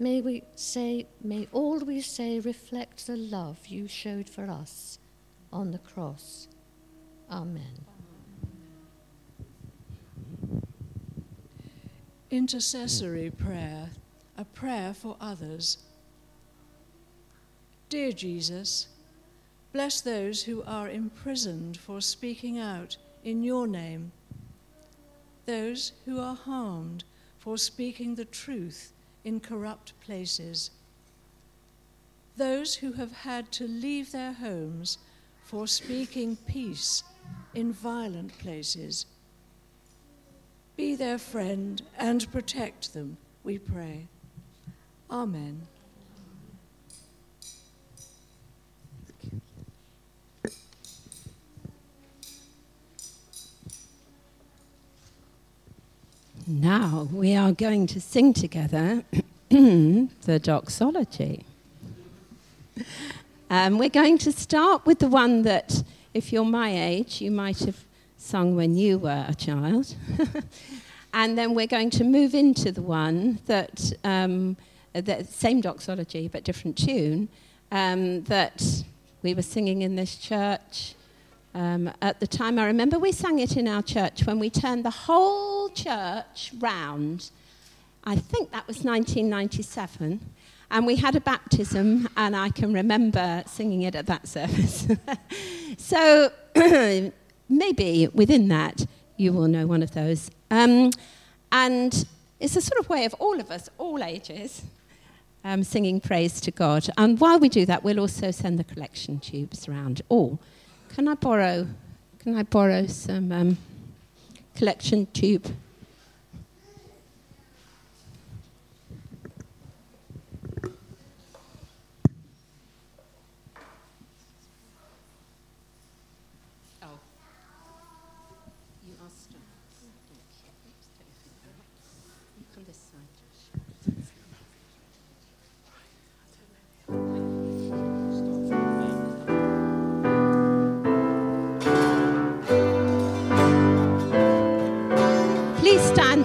May 0.02 0.22
we 0.22 0.44
say, 0.54 1.08
may 1.22 1.46
all 1.52 1.80
we 1.80 2.00
say 2.00 2.40
reflect 2.40 3.06
the 3.06 3.18
love 3.18 3.66
you 3.66 3.86
showed 3.86 4.30
for 4.30 4.50
us 4.50 4.98
on 5.52 5.72
the 5.72 5.78
cross. 5.78 6.48
Amen. 7.30 7.84
Intercessory 12.30 13.28
prayer, 13.30 13.90
a 14.38 14.44
prayer 14.46 14.94
for 14.94 15.18
others. 15.20 15.76
Dear 17.90 18.12
Jesus, 18.12 18.88
bless 19.70 20.00
those 20.00 20.44
who 20.44 20.62
are 20.62 20.88
imprisoned 20.88 21.76
for 21.76 22.00
speaking 22.00 22.58
out 22.58 22.96
in 23.22 23.42
your 23.42 23.66
name, 23.66 24.12
those 25.44 25.92
who 26.06 26.18
are 26.18 26.36
harmed 26.36 27.04
for 27.38 27.58
speaking 27.58 28.14
the 28.14 28.24
truth 28.24 28.94
in 29.24 29.40
corrupt 29.40 29.98
places, 30.00 30.70
those 32.36 32.76
who 32.76 32.92
have 32.92 33.12
had 33.12 33.52
to 33.52 33.66
leave 33.66 34.12
their 34.12 34.32
homes 34.32 34.98
for 35.44 35.66
speaking 35.66 36.36
peace 36.46 37.02
in 37.54 37.72
violent 37.72 38.36
places. 38.38 39.06
Be 40.76 40.94
their 40.94 41.18
friend 41.18 41.82
and 41.98 42.30
protect 42.32 42.94
them, 42.94 43.16
we 43.44 43.58
pray. 43.58 44.06
Amen. 45.10 45.66
Now 56.50 57.08
we 57.12 57.36
are 57.36 57.52
going 57.52 57.86
to 57.86 58.00
sing 58.00 58.32
together 58.32 59.04
the 59.50 60.40
doxology. 60.42 61.44
Um, 63.48 63.78
we're 63.78 63.88
going 63.88 64.18
to 64.18 64.32
start 64.32 64.84
with 64.84 64.98
the 64.98 65.06
one 65.06 65.42
that, 65.42 65.84
if 66.12 66.32
you're 66.32 66.44
my 66.44 66.70
age, 66.76 67.20
you 67.20 67.30
might 67.30 67.60
have 67.60 67.84
sung 68.16 68.56
when 68.56 68.76
you 68.76 68.98
were 68.98 69.24
a 69.28 69.34
child. 69.34 69.94
And 71.12 71.36
then 71.36 71.54
we're 71.54 71.66
going 71.66 71.90
to 71.90 72.04
move 72.04 72.34
into 72.34 72.70
the 72.70 72.82
one 72.82 73.40
that, 73.46 73.92
um, 74.04 74.56
the 74.92 75.24
same 75.24 75.60
doxology 75.60 76.28
but 76.28 76.44
different 76.44 76.78
tune, 76.78 77.28
um, 77.72 78.22
that 78.24 78.84
we 79.22 79.34
were 79.34 79.42
singing 79.42 79.82
in 79.82 79.96
this 79.96 80.14
church. 80.16 80.94
Um, 81.54 81.90
at 82.00 82.20
the 82.20 82.26
time, 82.26 82.58
I 82.58 82.66
remember 82.66 82.98
we 82.98 83.12
sang 83.12 83.40
it 83.40 83.56
in 83.56 83.66
our 83.66 83.82
church 83.82 84.24
when 84.24 84.38
we 84.38 84.50
turned 84.50 84.84
the 84.84 84.90
whole 84.90 85.68
church 85.70 86.52
round. 86.58 87.30
I 88.04 88.16
think 88.16 88.52
that 88.52 88.66
was 88.66 88.84
1997. 88.84 90.20
And 90.72 90.86
we 90.86 90.96
had 90.96 91.16
a 91.16 91.20
baptism, 91.20 92.08
and 92.16 92.36
I 92.36 92.50
can 92.50 92.72
remember 92.72 93.42
singing 93.46 93.82
it 93.82 93.96
at 93.96 94.06
that 94.06 94.28
service. 94.28 94.86
so 95.76 96.30
maybe 97.48 98.08
within 98.14 98.48
that, 98.48 98.86
you 99.16 99.32
will 99.32 99.48
know 99.48 99.66
one 99.66 99.82
of 99.82 99.92
those. 99.92 100.30
Um, 100.52 100.92
and 101.50 102.06
it's 102.38 102.54
a 102.54 102.60
sort 102.60 102.78
of 102.78 102.88
way 102.88 103.04
of 103.04 103.14
all 103.14 103.40
of 103.40 103.50
us, 103.50 103.68
all 103.78 104.02
ages, 104.04 104.62
um, 105.44 105.64
singing 105.64 106.00
praise 106.00 106.40
to 106.42 106.52
God. 106.52 106.88
And 106.96 107.18
while 107.18 107.40
we 107.40 107.48
do 107.48 107.66
that, 107.66 107.82
we'll 107.82 107.98
also 107.98 108.30
send 108.30 108.58
the 108.58 108.64
collection 108.64 109.18
tubes 109.18 109.68
around. 109.68 110.02
Oh, 110.08 110.38
can 110.94 111.08
I 111.08 111.14
borrow? 111.14 111.66
Can 112.18 112.36
I 112.36 112.42
borrow 112.42 112.86
some 112.86 113.32
um, 113.32 113.58
collection 114.54 115.06
tube? 115.12 115.46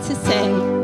To 0.08 0.16
sing. 0.16 0.75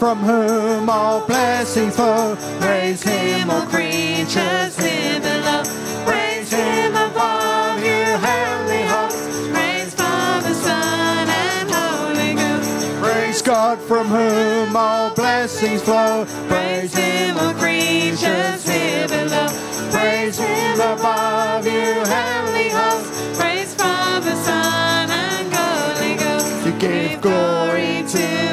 From 0.00 0.20
whom 0.20 0.88
all 0.88 1.26
blessings 1.26 1.94
flow. 1.94 2.34
Praise 2.58 3.02
Him, 3.02 3.50
all 3.50 3.66
creatures 3.66 4.74
here 4.78 5.20
below. 5.20 5.62
Praise 6.06 6.50
Him 6.50 6.92
above, 6.92 7.84
you 7.84 8.06
heavenly 8.26 8.84
hosts. 8.88 9.28
Praise 9.52 9.92
Father, 9.92 10.54
Son, 10.54 11.28
and 11.28 11.70
Holy 11.70 12.32
Ghost. 12.34 13.02
Praise 13.02 13.42
God 13.42 13.78
from 13.78 14.06
whom 14.06 14.74
all 14.74 15.14
blessings 15.14 15.82
flow. 15.82 16.24
Praise 16.48 16.94
Him, 16.94 17.36
all 17.36 17.52
creatures 17.52 18.66
here 18.66 19.06
below. 19.06 19.48
Praise 19.90 20.38
Him 20.38 20.80
above, 20.80 21.66
you 21.66 21.92
heavenly 22.16 22.70
hosts. 22.70 23.38
Praise 23.38 23.74
Father, 23.74 24.34
Son, 24.34 25.10
and 25.10 25.52
Holy 25.52 26.14
Ghost. 26.16 26.64
You 26.64 26.72
give 26.78 27.20
glory 27.20 28.02
to 28.08 28.49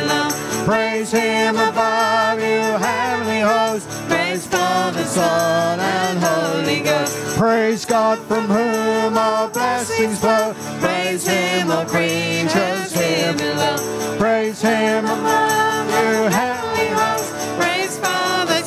below. 0.00 0.28
Praise 0.64 1.10
Him 1.12 1.56
above, 1.56 2.38
you 2.38 2.62
heavenly 2.78 3.40
hosts. 3.40 3.86
Praise 4.08 4.46
Father, 4.46 5.04
Son, 5.04 5.80
and 5.80 6.18
Holy 6.18 6.80
Ghost. 6.80 7.16
Praise 7.36 7.84
God 7.84 8.18
from 8.28 8.44
whom 8.46 9.16
all 9.16 9.48
blessings 9.48 10.18
flow. 10.18 10.54
Praise 10.80 11.26
him, 11.26 11.70
all 11.70 11.86
creatures 11.86 12.92
here 12.92 13.34
below. 13.34 13.76
Praise 14.18 14.60
Him 14.60 15.04
above, 15.04 15.88
you 15.88 16.28
heavenly 16.38 16.88
hosts. 16.88 17.32
Praise 17.56 17.98
Father, 17.98 18.59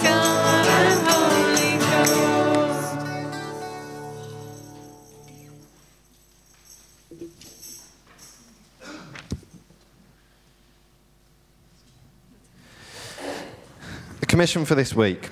commission 14.33 14.65
for 14.65 14.73
this 14.73 14.95
week 14.95 15.29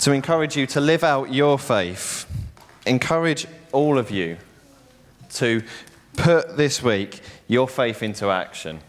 to 0.00 0.10
encourage 0.10 0.56
you 0.56 0.66
to 0.66 0.80
live 0.80 1.04
out 1.04 1.32
your 1.32 1.56
faith, 1.56 2.26
encourage 2.84 3.46
all 3.70 3.98
of 3.98 4.10
you 4.10 4.36
to 5.30 5.62
put 6.16 6.56
this 6.56 6.82
week 6.82 7.20
your 7.46 7.68
faith 7.68 8.02
into 8.02 8.28
action. 8.28 8.80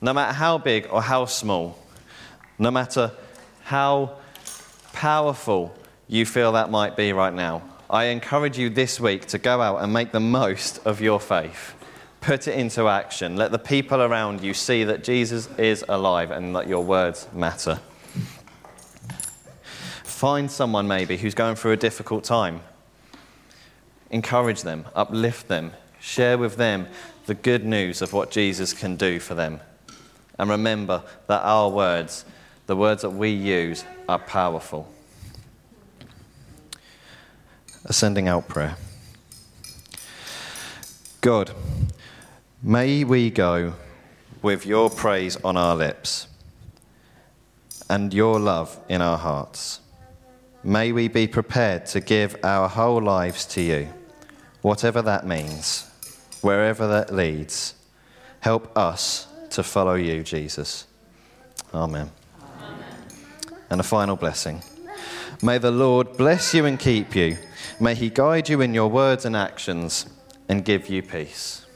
No 0.00 0.12
matter 0.12 0.32
how 0.32 0.58
big 0.58 0.88
or 0.90 1.00
how 1.00 1.26
small, 1.26 1.78
no 2.58 2.72
matter 2.72 3.12
how 3.62 4.16
powerful 4.92 5.72
you 6.08 6.26
feel 6.26 6.50
that 6.50 6.68
might 6.68 6.96
be 6.96 7.12
right 7.12 7.32
now, 7.32 7.62
I 7.88 8.06
encourage 8.06 8.58
you 8.58 8.70
this 8.70 8.98
week 8.98 9.26
to 9.26 9.38
go 9.38 9.60
out 9.60 9.84
and 9.84 9.92
make 9.92 10.10
the 10.10 10.18
most 10.18 10.84
of 10.84 11.00
your 11.00 11.20
faith. 11.20 11.76
Put 12.20 12.48
it 12.48 12.58
into 12.58 12.88
action. 12.88 13.36
Let 13.36 13.52
the 13.52 13.60
people 13.60 14.02
around 14.02 14.42
you 14.42 14.52
see 14.52 14.82
that 14.82 15.04
Jesus 15.04 15.48
is 15.58 15.84
alive 15.88 16.32
and 16.32 16.56
that 16.56 16.66
your 16.66 16.82
words 16.82 17.28
matter. 17.32 17.78
Find 20.22 20.48
someone 20.48 20.86
maybe 20.86 21.16
who's 21.16 21.34
going 21.34 21.56
through 21.56 21.72
a 21.72 21.76
difficult 21.76 22.22
time. 22.22 22.60
Encourage 24.12 24.62
them, 24.62 24.86
uplift 24.94 25.48
them, 25.48 25.72
share 25.98 26.38
with 26.38 26.54
them 26.54 26.86
the 27.26 27.34
good 27.34 27.64
news 27.64 28.00
of 28.00 28.12
what 28.12 28.30
Jesus 28.30 28.72
can 28.72 28.94
do 28.94 29.18
for 29.18 29.34
them. 29.34 29.58
And 30.38 30.48
remember 30.48 31.02
that 31.26 31.42
our 31.42 31.68
words, 31.68 32.24
the 32.68 32.76
words 32.76 33.02
that 33.02 33.10
we 33.10 33.30
use, 33.30 33.84
are 34.08 34.20
powerful. 34.20 34.88
Ascending 37.84 38.28
out 38.28 38.46
prayer. 38.46 38.76
God, 41.20 41.50
may 42.62 43.02
we 43.02 43.28
go 43.28 43.74
with 44.40 44.66
your 44.66 44.88
praise 44.88 45.36
on 45.42 45.56
our 45.56 45.74
lips 45.74 46.28
and 47.90 48.14
your 48.14 48.38
love 48.38 48.78
in 48.88 49.02
our 49.02 49.18
hearts. 49.18 49.80
May 50.64 50.92
we 50.92 51.08
be 51.08 51.26
prepared 51.26 51.86
to 51.86 52.00
give 52.00 52.36
our 52.44 52.68
whole 52.68 53.02
lives 53.02 53.44
to 53.46 53.60
you, 53.60 53.88
whatever 54.60 55.02
that 55.02 55.26
means, 55.26 55.90
wherever 56.40 56.86
that 56.86 57.12
leads. 57.12 57.74
Help 58.40 58.76
us 58.76 59.26
to 59.50 59.62
follow 59.62 59.94
you, 59.94 60.22
Jesus. 60.22 60.86
Amen. 61.74 62.10
And 63.70 63.80
a 63.80 63.84
final 63.84 64.16
blessing. 64.16 64.62
May 65.42 65.58
the 65.58 65.72
Lord 65.72 66.16
bless 66.16 66.54
you 66.54 66.66
and 66.66 66.78
keep 66.78 67.16
you. 67.16 67.38
May 67.80 67.96
he 67.96 68.10
guide 68.10 68.48
you 68.48 68.60
in 68.60 68.74
your 68.74 68.88
words 68.88 69.24
and 69.24 69.34
actions 69.34 70.06
and 70.48 70.64
give 70.64 70.88
you 70.88 71.02
peace. 71.02 71.66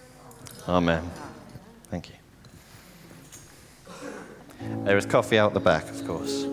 Amen. 0.68 1.11
Thank 1.91 2.11
you. 2.11 2.14
There 4.84 4.97
is 4.97 5.07
coffee 5.07 5.39
out 5.39 5.55
the 5.55 5.61
back, 5.61 5.89
of 5.91 6.07
course. 6.07 6.47